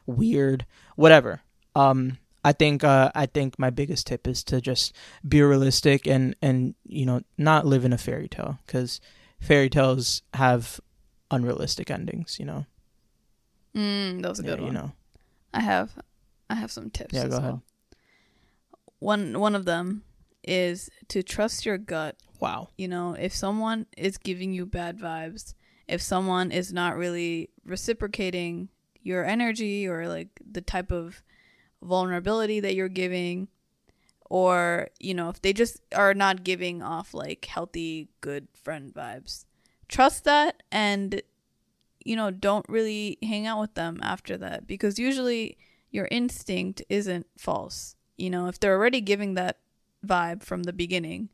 weird 0.05 0.65
whatever. 0.95 1.41
Um 1.75 2.17
i 2.43 2.51
think 2.51 2.83
uh 2.83 3.11
i 3.15 3.25
think 3.25 3.57
my 3.57 3.71
biggest 3.71 4.05
tip 4.05 4.27
is 4.27 4.43
to 4.43 4.61
just 4.61 4.93
be 5.27 5.41
realistic 5.41 6.05
and 6.07 6.35
and 6.43 6.75
you 6.85 7.03
know 7.03 7.21
not 7.39 7.65
live 7.65 7.83
in 7.83 7.91
a 7.91 7.97
fairy 7.97 8.27
tale 8.27 8.59
because 8.67 9.01
fairy 9.41 9.67
tales 9.69 10.21
have 10.35 10.79
unrealistic 11.31 11.89
endings 11.89 12.37
you 12.39 12.45
know 12.45 12.65
Mm, 13.75 14.21
that 14.21 14.29
was 14.29 14.39
a 14.39 14.43
yeah, 14.43 14.49
good 14.51 14.59
you 14.59 14.65
one. 14.65 14.73
know 14.73 14.91
I 15.53 15.59
have 15.61 15.91
I 16.49 16.55
have 16.55 16.71
some 16.71 16.89
tips. 16.89 17.13
Yeah, 17.13 17.23
as 17.23 17.29
go 17.31 17.37
ahead. 17.37 17.51
well. 17.51 17.63
One 18.99 19.39
one 19.39 19.55
of 19.55 19.65
them 19.65 20.03
is 20.43 20.89
to 21.09 21.23
trust 21.23 21.65
your 21.65 21.77
gut. 21.77 22.15
wow 22.39 22.69
You 22.77 22.87
know, 22.87 23.13
if 23.13 23.33
someone 23.33 23.87
is 23.97 24.17
giving 24.17 24.53
you 24.53 24.65
bad 24.65 24.99
vibes, 24.99 25.53
if 25.87 26.01
someone 26.01 26.51
is 26.51 26.71
not 26.71 26.95
really 26.95 27.49
reciprocating 27.65 28.69
your 29.01 29.25
energy 29.25 29.87
or 29.87 30.07
like 30.07 30.29
the 30.49 30.61
type 30.61 30.91
of 30.91 31.23
vulnerability 31.81 32.59
that 32.61 32.75
you're 32.75 32.89
giving, 32.89 33.47
or, 34.29 34.89
you 34.99 35.13
know, 35.13 35.29
if 35.29 35.41
they 35.41 35.53
just 35.53 35.79
are 35.93 36.13
not 36.15 36.43
giving 36.43 36.81
off 36.81 37.13
like 37.13 37.45
healthy, 37.45 38.07
good 38.21 38.47
friend 38.63 38.93
vibes, 38.93 39.45
trust 39.87 40.23
that 40.23 40.63
and, 40.71 41.21
you 42.05 42.15
know, 42.15 42.31
don't 42.31 42.65
really 42.69 43.17
hang 43.21 43.45
out 43.45 43.59
with 43.59 43.73
them 43.73 43.99
after 44.01 44.37
that 44.37 44.65
because 44.67 44.97
usually 44.97 45.57
your 45.91 46.07
instinct 46.11 46.81
isn't 46.87 47.25
false. 47.37 47.95
You 48.17 48.29
know, 48.29 48.47
if 48.47 48.59
they're 48.59 48.75
already 48.75 49.01
giving 49.01 49.33
that 49.33 49.57
vibe 50.05 50.43
from 50.43 50.63
the 50.63 50.71
beginning, 50.73 51.29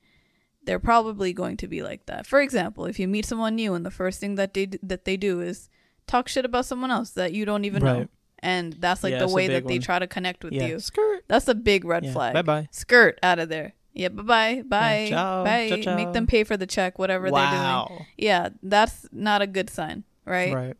they're 0.64 0.80
probably 0.80 1.34
going 1.34 1.58
to 1.58 1.68
be 1.68 1.84
like 1.84 2.06
that. 2.06 2.26
For 2.26 2.42
example, 2.42 2.86
if 2.86 3.00
you 3.00 3.08
meet 3.08 3.26
someone 3.26 3.56
new 3.56 3.74
and 3.74 3.86
the 3.86 3.92
first 3.92 4.20
thing 4.20 4.36
that 4.36 4.54
they 4.54 4.66
that 4.82 5.06
they 5.06 5.18
do 5.18 5.42
is 5.42 5.70
talk 6.08 6.28
shit 6.28 6.46
about 6.46 6.66
someone 6.66 6.90
else 6.92 7.12
that 7.12 7.34
you 7.34 7.46
don't 7.46 7.66
even 7.66 7.84
know, 7.84 8.08
and 8.40 8.74
that's 8.74 9.04
like 9.04 9.12
Yeah, 9.12 9.20
the 9.20 9.28
way 9.28 9.48
that 9.48 9.68
they 9.68 9.78
try 9.80 10.00
to 10.00 10.08
connect 10.08 10.44
with 10.44 10.54
yeah 10.54 10.68
you. 10.68 10.80
skirt 10.80 11.24
That's 11.28 11.48
a 11.48 11.56
big 11.56 11.84
red 11.86 12.06
yeah. 12.06 12.14
flag. 12.14 12.34
bye 12.34 12.42
bye 12.42 12.68
Skirt 12.72 13.20
out 13.22 13.40
of 13.40 13.50
there. 13.50 13.74
Yeah, 13.94 14.08
bye 14.10 14.24
bye, 14.24 14.64
bye, 14.66 15.08
ciao, 15.10 15.44
bye. 15.44 15.68
ciao, 15.70 15.78
ciao. 15.82 15.96
Make 15.98 16.14
them 16.14 16.26
pay 16.26 16.44
for 16.46 16.56
the 16.56 16.66
check, 16.68 16.98
whatever 16.98 17.30
they're 17.30 17.52
doing. 17.52 18.06
Yeah, 18.18 18.50
that's 18.64 19.06
not 19.12 19.42
a 19.42 19.48
good 19.48 19.70
sign, 19.70 20.06
right? 20.26 20.54
right 20.54 20.78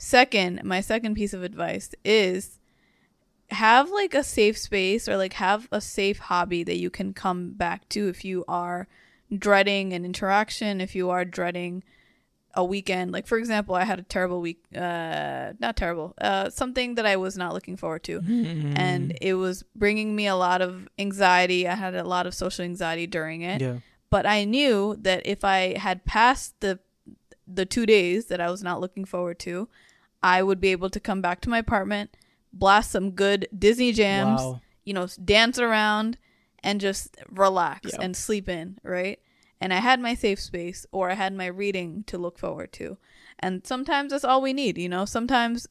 Second, 0.00 0.62
my 0.62 0.80
second 0.80 1.14
piece 1.16 1.34
of 1.34 1.42
advice 1.42 1.90
is 2.04 2.60
have 3.50 3.90
like 3.90 4.14
a 4.14 4.22
safe 4.22 4.56
space 4.56 5.08
or 5.08 5.16
like 5.16 5.32
have 5.34 5.66
a 5.72 5.80
safe 5.80 6.18
hobby 6.18 6.62
that 6.62 6.76
you 6.76 6.88
can 6.88 7.12
come 7.12 7.50
back 7.52 7.88
to 7.88 8.08
if 8.08 8.24
you 8.24 8.44
are 8.46 8.86
dreading 9.36 9.92
an 9.92 10.04
interaction, 10.04 10.80
if 10.80 10.94
you 10.94 11.10
are 11.10 11.24
dreading 11.24 11.82
a 12.54 12.64
weekend. 12.64 13.10
Like 13.10 13.26
for 13.26 13.38
example, 13.38 13.74
I 13.74 13.84
had 13.84 13.98
a 13.98 14.02
terrible 14.04 14.40
week 14.40 14.60
uh 14.76 15.52
not 15.58 15.76
terrible. 15.76 16.14
Uh 16.20 16.48
something 16.50 16.94
that 16.94 17.06
I 17.06 17.16
was 17.16 17.36
not 17.36 17.52
looking 17.52 17.76
forward 17.76 18.04
to 18.04 18.20
and 18.76 19.18
it 19.20 19.34
was 19.34 19.64
bringing 19.74 20.14
me 20.14 20.28
a 20.28 20.36
lot 20.36 20.62
of 20.62 20.88
anxiety. 20.98 21.66
I 21.66 21.74
had 21.74 21.96
a 21.96 22.04
lot 22.04 22.26
of 22.28 22.34
social 22.34 22.64
anxiety 22.64 23.08
during 23.08 23.42
it 23.42 23.60
yeah 23.60 23.78
but 24.10 24.24
I 24.26 24.44
knew 24.44 24.96
that 25.00 25.26
if 25.26 25.44
I 25.44 25.76
had 25.76 26.04
passed 26.04 26.60
the 26.60 26.78
the 27.52 27.66
2 27.66 27.86
days 27.86 28.26
that 28.26 28.40
I 28.40 28.50
was 28.50 28.62
not 28.62 28.80
looking 28.80 29.04
forward 29.04 29.38
to, 29.40 29.68
I 30.22 30.42
would 30.42 30.60
be 30.60 30.68
able 30.72 30.90
to 30.90 31.00
come 31.00 31.20
back 31.22 31.40
to 31.42 31.48
my 31.48 31.58
apartment, 31.58 32.16
blast 32.52 32.90
some 32.90 33.12
good 33.12 33.48
Disney 33.56 33.92
jams, 33.92 34.40
wow 34.40 34.60
you 34.84 34.94
know, 34.94 35.06
dance 35.22 35.58
around 35.58 36.16
and 36.64 36.80
just 36.80 37.14
relax 37.28 37.90
Yeah. 37.92 37.98
and 38.00 38.16
sleep 38.16 38.48
in, 38.48 38.78
right? 38.82 39.20
And 39.60 39.74
I 39.74 39.80
had 39.80 40.00
my 40.00 40.14
safe 40.14 40.40
space 40.40 40.86
or 40.92 41.10
I 41.10 41.14
had 41.14 41.34
my 41.34 41.44
reading 41.44 42.04
to 42.04 42.16
look 42.16 42.38
forward 42.38 42.72
to. 42.74 42.96
And 43.38 43.66
sometimes 43.66 44.12
that's 44.12 44.24
all 44.24 44.40
we 44.40 44.54
need, 44.54 44.78
you 44.78 44.88
know? 44.88 45.04
Sometimes 45.04 45.66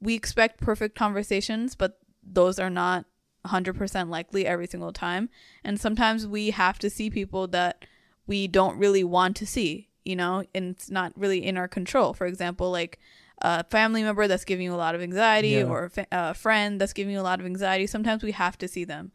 we 0.00 0.14
expect 0.14 0.58
perfect 0.62 0.96
conversations, 0.96 1.74
but 1.74 1.98
those 2.22 2.58
are 2.58 2.70
not 2.70 3.04
100% 3.44 4.08
likely 4.08 4.46
every 4.46 4.66
single 4.66 4.92
time. 4.92 5.28
And 5.62 5.78
sometimes 5.78 6.26
we 6.26 6.48
have 6.52 6.78
to 6.78 6.88
see 6.88 7.10
people 7.10 7.46
that 7.48 7.84
we 8.26 8.48
don't 8.48 8.78
really 8.78 9.04
want 9.04 9.36
to 9.36 9.46
see, 9.46 9.90
you 10.04 10.16
know, 10.16 10.44
and 10.54 10.70
it's 10.70 10.90
not 10.90 11.12
really 11.16 11.44
in 11.44 11.56
our 11.56 11.68
control. 11.68 12.12
For 12.14 12.26
example, 12.26 12.70
like 12.70 12.98
a 13.38 13.64
family 13.64 14.02
member 14.02 14.28
that's 14.28 14.44
giving 14.44 14.64
you 14.66 14.74
a 14.74 14.76
lot 14.76 14.94
of 14.94 15.02
anxiety 15.02 15.48
Yeah. 15.50 15.64
or 15.64 15.84
a 15.84 15.90
fa- 15.90 16.06
a 16.12 16.34
friend 16.34 16.80
that's 16.80 16.92
giving 16.92 17.12
you 17.14 17.20
a 17.20 17.22
lot 17.22 17.40
of 17.40 17.46
anxiety. 17.46 17.86
Sometimes 17.86 18.22
we 18.22 18.32
have 18.32 18.56
to 18.58 18.68
see 18.68 18.84
them 18.84 19.12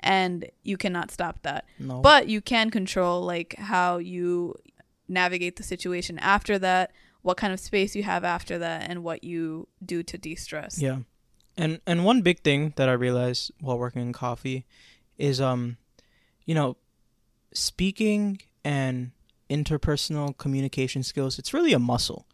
and 0.00 0.46
you 0.62 0.76
cannot 0.76 1.10
stop 1.10 1.42
that. 1.42 1.64
no 1.78 2.00
But 2.00 2.28
you 2.28 2.40
can 2.40 2.70
control 2.70 3.22
like 3.22 3.54
how 3.58 3.98
you 3.98 4.54
navigate 5.08 5.56
the 5.56 5.62
situation 5.62 6.18
after 6.18 6.58
that, 6.58 6.92
what 7.22 7.36
kind 7.36 7.52
of 7.52 7.60
space 7.60 7.94
you 7.96 8.02
have 8.02 8.22
after 8.24 8.58
that 8.58 8.88
and 8.90 9.02
what 9.02 9.24
you 9.24 9.66
do 9.84 10.02
to 10.02 10.16
de-stress. 10.18 10.80
Yeah. 10.80 11.00
And 11.56 11.80
and 11.86 12.04
one 12.04 12.22
big 12.22 12.40
thing 12.40 12.72
that 12.76 12.88
I 12.88 12.92
realized 12.92 13.50
while 13.60 13.78
working 13.78 14.02
in 14.02 14.12
coffee 14.12 14.64
is 15.18 15.40
um 15.40 15.76
you 16.46 16.54
know 16.54 16.76
speaking 17.52 18.40
and 18.64 19.10
interpersonal 19.50 20.36
communication 20.36 21.02
skills 21.02 21.38
it's 21.38 21.52
really 21.52 21.72
a 21.72 21.78
muscle. 21.78 22.26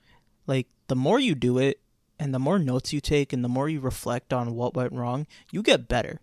Like 0.46 0.68
the 0.88 0.96
more 0.96 1.18
you 1.18 1.34
do 1.34 1.58
it 1.58 1.80
and 2.18 2.32
the 2.32 2.38
more 2.38 2.58
notes 2.58 2.92
you 2.92 3.00
take 3.00 3.32
and 3.32 3.42
the 3.42 3.48
more 3.48 3.68
you 3.68 3.80
reflect 3.80 4.32
on 4.32 4.54
what 4.54 4.74
went 4.74 4.92
wrong, 4.92 5.26
you 5.50 5.62
get 5.62 5.88
better. 5.88 6.20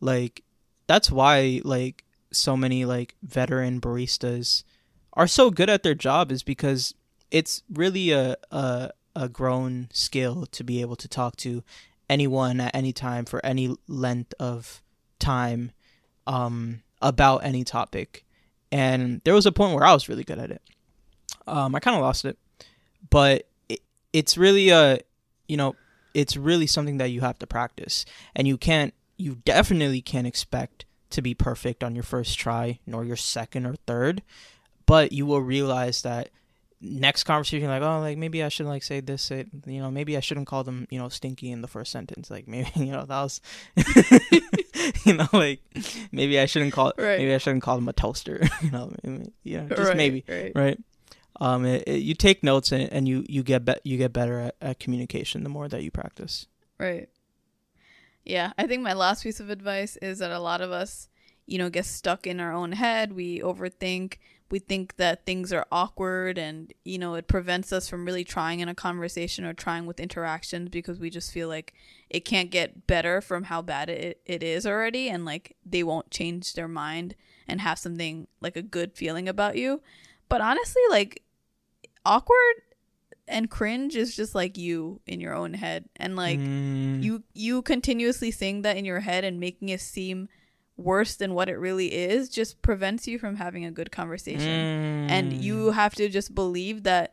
Like 0.00 0.42
that's 0.86 1.10
why 1.10 1.60
like 1.64 2.04
so 2.32 2.56
many 2.56 2.84
like 2.84 3.14
veteran 3.22 3.80
baristas 3.80 4.64
are 5.12 5.26
so 5.26 5.50
good 5.50 5.68
at 5.70 5.82
their 5.82 5.94
job 5.94 6.32
is 6.32 6.42
because 6.42 6.94
it's 7.30 7.62
really 7.70 8.10
a 8.10 8.36
a 8.50 8.90
a 9.14 9.28
grown 9.28 9.88
skill 9.92 10.46
to 10.46 10.64
be 10.64 10.80
able 10.80 10.96
to 10.96 11.08
talk 11.08 11.36
to 11.36 11.62
anyone 12.08 12.60
at 12.60 12.74
any 12.74 12.92
time 12.92 13.24
for 13.24 13.44
any 13.44 13.76
length 13.86 14.34
of 14.40 14.82
time 15.18 15.72
um, 16.26 16.82
about 17.00 17.38
any 17.38 17.64
topic. 17.64 18.24
And 18.72 19.20
there 19.24 19.34
was 19.34 19.46
a 19.46 19.52
point 19.52 19.74
where 19.74 19.84
I 19.84 19.92
was 19.92 20.08
really 20.08 20.24
good 20.24 20.38
at 20.38 20.50
it. 20.50 20.62
Um, 21.46 21.74
I 21.74 21.80
kind 21.80 21.94
of 21.94 22.02
lost 22.02 22.24
it, 22.24 22.38
but 23.10 23.46
it, 23.68 23.80
it's 24.12 24.38
really 24.38 24.70
a, 24.70 24.98
you 25.46 25.56
know, 25.56 25.76
it's 26.14 26.36
really 26.36 26.66
something 26.66 26.96
that 26.96 27.10
you 27.10 27.20
have 27.20 27.38
to 27.40 27.46
practice, 27.46 28.04
and 28.34 28.48
you 28.48 28.56
can't, 28.56 28.94
you 29.18 29.36
definitely 29.44 30.00
can't 30.00 30.26
expect 30.26 30.86
to 31.10 31.20
be 31.20 31.34
perfect 31.34 31.84
on 31.84 31.94
your 31.94 32.04
first 32.04 32.38
try, 32.38 32.78
nor 32.86 33.04
your 33.04 33.16
second 33.16 33.66
or 33.66 33.74
third, 33.86 34.22
but 34.86 35.12
you 35.12 35.26
will 35.26 35.42
realize 35.42 36.02
that 36.02 36.30
next 36.84 37.22
conversation 37.24 37.68
like 37.68 37.80
oh 37.82 38.00
like 38.00 38.18
maybe 38.18 38.42
i 38.42 38.48
should 38.48 38.66
like 38.66 38.82
say 38.82 38.98
this 39.00 39.22
say, 39.22 39.44
you 39.66 39.80
know 39.80 39.88
maybe 39.90 40.16
i 40.16 40.20
shouldn't 40.20 40.48
call 40.48 40.64
them 40.64 40.86
you 40.90 40.98
know 40.98 41.08
stinky 41.08 41.50
in 41.52 41.62
the 41.62 41.68
first 41.68 41.92
sentence 41.92 42.28
like 42.28 42.48
maybe 42.48 42.68
you 42.76 42.90
know 42.90 43.04
that 43.04 43.22
was 43.22 43.40
you 45.04 45.14
know 45.14 45.28
like 45.32 45.60
maybe 46.10 46.38
i 46.40 46.46
shouldn't 46.46 46.72
call 46.72 46.92
Right. 46.98 47.18
maybe 47.18 47.32
i 47.34 47.38
shouldn't 47.38 47.62
call 47.62 47.76
them 47.76 47.88
a 47.88 47.92
toaster 47.92 48.40
you 48.62 48.70
know 48.70 48.92
you 49.44 49.58
know 49.58 49.68
just 49.68 49.80
Right, 49.88 49.96
maybe 49.96 50.24
Right. 50.28 50.52
right 50.54 50.78
um 51.40 51.64
it, 51.64 51.84
it- 51.86 52.02
you 52.02 52.14
take 52.14 52.42
notes 52.42 52.72
and, 52.72 52.92
and 52.92 53.06
you 53.08 53.24
you 53.28 53.42
get 53.42 53.64
be- 53.64 53.80
you 53.84 53.96
get 53.96 54.12
better 54.12 54.40
at, 54.40 54.56
at 54.60 54.80
communication 54.80 55.44
the 55.44 55.48
more 55.50 55.68
that 55.68 55.82
you 55.82 55.90
practice 55.90 56.46
Right. 56.78 57.08
Yeah, 58.24 58.52
I 58.58 58.66
think 58.66 58.82
my 58.82 58.92
last 58.92 59.22
piece 59.22 59.40
of 59.40 59.50
advice 59.50 59.96
is 59.98 60.18
that 60.18 60.30
a 60.30 60.38
lot 60.38 60.60
of 60.60 60.70
us, 60.72 61.08
you 61.46 61.58
know, 61.58 61.70
get 61.70 61.84
stuck 61.86 62.26
in 62.26 62.40
our 62.40 62.52
own 62.52 62.72
head. 62.72 63.12
We 63.12 63.40
overthink. 63.40 64.14
We 64.52 64.58
think 64.58 64.96
that 64.98 65.24
things 65.24 65.52
are 65.52 65.66
awkward 65.72 66.36
and, 66.36 66.72
you 66.84 66.98
know, 66.98 67.14
it 67.14 67.26
prevents 67.26 67.72
us 67.72 67.88
from 67.88 68.04
really 68.04 68.22
trying 68.22 68.60
in 68.60 68.68
a 68.68 68.74
conversation 68.74 69.46
or 69.46 69.54
trying 69.54 69.86
with 69.86 69.98
interactions 69.98 70.68
because 70.68 71.00
we 71.00 71.08
just 71.08 71.32
feel 71.32 71.48
like 71.48 71.72
it 72.10 72.26
can't 72.26 72.50
get 72.50 72.86
better 72.86 73.22
from 73.22 73.44
how 73.44 73.62
bad 73.62 73.88
it, 73.88 74.20
it 74.26 74.42
is 74.42 74.66
already 74.66 75.08
and 75.08 75.24
like 75.24 75.56
they 75.64 75.82
won't 75.82 76.10
change 76.10 76.52
their 76.52 76.68
mind 76.68 77.14
and 77.48 77.62
have 77.62 77.78
something 77.78 78.28
like 78.42 78.56
a 78.56 78.62
good 78.62 78.92
feeling 78.94 79.26
about 79.28 79.56
you. 79.56 79.80
But 80.28 80.42
honestly, 80.42 80.82
like 80.90 81.22
awkward 82.04 82.56
and 83.26 83.48
cringe 83.48 83.96
is 83.96 84.14
just 84.14 84.34
like 84.34 84.58
you 84.58 85.00
in 85.06 85.20
your 85.20 85.34
own 85.34 85.54
head 85.54 85.88
and 85.96 86.14
like 86.16 86.38
Mm, 86.38 87.02
you 87.02 87.22
you 87.32 87.62
continuously 87.62 88.30
saying 88.30 88.62
that 88.62 88.76
in 88.76 88.84
your 88.84 89.00
head 89.00 89.24
and 89.24 89.40
making 89.40 89.70
it 89.70 89.80
seem 89.80 90.28
worse 90.76 91.14
than 91.16 91.34
what 91.34 91.48
it 91.48 91.56
really 91.56 91.92
is 91.92 92.28
just 92.28 92.62
prevents 92.62 93.06
you 93.06 93.18
from 93.18 93.36
having 93.36 93.64
a 93.64 93.70
good 93.70 93.92
conversation. 93.92 95.06
And 95.08 95.32
Mm. 95.32 95.42
you 95.42 95.70
have 95.72 95.94
to 95.96 96.08
just 96.08 96.34
believe 96.34 96.82
that 96.84 97.12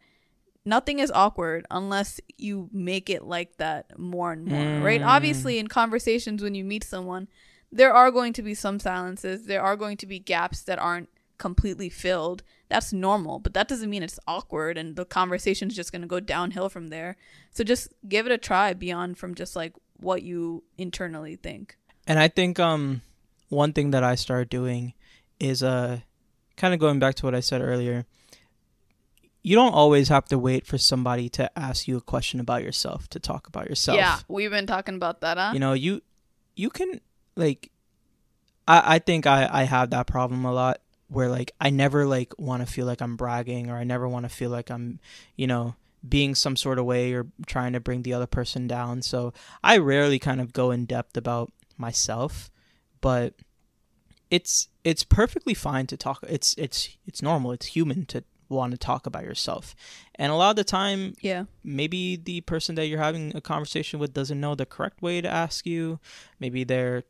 nothing 0.65 0.99
is 0.99 1.11
awkward 1.11 1.65
unless 1.71 2.19
you 2.37 2.69
make 2.71 3.09
it 3.09 3.23
like 3.23 3.57
that 3.57 3.97
more 3.99 4.31
and 4.31 4.45
more, 4.45 4.63
right? 4.81 5.01
Mm. 5.01 5.07
Obviously, 5.07 5.59
in 5.59 5.67
conversations 5.67 6.41
when 6.41 6.55
you 6.55 6.63
meet 6.63 6.83
someone, 6.83 7.27
there 7.71 7.93
are 7.93 8.11
going 8.11 8.33
to 8.33 8.41
be 8.41 8.53
some 8.53 8.79
silences, 8.79 9.45
there 9.45 9.61
are 9.61 9.75
going 9.75 9.97
to 9.97 10.05
be 10.07 10.19
gaps 10.19 10.61
that 10.63 10.79
aren't 10.79 11.09
completely 11.37 11.89
filled. 11.89 12.43
That's 12.67 12.91
normal, 12.93 13.39
but 13.39 13.53
that 13.53 13.67
doesn't 13.67 13.89
mean 13.89 14.03
it's 14.03 14.19
awkward 14.27 14.77
and 14.77 14.95
the 14.95 15.05
conversation's 15.05 15.75
just 15.75 15.91
going 15.91 16.01
to 16.01 16.07
go 16.07 16.19
downhill 16.19 16.69
from 16.69 16.87
there. 16.89 17.15
So 17.51 17.63
just 17.63 17.93
give 18.07 18.25
it 18.25 18.31
a 18.31 18.37
try 18.37 18.73
beyond 18.73 19.17
from 19.17 19.35
just 19.35 19.55
like 19.55 19.73
what 19.97 20.21
you 20.23 20.63
internally 20.77 21.35
think. 21.35 21.77
And 22.07 22.19
I 22.19 22.27
think 22.27 22.59
um 22.59 23.01
one 23.49 23.73
thing 23.73 23.91
that 23.91 24.03
I 24.03 24.15
started 24.15 24.49
doing 24.49 24.93
is 25.39 25.61
uh 25.63 25.99
kind 26.57 26.73
of 26.73 26.79
going 26.79 26.99
back 26.99 27.15
to 27.15 27.25
what 27.25 27.35
I 27.35 27.39
said 27.39 27.61
earlier. 27.61 28.05
You 29.41 29.55
don't 29.55 29.73
always 29.73 30.09
have 30.09 30.25
to 30.25 30.37
wait 30.37 30.65
for 30.65 30.77
somebody 30.77 31.29
to 31.29 31.57
ask 31.57 31.87
you 31.87 31.97
a 31.97 32.01
question 32.01 32.39
about 32.39 32.61
yourself 32.61 33.07
to 33.09 33.19
talk 33.19 33.47
about 33.47 33.69
yourself. 33.69 33.97
Yeah, 33.97 34.19
we've 34.27 34.51
been 34.51 34.67
talking 34.67 34.95
about 34.95 35.21
that, 35.21 35.37
huh? 35.37 35.51
You 35.53 35.59
know, 35.59 35.73
you 35.73 36.01
you 36.55 36.69
can 36.69 36.99
like 37.35 37.71
I 38.67 38.95
I 38.95 38.99
think 38.99 39.25
I 39.25 39.47
I 39.49 39.63
have 39.63 39.91
that 39.91 40.07
problem 40.07 40.45
a 40.45 40.53
lot 40.53 40.81
where 41.07 41.29
like 41.29 41.51
I 41.59 41.69
never 41.69 42.05
like 42.05 42.33
want 42.37 42.65
to 42.65 42.71
feel 42.71 42.85
like 42.85 43.01
I'm 43.01 43.15
bragging 43.15 43.69
or 43.69 43.77
I 43.77 43.83
never 43.83 44.07
want 44.07 44.25
to 44.25 44.29
feel 44.29 44.51
like 44.51 44.69
I'm, 44.69 44.99
you 45.35 45.47
know, 45.47 45.75
being 46.07 46.35
some 46.35 46.55
sort 46.55 46.79
of 46.79 46.85
way 46.85 47.13
or 47.13 47.27
trying 47.47 47.73
to 47.73 47.79
bring 47.79 48.03
the 48.03 48.13
other 48.13 48.27
person 48.27 48.67
down. 48.67 49.01
So 49.01 49.33
I 49.63 49.77
rarely 49.77 50.19
kind 50.19 50.39
of 50.39 50.53
go 50.53 50.71
in 50.71 50.85
depth 50.85 51.17
about 51.17 51.51
myself, 51.77 52.51
but 53.01 53.33
it's 54.29 54.67
it's 54.83 55.03
perfectly 55.03 55.53
fine 55.53 55.87
to 55.87 55.97
talk. 55.97 56.19
It's 56.27 56.53
it's 56.57 56.97
it's 57.05 57.21
normal. 57.21 57.51
It's 57.51 57.67
human 57.67 58.05
to 58.07 58.23
want 58.49 58.71
to 58.71 58.77
talk 58.77 59.05
about 59.05 59.23
yourself. 59.23 59.75
And 60.15 60.31
a 60.31 60.35
lot 60.35 60.51
of 60.51 60.55
the 60.55 60.63
time 60.63 61.15
yeah. 61.21 61.45
maybe 61.63 62.15
the 62.15 62.41
person 62.41 62.75
that 62.75 62.87
you're 62.87 62.99
having 62.99 63.35
a 63.35 63.41
conversation 63.41 63.99
with 63.99 64.13
doesn't 64.13 64.39
know 64.39 64.55
the 64.55 64.65
correct 64.65 65.01
way 65.01 65.21
to 65.21 65.29
ask 65.29 65.65
you. 65.65 65.99
Maybe 66.39 66.63
they're 66.63 67.03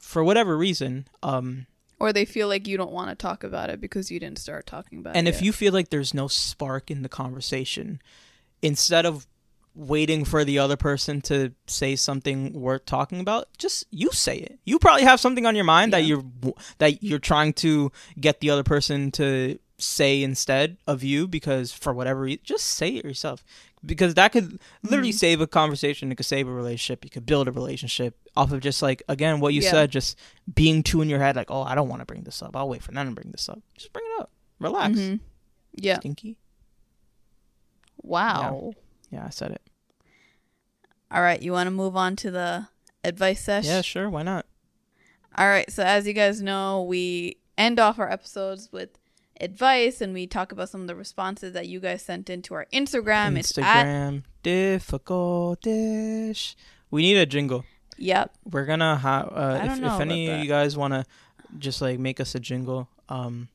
for 0.00 0.24
whatever 0.24 0.56
reason 0.56 1.06
um 1.22 1.66
Or 2.00 2.12
they 2.12 2.24
feel 2.24 2.48
like 2.48 2.66
you 2.66 2.76
don't 2.76 2.90
want 2.92 3.10
to 3.10 3.14
talk 3.14 3.44
about 3.44 3.70
it 3.70 3.80
because 3.80 4.10
you 4.10 4.18
didn't 4.18 4.38
start 4.38 4.66
talking 4.66 4.98
about 4.98 5.14
it. 5.14 5.18
and 5.18 5.28
if 5.28 5.40
you 5.42 5.52
feel 5.52 5.72
like 5.72 5.90
there's 5.90 6.14
no 6.14 6.28
spark 6.28 6.90
in 6.90 7.02
the 7.02 7.08
conversation 7.08 8.00
instead 8.60 9.06
of 9.06 9.26
waiting 9.74 10.24
for 10.24 10.44
the 10.44 10.58
other 10.58 10.76
person 10.76 11.20
to 11.22 11.52
say 11.66 11.96
something 11.96 12.52
worth 12.52 12.84
talking 12.84 13.20
about 13.20 13.46
just 13.56 13.86
you 13.90 14.10
say 14.12 14.36
it 14.36 14.58
you 14.64 14.78
probably 14.78 15.02
have 15.02 15.18
something 15.18 15.46
on 15.46 15.54
your 15.56 15.64
mind 15.64 15.92
that 15.92 16.04
you're 16.04 16.22
that 16.78 17.02
you're 17.02 17.18
trying 17.18 17.52
to 17.54 17.90
get 18.20 18.40
the 18.40 18.50
other 18.50 18.62
person 18.62 19.10
to 19.10 19.58
say 19.78 20.22
instead 20.22 20.76
of 20.86 21.02
you 21.02 21.26
because 21.26 21.72
for 21.72 21.92
whatever 21.94 22.20
reason 22.20 22.40
just 22.44 22.64
say 22.66 22.90
it 22.90 23.04
yourself 23.04 23.42
because 23.84 24.14
that 24.14 24.30
could 24.30 24.60
literally 24.82 25.10
Mhm. 25.10 25.14
save 25.18 25.40
a 25.40 25.46
conversation 25.46 26.12
it 26.12 26.16
could 26.16 26.26
save 26.26 26.46
a 26.46 26.52
relationship 26.52 27.02
you 27.02 27.10
could 27.10 27.24
build 27.26 27.48
a 27.48 27.52
relationship 27.52 28.14
off 28.36 28.52
of 28.52 28.60
just 28.60 28.82
like 28.82 29.02
again 29.08 29.40
what 29.40 29.54
you 29.54 29.62
Yeah. 29.62 29.70
said 29.70 29.90
just 29.90 30.18
being 30.54 30.82
too 30.82 31.00
in 31.00 31.08
your 31.08 31.18
head 31.18 31.34
like 31.34 31.50
oh 31.50 31.62
i 31.62 31.74
don't 31.74 31.88
want 31.88 32.00
to 32.00 32.06
bring 32.06 32.22
this 32.24 32.42
up 32.42 32.54
i'll 32.54 32.68
wait 32.68 32.82
for 32.82 32.92
them 32.92 33.08
to 33.08 33.14
bring 33.14 33.32
this 33.32 33.48
up 33.48 33.60
just 33.76 33.92
bring 33.92 34.04
it 34.16 34.20
up 34.20 34.30
relax 34.60 34.98
Mhm. 34.98 35.20
Yeah. 35.76 35.98
stinky 35.98 36.36
Wow. 38.02 38.72
yeah 38.74 38.81
i 39.20 39.30
said 39.30 39.52
it 39.52 39.62
All 41.10 41.22
right, 41.22 41.42
you 41.42 41.52
want 41.52 41.66
to 41.66 41.70
move 41.70 41.96
on 41.96 42.16
to 42.16 42.30
the 42.30 42.68
advice 43.04 43.42
session? 43.44 43.70
yeah 43.70 43.80
sure 43.82 44.08
why 44.08 44.22
not 44.22 44.46
All 45.36 45.46
right, 45.48 45.70
so 45.70 45.82
as 45.82 46.06
you 46.06 46.12
guys 46.12 46.40
know, 46.42 46.82
we 46.82 47.36
end 47.58 47.78
off 47.78 47.98
our 47.98 48.10
episodes 48.10 48.70
with 48.72 48.98
advice 49.40 50.00
and 50.00 50.12
we 50.14 50.26
talk 50.26 50.52
about 50.52 50.68
some 50.68 50.82
of 50.82 50.86
the 50.86 50.94
responses 50.94 51.52
that 51.54 51.68
you 51.68 51.80
guys 51.80 52.02
sent 52.02 52.30
into 52.30 52.54
our 52.54 52.66
Instagram. 52.72 53.36
It's 53.38 53.52
instagram 53.52 54.22
difficultish. 54.42 56.54
we 56.90 57.02
need 57.02 57.16
a 57.16 57.26
jingle 57.26 57.64
Yep. 57.98 58.32
we're 58.50 58.64
gonna 58.66 58.96
have 58.96 59.28
uh, 59.32 59.60
if, 59.64 59.82
if 59.82 60.00
any 60.00 60.28
of 60.30 60.40
you 60.40 60.48
guys 60.48 60.76
want 60.76 60.94
to 60.94 61.04
just 61.58 61.80
like 61.82 61.98
make 61.98 62.20
us 62.20 62.34
a 62.34 62.40
jingle 62.40 62.88
um 63.08 63.48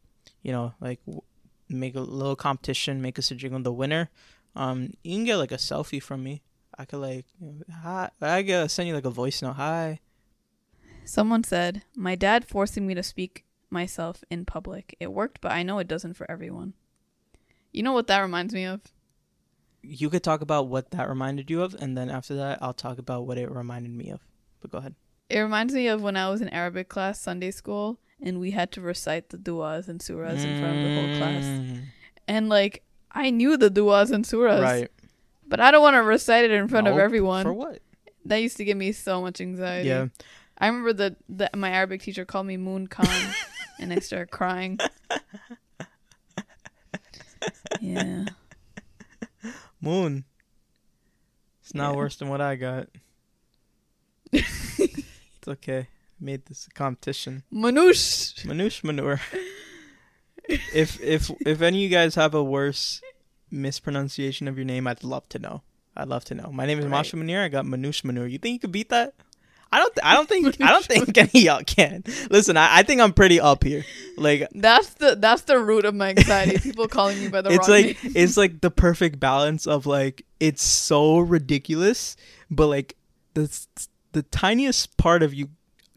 you 0.43 0.51
know 0.51 0.73
like 0.79 0.99
w- 1.05 1.21
make 1.69 1.95
a 1.95 1.99
little 1.99 2.35
competition 2.35 3.01
make 3.01 3.17
us 3.19 3.31
a 3.31 3.35
jingle 3.35 3.59
the 3.61 3.73
winner 3.73 4.09
um 4.57 4.91
you 5.03 5.15
can 5.15 5.23
get 5.23 5.37
like 5.37 5.51
a 5.51 5.57
selfie 5.57 6.01
from 6.01 6.23
me 6.23 6.41
i 6.77 6.83
could 6.85 6.99
like 6.99 7.25
you 7.39 7.47
know, 7.47 7.75
hi 7.83 8.09
i 8.21 8.43
could 8.43 8.69
send 8.71 8.87
you 8.87 8.93
like 8.95 9.05
a 9.05 9.09
voice 9.09 9.41
note 9.41 9.53
hi 9.53 9.99
Someone 11.05 11.43
said, 11.45 11.83
"My 11.95 12.15
dad 12.15 12.43
forcing 12.45 12.85
me 12.85 12.93
to 12.93 13.01
speak 13.01 13.45
myself 13.69 14.25
in 14.29 14.43
public. 14.43 14.93
It 14.99 15.13
worked, 15.13 15.39
but 15.39 15.53
I 15.53 15.63
know 15.63 15.79
it 15.79 15.87
doesn't 15.87 16.15
for 16.15 16.29
everyone." 16.29 16.73
You 17.71 17.81
know 17.83 17.93
what 17.93 18.07
that 18.07 18.19
reminds 18.19 18.53
me 18.53 18.65
of? 18.65 18.81
you 19.83 20.09
could 20.09 20.23
talk 20.23 20.41
about 20.41 20.67
what 20.67 20.91
that 20.91 21.07
reminded 21.07 21.49
you 21.49 21.61
of 21.61 21.73
and 21.79 21.95
then 21.97 22.09
after 22.09 22.35
that 22.35 22.57
i'll 22.61 22.73
talk 22.73 22.97
about 22.97 23.25
what 23.25 23.37
it 23.37 23.49
reminded 23.49 23.91
me 23.91 24.09
of 24.09 24.19
but 24.59 24.69
go 24.71 24.79
ahead 24.79 24.95
It 25.29 25.39
reminds 25.39 25.73
me 25.73 25.87
of 25.87 26.01
when 26.01 26.17
I 26.17 26.29
was 26.29 26.41
in 26.41 26.49
Arabic 26.49 26.89
class, 26.89 27.21
Sunday 27.21 27.51
school, 27.51 27.99
and 28.21 28.39
we 28.39 28.51
had 28.51 28.69
to 28.73 28.81
recite 28.81 29.29
the 29.29 29.37
du'as 29.37 29.87
and 29.87 30.01
surahs 30.01 30.43
in 30.43 30.59
front 30.59 30.75
of 30.77 30.83
the 30.83 30.93
whole 30.97 31.17
class. 31.19 31.45
Mm, 31.45 31.83
And 32.27 32.49
like, 32.49 32.83
I 33.17 33.29
knew 33.31 33.57
the 33.57 33.69
du'as 33.71 34.11
and 34.11 34.23
surahs, 34.25 34.61
right 34.61 34.91
but 35.49 35.59
I 35.59 35.71
don't 35.71 35.81
want 35.81 35.95
to 35.95 36.03
recite 36.03 36.43
it 36.45 36.51
in 36.51 36.67
front 36.67 36.87
of 36.87 36.97
everyone. 36.97 37.43
for 37.43 37.53
what 37.53 37.81
That 38.25 38.37
used 38.37 38.57
to 38.57 38.65
give 38.65 38.77
me 38.77 38.91
so 38.91 39.21
much 39.21 39.39
anxiety. 39.41 39.87
yeah 39.89 40.07
I 40.57 40.67
remember 40.67 40.93
that 40.93 41.15
that 41.29 41.55
my 41.55 41.69
Arabic 41.69 42.01
teacher 42.01 42.25
called 42.25 42.45
me 42.47 42.57
Moon 42.57 42.87
Khan, 42.87 43.07
and 43.79 43.93
I 43.93 43.99
started 43.99 44.29
crying. 44.31 44.77
yeah. 47.81 48.25
moon 49.81 50.25
it's 51.61 51.73
not 51.73 51.91
Yeah. 51.91 51.97
worse 51.97 52.15
than 52.17 52.29
what 52.29 52.41
i 52.41 52.55
got 52.55 52.87
it's 54.33 55.47
okay 55.47 55.87
I 56.19 56.23
made 56.23 56.45
this 56.47 56.65
a 56.67 56.71
competition 56.71 57.43
Manouche. 57.53 58.43
Manouche 58.45 58.83
manure. 58.83 59.21
if 60.49 60.99
if 61.01 61.29
if 61.45 61.61
any 61.61 61.77
of 61.77 61.83
you 61.83 61.89
guys 61.89 62.15
have 62.15 62.33
a 62.33 62.43
worse 62.43 63.01
mispronunciation 63.51 64.47
of 64.47 64.57
your 64.57 64.65
name, 64.65 64.87
I'd 64.87 65.03
love 65.03 65.27
to 65.29 65.39
know. 65.39 65.61
I'd 65.95 66.07
love 66.07 66.25
to 66.25 66.35
know. 66.35 66.51
My 66.51 66.65
name 66.65 66.77
is 66.79 66.85
Right. 66.85 66.91
Masha 66.91 67.15
Manure. 67.17 67.43
I 67.43 67.47
got 67.49 67.65
Manush 67.65 68.03
Manure. 68.03 68.27
You 68.27 68.37
think 68.37 68.53
you 68.53 68.59
could 68.59 68.71
beat 68.71 68.89
that? 68.89 69.13
I 69.71 69.79
don't. 69.79 69.93
Th- 69.95 70.05
I 70.05 70.13
don't 70.13 70.29
think. 70.29 70.61
I 70.61 70.71
don't 70.71 70.85
think 70.85 71.17
any 71.17 71.27
of 71.27 71.33
y'all 71.35 71.61
can. 71.65 72.03
Listen, 72.29 72.55
I, 72.55 72.77
I 72.77 72.83
think 72.83 73.01
I'm 73.01 73.13
pretty 73.13 73.39
up 73.39 73.63
here. 73.63 73.83
Like 74.15 74.47
That's 74.53 74.89
the 74.95 75.15
that's 75.15 75.41
the 75.43 75.59
root 75.59 75.85
of 75.85 75.93
my 75.95 76.09
anxiety. 76.09 76.57
People 76.63 76.87
calling 76.87 77.19
me 77.19 77.27
by 77.29 77.41
the 77.41 77.49
it's 77.51 77.67
wrong 77.67 77.77
like 77.81 78.03
name. 78.03 78.13
it's 78.15 78.37
like 78.37 78.61
the 78.61 78.71
perfect 78.71 79.19
balance 79.19 79.65
of 79.67 79.85
like 79.85 80.25
it's 80.39 80.63
so 80.63 81.19
ridiculous, 81.19 82.15
but 82.49 82.67
like 82.67 82.95
the 83.33 83.49
the 84.13 84.21
tiniest 84.23 84.95
part 84.97 85.21
of 85.23 85.33
you 85.33 85.49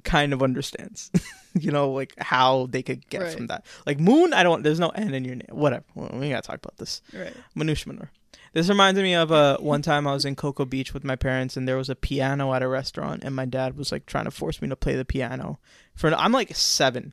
kind 0.03 0.33
of 0.33 0.43
understands. 0.43 1.11
you 1.59 1.71
know, 1.71 1.91
like 1.93 2.15
how 2.19 2.67
they 2.71 2.83
could 2.83 3.09
get 3.09 3.23
Right. 3.23 3.33
from 3.33 3.47
that. 3.49 3.65
Like 3.87 3.99
Moon, 4.01 4.33
I 4.33 4.43
don't. 4.43 4.63
There's 4.63 4.81
no 4.81 4.91
N 4.91 5.15
in 5.15 5.25
your 5.25 5.37
name. 5.37 5.49
Whatever. 5.51 5.85
We 5.95 6.31
gotta 6.31 6.47
talk 6.47 6.57
about 6.57 6.77
this. 6.79 7.03
Right. 7.13 7.33
Manouche 7.57 7.87
Manure. 7.87 8.11
This 8.53 8.69
reminds 8.69 8.99
me 8.99 9.15
of 9.15 9.31
uh, 9.31 9.59
one 9.59 9.81
time 9.81 10.09
I 10.09 10.13
was 10.13 10.25
in 10.25 10.35
Cocoa 10.35 10.65
Beach 10.65 10.93
with 10.93 11.05
my 11.05 11.15
parents, 11.15 11.57
and 11.57 11.69
there 11.69 11.77
was 11.77 11.89
a 11.89 11.95
piano 11.95 12.53
at 12.53 12.63
a 12.63 12.69
restaurant, 12.69 13.23
and 13.23 13.35
my 13.35 13.45
dad 13.45 13.77
was 13.77 13.93
like 13.93 14.07
trying 14.07 14.25
to 14.25 14.33
force 14.33 14.61
me 14.61 14.69
to 14.69 14.75
play 14.77 14.97
the 14.97 15.05
piano. 15.05 15.61
For 15.95 16.13
I'm 16.15 16.33
like 16.33 16.55
seven. 16.57 17.13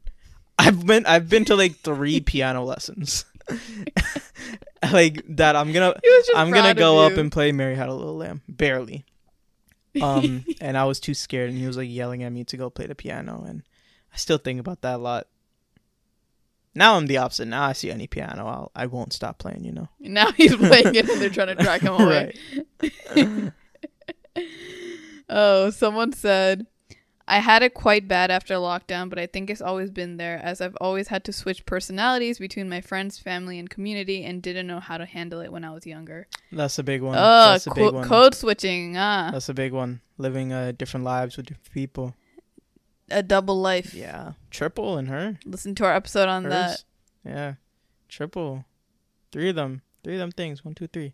I've 0.58 0.86
been 0.86 1.06
I've 1.06 1.30
been 1.30 1.46
to 1.46 1.56
like 1.56 1.76
three 1.78 2.20
piano 2.22 2.64
lessons. 2.64 3.26
like 4.92 5.24
that, 5.36 5.56
I'm 5.56 5.72
gonna 5.72 5.94
He 6.04 6.10
was 6.10 6.26
just 6.28 6.38
I'm 6.38 6.52
gonna 6.52 6.74
go 6.74 7.00
up 7.06 7.14
and 7.14 7.32
play 7.32 7.52
Mary 7.52 7.76
Had 7.76 7.90
a 7.90 7.94
Little 7.94 8.18
Lamb, 8.18 8.42
barely. 8.48 9.06
Um, 10.02 10.46
and 10.62 10.78
I 10.78 10.86
was 10.86 11.00
too 11.00 11.14
scared, 11.14 11.50
and 11.50 11.58
he 11.58 11.66
was 11.66 11.78
like 11.78 11.90
yelling 11.90 12.24
at 12.24 12.32
me 12.32 12.44
to 12.46 12.58
go 12.58 12.70
play 12.70 12.86
the 12.86 12.96
piano, 12.96 13.44
and 13.48 13.64
I 14.18 14.20
still 14.20 14.40
think 14.40 14.60
about 14.60 14.82
that 14.82 14.96
a 14.96 14.98
lot. 14.98 15.28
Now 16.74 16.96
I'm 16.96 17.06
the 17.06 17.18
opposite. 17.18 17.46
Now 17.48 17.66
I 17.66 17.74
see 17.74 17.92
any 17.92 18.08
piano, 18.08 18.48
I'll 18.48 18.72
I 18.76 18.88
won't 18.88 19.14
stop 19.14 19.38
playing. 19.38 19.64
You 19.64 19.74
know. 19.74 19.90
Now 20.00 20.32
he's 20.32 20.56
playing 20.56 20.96
it 20.96 21.08
and 21.08 21.22
they're 21.22 21.30
trying 21.30 21.56
to 21.56 21.64
drag 21.64 21.82
him 21.82 21.94
away. 21.94 22.34
Oh, 25.30 25.72
someone 25.72 26.14
said, 26.14 26.68
I 27.28 27.40
had 27.40 27.62
it 27.62 27.74
quite 27.74 28.08
bad 28.08 28.32
after 28.32 28.54
lockdown, 28.56 29.10
but 29.10 29.20
I 29.20 29.26
think 29.28 29.50
it's 29.50 29.62
always 29.62 29.92
been 29.92 30.16
there, 30.16 30.40
as 30.42 30.62
I've 30.62 30.78
always 30.80 31.10
had 31.10 31.26
to 31.26 31.34
switch 31.34 31.66
personalities 31.66 32.40
between 32.40 32.70
my 32.70 32.80
friends, 32.80 33.20
family, 33.20 33.60
and 33.60 33.70
community, 33.70 34.24
and 34.24 34.42
didn't 34.42 34.68
know 34.68 34.80
how 34.80 34.98
to 34.98 35.06
handle 35.06 35.42
it 35.42 35.52
when 35.52 35.66
I 35.66 35.74
was 35.74 35.86
younger. 35.86 36.28
That's 36.50 36.80
a 36.80 36.84
big 36.84 37.02
one. 37.02 37.18
Oh, 37.18 37.52
That's 37.52 37.68
a 37.68 37.74
big 37.76 37.94
one. 37.94 38.08
code 38.08 38.36
switching. 38.36 38.96
Ah, 38.96 39.32
That's 39.34 39.50
a 39.50 39.54
big 39.54 39.74
one. 39.74 40.00
Living 40.18 40.54
uh, 40.54 40.72
different 40.78 41.04
lives 41.04 41.36
with 41.36 41.48
different 41.48 41.72
people. 41.74 42.16
A 43.10 43.24
double 43.24 43.60
life. 43.60 43.94
Yeah, 43.94 44.34
triple 44.52 44.98
in 44.98 45.08
her. 45.08 45.38
Listen 45.46 45.76
to 45.76 45.86
our 45.86 45.94
episode 45.94 46.30
on 46.30 46.44
Hers. 46.44 46.52
that. 46.52 46.84
Yeah, 47.26 47.54
triple. 48.10 48.66
Three 49.32 49.50
of 49.50 49.56
them. 49.56 49.82
Three 50.04 50.14
of 50.14 50.20
them 50.20 50.32
things. 50.32 50.64
One, 50.64 50.74
two, 50.74 50.88
three. 50.88 51.14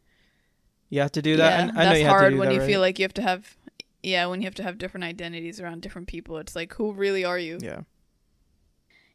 You 0.89 1.01
have 1.01 1.11
to 1.13 1.21
do 1.21 1.37
that. 1.37 1.67
Yeah, 1.67 1.71
I, 1.75 1.81
I 1.81 1.83
know 1.83 1.89
that's 1.89 1.99
to 1.99 2.07
hard 2.07 2.35
when 2.35 2.49
that, 2.49 2.53
you 2.53 2.59
right? 2.61 2.67
feel 2.67 2.79
like 2.81 2.99
you 2.99 3.03
have 3.03 3.13
to 3.15 3.21
have. 3.21 3.57
Yeah, 4.03 4.25
when 4.27 4.41
you 4.41 4.45
have 4.47 4.55
to 4.55 4.63
have 4.63 4.77
different 4.77 5.05
identities 5.05 5.59
around 5.61 5.81
different 5.81 6.07
people, 6.07 6.37
it's 6.37 6.55
like, 6.55 6.73
who 6.73 6.91
really 6.91 7.23
are 7.23 7.39
you? 7.39 7.57
Yeah. 7.61 7.81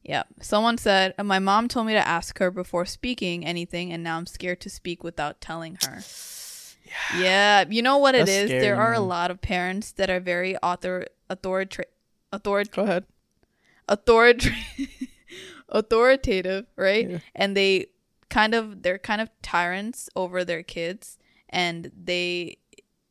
Yeah. 0.02 0.22
Someone 0.40 0.78
said, 0.78 1.14
My 1.22 1.38
mom 1.38 1.68
told 1.68 1.86
me 1.86 1.92
to 1.92 2.08
ask 2.08 2.38
her 2.38 2.50
before 2.50 2.86
speaking 2.86 3.44
anything, 3.44 3.92
and 3.92 4.02
now 4.02 4.16
I'm 4.16 4.26
scared 4.26 4.60
to 4.62 4.70
speak 4.70 5.04
without 5.04 5.40
telling 5.40 5.76
her. 5.82 6.00
Yeah. 6.84 7.20
yeah. 7.20 7.64
You 7.68 7.82
know 7.82 7.98
what 7.98 8.14
it 8.14 8.20
That's 8.20 8.30
is? 8.30 8.48
scary, 8.48 8.60
there 8.60 8.76
are 8.76 8.94
a 8.94 9.00
lot 9.00 9.30
of 9.30 9.42
parents 9.42 9.92
that 9.92 10.08
are 10.08 10.20
very 10.20 10.56
author 10.58 11.06
authorita- 11.28 11.84
author- 12.32 12.64
Go 12.64 12.82
ahead. 12.82 13.04
authorita- 13.88 14.54
authoritative, 15.68 16.66
right? 16.76 17.10
Yeah. 17.10 17.18
And 17.34 17.56
they 17.56 17.86
kind 18.30 18.54
of 18.54 18.82
they're 18.82 18.98
kind 18.98 19.20
of 19.20 19.30
tyrants 19.42 20.08
over 20.14 20.44
their 20.44 20.62
kids 20.62 21.18
and 21.48 21.90
they 21.96 22.58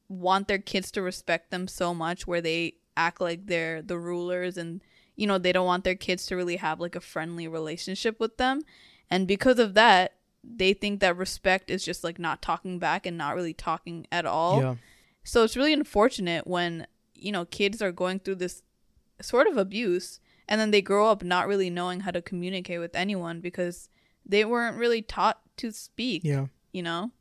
want 0.09 0.47
their 0.47 0.59
kids 0.59 0.91
to 0.91 1.01
respect 1.01 1.49
them 1.49 1.68
so 1.68 1.93
much 1.93 2.28
where 2.28 2.39
they 2.41 2.74
act 2.95 3.20
like 3.20 3.47
they're 3.47 3.82
the 3.82 3.97
rulers 3.97 4.57
and 4.57 4.82
you 5.15 5.26
know 5.28 5.38
they 5.39 5.51
don't 5.51 5.65
want 5.65 5.84
their 5.84 5.95
kids 5.95 6.26
to 6.28 6.36
really 6.36 6.57
have 6.57 6.80
like 6.80 6.95
a 6.95 6.99
friendly 7.01 7.47
relationship 7.47 8.20
with 8.20 8.38
them 8.38 8.61
and 9.09 9.28
because 9.28 9.57
of 9.59 9.74
that 9.74 10.13
they 10.43 10.72
think 10.72 10.99
that 10.99 11.18
respect 11.18 11.70
is 11.72 11.84
just 11.84 12.03
like 12.03 12.20
not 12.20 12.41
talking 12.41 12.78
back 12.80 13.05
and 13.05 13.18
not 13.18 13.36
really 13.36 13.53
talking 13.53 14.05
at 14.11 14.26
all 14.26 14.61
Yeah. 14.61 14.76
so 15.24 15.43
it's 15.43 15.57
really 15.57 15.74
unfortunate 15.74 16.45
when, 16.47 16.86
you 17.15 17.32
know, 17.32 17.43
kids 17.45 17.82
are 17.82 17.91
going 17.91 18.20
through 18.20 18.36
this 18.36 18.61
sort 19.22 19.47
of 19.47 19.57
abuse 19.57 20.20
and 20.47 20.59
then 20.61 20.72
they 20.72 20.82
grow 20.82 21.09
up 21.09 21.24
not 21.24 21.47
really 21.47 21.70
knowing 21.70 22.01
how 22.01 22.11
to 22.11 22.22
communicate 22.22 22.80
with 22.80 22.95
anyone 22.95 23.41
because 23.41 23.89
they 24.26 24.45
weren't 24.45 24.78
really 24.78 25.01
taught 25.01 25.39
to 25.57 25.72
speak, 25.72 26.24
Yeah. 26.24 26.47
you 26.72 26.84
know? 26.84 27.11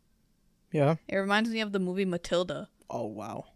Yeah. 0.73 0.97
It 1.09 1.17
reminds 1.17 1.51
me 1.51 1.61
of 1.61 1.73
the 1.73 1.79
movie 1.79 2.05
Matilda 2.05 2.69
Oh 2.91 3.07
wow. 3.07 3.47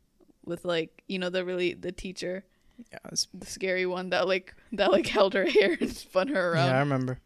with 0.44 0.64
like, 0.64 1.02
you 1.06 1.18
know, 1.18 1.28
the 1.30 1.44
really 1.44 1.74
the 1.74 1.92
teacher, 1.92 2.44
Yeah. 2.92 2.98
It's, 3.12 3.28
the 3.34 3.46
scary 3.46 3.86
one 3.86 4.10
that 4.10 4.26
like 4.26 4.54
that 4.72 4.90
like 4.92 5.06
held 5.16 5.34
her 5.34 5.44
hair 5.46 5.76
and 5.80 5.90
spun 5.94 6.28
her 6.28 6.52
around. 6.52 6.68
yeah. 6.70 6.76
I 6.76 6.80
remember. 6.80 7.20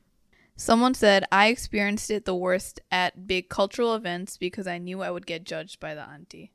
Someone 0.56 0.94
said 0.94 1.24
I 1.32 1.48
experienced 1.48 2.10
it 2.10 2.24
the 2.26 2.34
worst 2.34 2.80
at 2.92 3.26
big 3.26 3.48
cultural 3.48 3.94
events 3.94 4.36
because 4.36 4.66
I 4.66 4.78
knew 4.78 5.02
I 5.02 5.10
would 5.10 5.26
get 5.26 5.44
judged 5.44 5.80
by 5.80 5.94
the 5.94 6.02
auntie. 6.02 6.52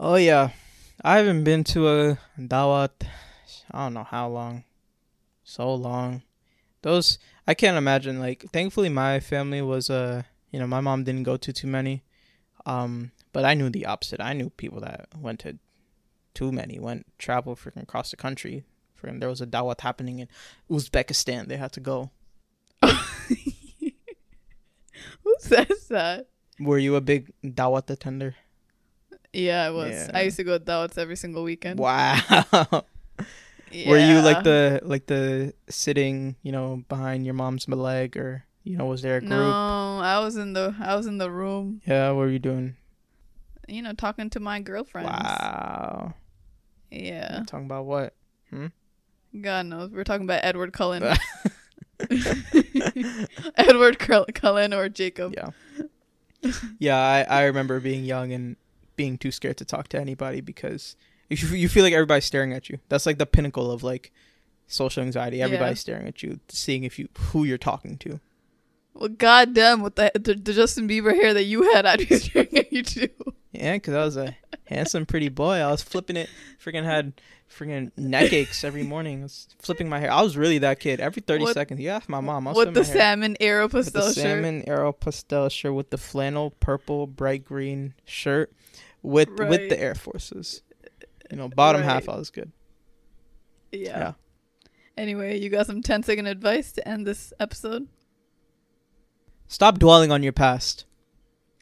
Oh 0.00 0.16
yeah. 0.16 0.50
I 1.04 1.18
haven't 1.18 1.44
been 1.44 1.62
to 1.64 1.88
a 1.88 2.18
dawat. 2.38 2.90
I 3.70 3.84
don't 3.84 3.94
know 3.94 4.04
how 4.04 4.28
long. 4.28 4.64
So 5.44 5.72
long. 5.74 6.22
Those 6.82 7.18
I 7.46 7.54
can't 7.54 7.76
imagine. 7.76 8.18
Like, 8.18 8.44
thankfully, 8.52 8.88
my 8.88 9.20
family 9.20 9.62
was 9.62 9.90
uh, 9.90 10.22
you 10.50 10.58
know, 10.58 10.66
my 10.66 10.80
mom 10.80 11.04
didn't 11.04 11.24
go 11.24 11.36
to 11.36 11.52
too 11.52 11.66
many. 11.66 12.02
Um, 12.64 13.12
but 13.32 13.44
I 13.44 13.54
knew 13.54 13.70
the 13.70 13.86
opposite. 13.86 14.20
I 14.20 14.32
knew 14.32 14.50
people 14.50 14.80
that 14.80 15.08
went 15.16 15.40
to 15.40 15.58
too 16.34 16.50
many, 16.50 16.78
went 16.78 17.06
travel 17.18 17.54
freaking 17.54 17.82
across 17.82 18.10
the 18.10 18.16
country. 18.16 18.64
Freaking, 19.00 19.20
there 19.20 19.28
was 19.28 19.40
a 19.40 19.46
dawat 19.46 19.80
happening 19.82 20.18
in 20.18 20.28
Uzbekistan. 20.70 21.48
They 21.48 21.56
had 21.56 21.72
to 21.72 21.80
go. 21.80 22.10
Who 22.82 22.96
says 25.38 25.88
that? 25.90 26.28
Were 26.58 26.78
you 26.78 26.96
a 26.96 27.00
big 27.00 27.32
dawat 27.44 27.90
attender? 27.90 28.34
Yeah, 29.32 29.64
I 29.64 29.70
was. 29.70 29.92
Yeah. 29.92 30.10
I 30.14 30.22
used 30.22 30.36
to 30.38 30.44
go 30.44 30.56
to 30.56 30.64
Dawats 30.64 30.96
every 30.96 31.16
single 31.16 31.42
weekend. 31.42 31.78
Wow. 31.78 32.84
Were 33.86 33.98
you 33.98 34.20
like 34.20 34.44
the 34.44 34.80
like 34.84 35.06
the 35.06 35.52
sitting, 35.68 36.36
you 36.42 36.52
know, 36.52 36.84
behind 36.88 37.24
your 37.24 37.34
mom's 37.34 37.68
leg, 37.68 38.16
or 38.16 38.44
you 38.64 38.76
know, 38.76 38.86
was 38.86 39.02
there 39.02 39.16
a 39.16 39.20
group? 39.20 39.30
No, 39.30 39.98
I 39.98 40.20
was 40.20 40.36
in 40.36 40.52
the 40.52 40.74
I 40.80 40.94
was 40.94 41.06
in 41.06 41.18
the 41.18 41.30
room, 41.30 41.82
Yeah, 41.86 42.10
what 42.10 42.18
were 42.18 42.30
you 42.30 42.38
doing? 42.38 42.76
you 43.68 43.82
know, 43.82 43.92
talking 43.92 44.30
to 44.30 44.40
my 44.40 44.60
girlfriends. 44.60 45.10
Wow. 45.10 46.14
Yeah. 46.90 47.42
Talking 47.46 47.66
about 47.66 47.84
what? 47.84 48.14
Hmm? 48.50 48.66
God 49.40 49.66
knows. 49.66 49.90
We're 49.90 50.04
talking 50.04 50.24
about 50.24 50.44
Edward 50.44 50.72
Cullen. 50.72 51.02
Edward 53.56 53.98
Cullen 53.98 54.72
or 54.72 54.88
Jacob. 54.88 55.34
Yeah. 55.34 55.50
yeah, 56.78 56.96
I, 56.96 57.22
I 57.28 57.44
remember 57.44 57.80
being 57.80 58.04
young 58.04 58.32
and 58.32 58.56
being 58.94 59.18
too 59.18 59.30
scared 59.30 59.56
to 59.58 59.64
talk 59.64 59.88
to 59.88 60.00
anybody 60.00 60.40
because 60.40 60.96
you 61.28 61.36
you 61.56 61.68
feel 61.68 61.82
like 61.84 61.92
everybody's 61.92 62.24
staring 62.24 62.52
at 62.52 62.68
you. 62.68 62.78
That's 62.88 63.06
like 63.06 63.18
the 63.18 63.26
pinnacle 63.26 63.70
of 63.70 63.82
like 63.82 64.12
social 64.66 65.02
anxiety. 65.02 65.42
Everybody's 65.42 65.80
staring 65.80 66.06
at 66.06 66.22
you, 66.22 66.40
seeing 66.48 66.84
if 66.84 66.98
you 66.98 67.08
who 67.18 67.44
you're 67.44 67.58
talking 67.58 67.98
to. 67.98 68.20
Well, 68.94 69.10
goddamn, 69.10 69.82
with 69.82 69.96
the, 69.96 70.10
the 70.14 70.34
the 70.34 70.52
Justin 70.54 70.88
Bieber 70.88 71.14
hair 71.14 71.34
that 71.34 71.44
you 71.44 71.72
had, 71.74 71.84
I'd 71.86 72.08
be 72.08 72.16
staring 72.18 72.56
at 72.56 72.72
you 72.72 72.82
too. 72.82 73.08
Yeah, 73.52 73.74
because 73.74 73.94
I 73.94 74.04
was 74.04 74.16
a 74.16 74.36
handsome, 74.66 75.04
pretty 75.06 75.28
boy. 75.28 75.54
I 75.56 75.70
was 75.70 75.82
flipping 75.82 76.16
it. 76.16 76.28
Freaking 76.62 76.84
had 76.84 77.12
freaking 77.50 77.90
neck 77.98 78.32
aches 78.32 78.64
every 78.64 78.82
morning. 78.82 79.20
I 79.20 79.22
was 79.24 79.48
flipping 79.58 79.88
my 79.88 80.00
hair. 80.00 80.10
I 80.10 80.22
was 80.22 80.36
really 80.36 80.58
that 80.58 80.80
kid. 80.80 81.00
Every 81.00 81.20
thirty 81.22 81.44
What- 81.44 81.54
seconds, 81.54 81.80
yeah, 81.80 82.00
my 82.08 82.20
mom. 82.20 82.48
I 82.48 82.52
was 82.52 82.66
With 82.66 82.74
the 82.74 82.84
salmon 82.84 83.36
arrow 83.40 83.64
with 83.64 83.72
pastel 83.72 84.02
the 84.08 84.14
shirt. 84.14 84.22
salmon 84.22 84.62
arrow 84.66 84.92
pastel 84.92 85.48
shirt 85.50 85.74
with 85.74 85.90
the 85.90 85.98
flannel 85.98 86.50
purple 86.60 87.06
bright 87.06 87.44
green 87.44 87.92
shirt 88.06 88.50
with 89.02 89.28
with 89.38 89.68
the 89.68 89.78
Air 89.78 89.94
Forces. 89.94 90.62
You 91.30 91.36
know, 91.36 91.48
bottom 91.48 91.82
half 91.82 92.08
Right. 92.08 92.14
I 92.14 92.18
was 92.18 92.30
good. 92.30 92.52
Yeah. 93.72 93.98
Yeah. 93.98 94.12
Anyway, 94.96 95.38
you 95.38 95.50
got 95.50 95.66
some 95.66 95.82
10 95.82 96.02
second 96.04 96.26
advice 96.26 96.72
to 96.72 96.88
end 96.88 97.06
this 97.06 97.32
episode? 97.38 97.88
Stop 99.46 99.78
dwelling 99.78 100.10
on 100.10 100.22
your 100.22 100.32
past. 100.32 100.84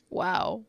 Wow. 0.09 0.62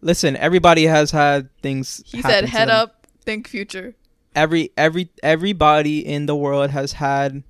Listen, 0.00 0.36
everybody 0.36 0.84
has 0.84 1.12
had 1.12 1.48
things. 1.62 2.02
He 2.04 2.20
said, 2.20 2.46
head 2.46 2.68
up, 2.68 3.06
think 3.24 3.48
future. 3.48 3.94
Every 4.34 4.72
every 4.76 5.10
everybody 5.22 6.04
in 6.04 6.26
the 6.26 6.34
world 6.34 6.70
has 6.70 6.94
had 6.94 7.44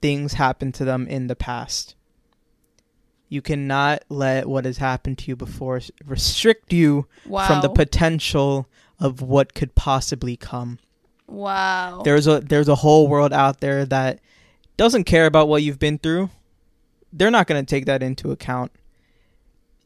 things 0.00 0.34
happen 0.34 0.70
to 0.72 0.84
them 0.84 1.06
in 1.08 1.26
the 1.26 1.34
past. 1.34 1.96
You 3.28 3.42
cannot 3.42 4.04
let 4.08 4.46
what 4.48 4.64
has 4.64 4.78
happened 4.78 5.18
to 5.18 5.30
you 5.30 5.36
before 5.36 5.80
restrict 6.04 6.72
you 6.72 7.06
Wow. 7.26 7.46
from 7.46 7.60
the 7.62 7.68
potential 7.70 8.68
of 9.00 9.20
what 9.22 9.54
could 9.54 9.74
possibly 9.74 10.36
come. 10.36 10.78
wow. 11.26 12.02
There's 12.04 12.26
a 12.26 12.40
there's 12.40 12.68
a 12.68 12.74
whole 12.76 13.08
world 13.08 13.32
out 13.32 13.60
there 13.60 13.84
that 13.86 14.20
doesn't 14.76 15.04
care 15.04 15.26
about 15.26 15.48
what 15.48 15.62
you've 15.62 15.78
been 15.78 15.98
through. 15.98 16.30
They're 17.12 17.30
not 17.30 17.46
going 17.46 17.64
to 17.64 17.68
take 17.68 17.86
that 17.86 18.02
into 18.02 18.30
account. 18.30 18.72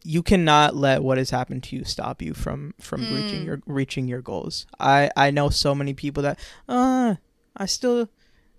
You 0.05 0.23
cannot 0.23 0.75
let 0.77 1.03
what 1.03 1.19
has 1.19 1.31
happened 1.31 1.63
to 1.65 1.77
you 1.77 1.85
stop 1.85 2.23
you 2.23 2.33
from 2.35 2.75
from 2.81 3.03
reaching 3.15 3.43
Mm. 3.43 3.45
your 3.47 3.61
reaching 3.67 4.09
your 4.09 4.23
goals. 4.23 4.67
I 4.79 5.11
I 5.17 5.31
know 5.31 5.49
so 5.51 5.75
many 5.75 5.93
people 5.95 6.23
that 6.23 6.39
uh 6.69 7.17
I 7.57 7.67
still 7.67 8.09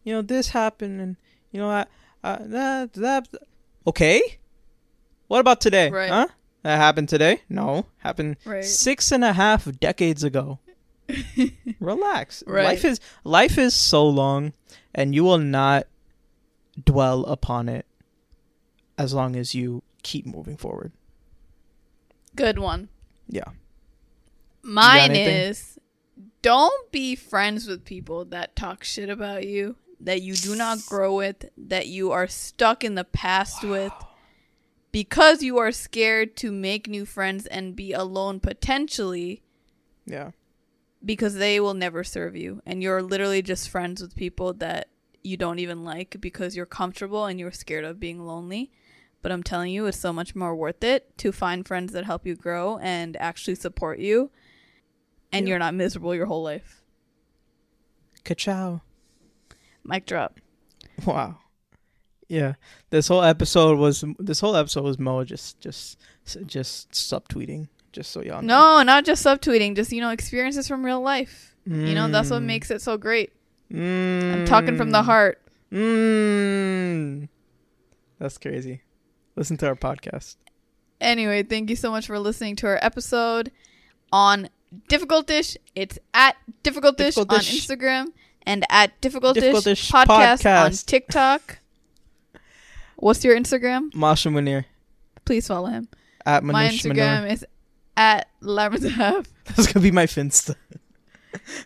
you 0.04 0.14
know 0.14 0.22
this 0.22 0.50
happened 0.50 1.00
and 1.02 1.16
you 1.52 1.60
know 1.60 1.70
I 1.70 1.86
uh, 2.24 2.38
that 2.42 2.94
that 2.94 3.28
okay. 3.88 4.39
What 5.30 5.40
about 5.40 5.62
today? 5.62 5.92
Right. 5.92 6.10
Huh? 6.10 6.28
That 6.64 6.78
happened 6.78 7.08
today? 7.08 7.42
No, 7.48 7.86
happened 8.00 8.38
Right. 8.44 8.66
six 8.66 9.12
and 9.12 9.24
a 9.24 9.32
half 9.32 9.68
decades 9.80 10.24
ago. 10.24 10.58
Relax. 11.80 12.44
Right. 12.48 12.66
Life 12.66 12.84
is 12.84 13.00
life 13.24 13.58
is 13.60 13.76
so 13.76 14.08
long, 14.08 14.54
and 14.94 15.14
you 15.14 15.24
will 15.24 15.38
not 15.38 15.86
dwell 16.84 17.26
upon 17.26 17.70
it 17.70 17.86
as 18.98 19.14
long 19.14 19.36
as 19.36 19.54
you 19.54 19.84
keep 20.02 20.26
moving 20.26 20.58
forward. 20.58 20.92
Good 22.36 22.58
one. 22.58 22.90
Yeah. 23.28 23.52
Mine 24.64 25.16
is 25.16 25.78
don't 26.42 26.92
be 26.92 27.16
friends 27.16 27.68
with 27.68 27.86
people 27.86 28.26
that 28.26 28.56
talk 28.56 28.84
shit 28.84 29.10
about 29.10 29.46
you, 29.48 29.76
that 30.00 30.22
you 30.24 30.34
do 30.34 30.56
not 30.56 30.80
grow 30.88 31.16
with, 31.16 31.50
that 31.56 31.88
you 31.88 32.12
are 32.12 32.28
stuck 32.28 32.84
in 32.84 32.96
the 32.96 33.04
past 33.04 33.64
with 33.64 33.94
because 34.92 35.44
you 35.44 35.58
are 35.58 35.72
scared 35.72 36.36
to 36.38 36.52
make 36.52 36.88
new 36.88 37.06
friends 37.06 37.46
and 37.46 37.76
be 37.76 37.94
alone 37.94 38.40
potentially 38.40 39.44
Yeah. 40.06 40.32
because 41.06 41.36
they 41.36 41.60
will 41.60 41.74
never 41.76 42.04
serve 42.04 42.36
you 42.36 42.62
and 42.66 42.82
you're 42.82 43.02
literally 43.04 43.42
just 43.42 43.70
friends 43.70 44.02
with 44.02 44.16
people 44.16 44.54
that 44.54 44.88
you 45.24 45.38
don't 45.38 45.60
even 45.60 45.84
like 45.84 46.18
because 46.20 46.56
you're 46.56 46.66
comfortable 46.66 47.26
and 47.26 47.40
you're 47.40 47.52
scared 47.52 47.84
of 47.86 48.00
being 48.00 48.26
lonely 48.26 48.72
but 49.22 49.32
i'm 49.32 49.44
telling 49.44 49.72
you 49.72 49.86
it's 49.86 50.00
so 50.00 50.14
much 50.14 50.34
more 50.36 50.56
worth 50.56 50.84
it 50.84 51.16
to 51.18 51.32
find 51.32 51.68
friends 51.68 51.92
that 51.94 52.06
help 52.06 52.26
you 52.26 52.36
grow 52.36 52.78
and 52.80 53.16
actually 53.18 53.56
support 53.56 54.00
you 54.00 54.32
and 55.32 55.46
Yeah. 55.46 55.52
you're 55.52 55.60
not 55.60 55.74
miserable 55.76 56.16
your 56.16 56.26
whole 56.26 56.42
life 56.44 56.82
Ka-chow. 58.24 58.82
mic 59.84 60.06
drop 60.06 60.40
Wow. 61.06 61.38
Yeah. 62.30 62.54
This 62.92 63.08
whole 63.10 63.24
episode 63.24 63.78
was 63.78 64.04
this 64.20 64.40
whole 64.40 64.56
episode 64.56 64.84
was 64.86 64.98
Mo 65.00 65.24
just 65.26 65.60
just 65.60 65.98
just 66.46 66.92
subtweeting. 66.92 67.68
Just 67.92 68.12
so 68.12 68.22
y'all 68.22 68.42
know. 68.44 68.78
no 68.78 68.84
not 68.84 69.04
just 69.04 69.26
subtweeting 69.26 69.76
just 69.76 69.92
you 69.92 70.00
know 70.00 70.12
experiences 70.12 70.68
from 70.68 70.86
real 70.86 71.02
life 71.02 71.56
you 71.66 71.96
know 71.96 72.08
that's 72.08 72.30
what 72.30 72.42
Mm. 72.44 72.46
makes 72.46 72.70
it 72.70 72.82
so 72.84 72.98
great 72.98 73.32
Mm. 73.74 74.34
i'm 74.34 74.46
talking 74.46 74.78
from 74.78 74.92
the 74.92 75.02
heart 75.02 75.42
Mm. 75.72 77.28
That's 78.20 78.38
crazy. 78.38 78.82
Listen 79.36 79.58
to 79.58 79.68
our 79.68 79.76
podcast. 79.76 80.36
Anyway, 81.02 81.44
thank 81.44 81.70
you 81.70 81.76
so 81.76 81.90
much 81.92 82.06
for 82.08 82.20
listening 82.20 82.56
to 82.58 82.68
our 82.68 82.80
episode 82.82 83.52
on 84.12 84.50
Difficultish. 84.90 85.56
It's 85.76 85.98
at 86.14 86.36
Difficultish 86.64 87.18
on 87.18 87.26
Instagram. 87.28 88.08
and 88.44 88.66
at 88.70 89.00
Difficultish, 89.02 89.36
Difficult 89.36 89.64
Dish 89.64 89.92
podcast, 89.92 90.66
on 90.66 90.72
TikTok. 90.72 91.60
What's 93.00 93.24
your 93.24 93.36
Instagram? 93.38 93.92
Mashnun 93.92 94.34
Munir 94.34 94.66
Please 95.26 95.48
follow 95.48 95.68
him. 95.68 95.88
at 96.26 96.44
My 96.44 96.68
Instagram 96.70 97.32
is 97.32 97.46
at 97.98 98.28
Labyrinth. 98.42 99.28
That's 99.46 99.72
gonna 99.72 99.84
be 99.84 99.92
my 99.92 100.06
finsta. 100.06 100.56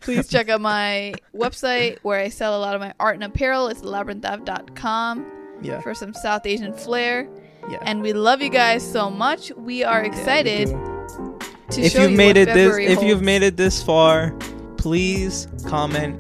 Please 0.02 0.28
check 0.28 0.50
out 0.50 0.62
my 0.62 1.14
website 1.36 2.00
where 2.02 2.20
I 2.20 2.30
sell 2.30 2.58
a 2.58 2.62
lot 2.62 2.76
of 2.76 2.82
my 2.82 2.94
art 3.00 3.16
and 3.16 3.24
apparel. 3.24 3.68
It's 3.68 3.82
labyrinthave.com 3.82 5.26
Yeah. 5.62 5.80
for 5.82 5.94
some 5.94 6.14
South 6.14 6.46
Asian 6.46 6.74
flair. 6.74 7.30
Yeah. 7.70 7.78
And 7.84 8.02
we 8.02 8.12
love 8.14 8.42
you 8.42 8.50
guys 8.50 8.84
so 8.90 9.10
much. 9.10 9.52
We 9.56 9.84
are 9.84 10.04
Yeah, 10.04 10.10
we 10.12 10.18
excited 10.18 10.68
to 10.68 11.82
if 11.82 11.94
show 11.94 12.02
you've 12.04 12.12
you 12.12 12.18
made 12.18 12.36
it 12.38 12.46
this 12.46 12.56
February 12.72 12.86
if 12.88 13.02
you've 13.02 13.22
made 13.22 13.42
it 13.42 13.56
this 13.58 13.82
far 13.82 14.32
please 14.78 15.48
comment 15.66 16.20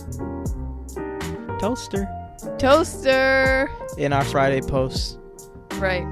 toaster 1.59 2.07
toaster. 2.58 3.70
in 3.97 4.14
our 4.14 4.24
friday 4.26 4.62
post 4.62 5.20
Right. 5.80 6.06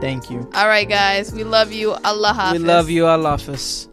thank 0.00 0.30
you 0.30 0.48
All 0.54 0.68
right, 0.68 0.88
guys. 0.88 1.32
We 1.32 1.44
love 1.44 1.72
you. 1.72 1.94
Allah 2.04 2.32
Hafiz. 2.34 2.60
we 2.60 2.66
love 2.66 2.90
you 2.90 3.06
allah 3.06 3.30
hafiz 3.38 3.88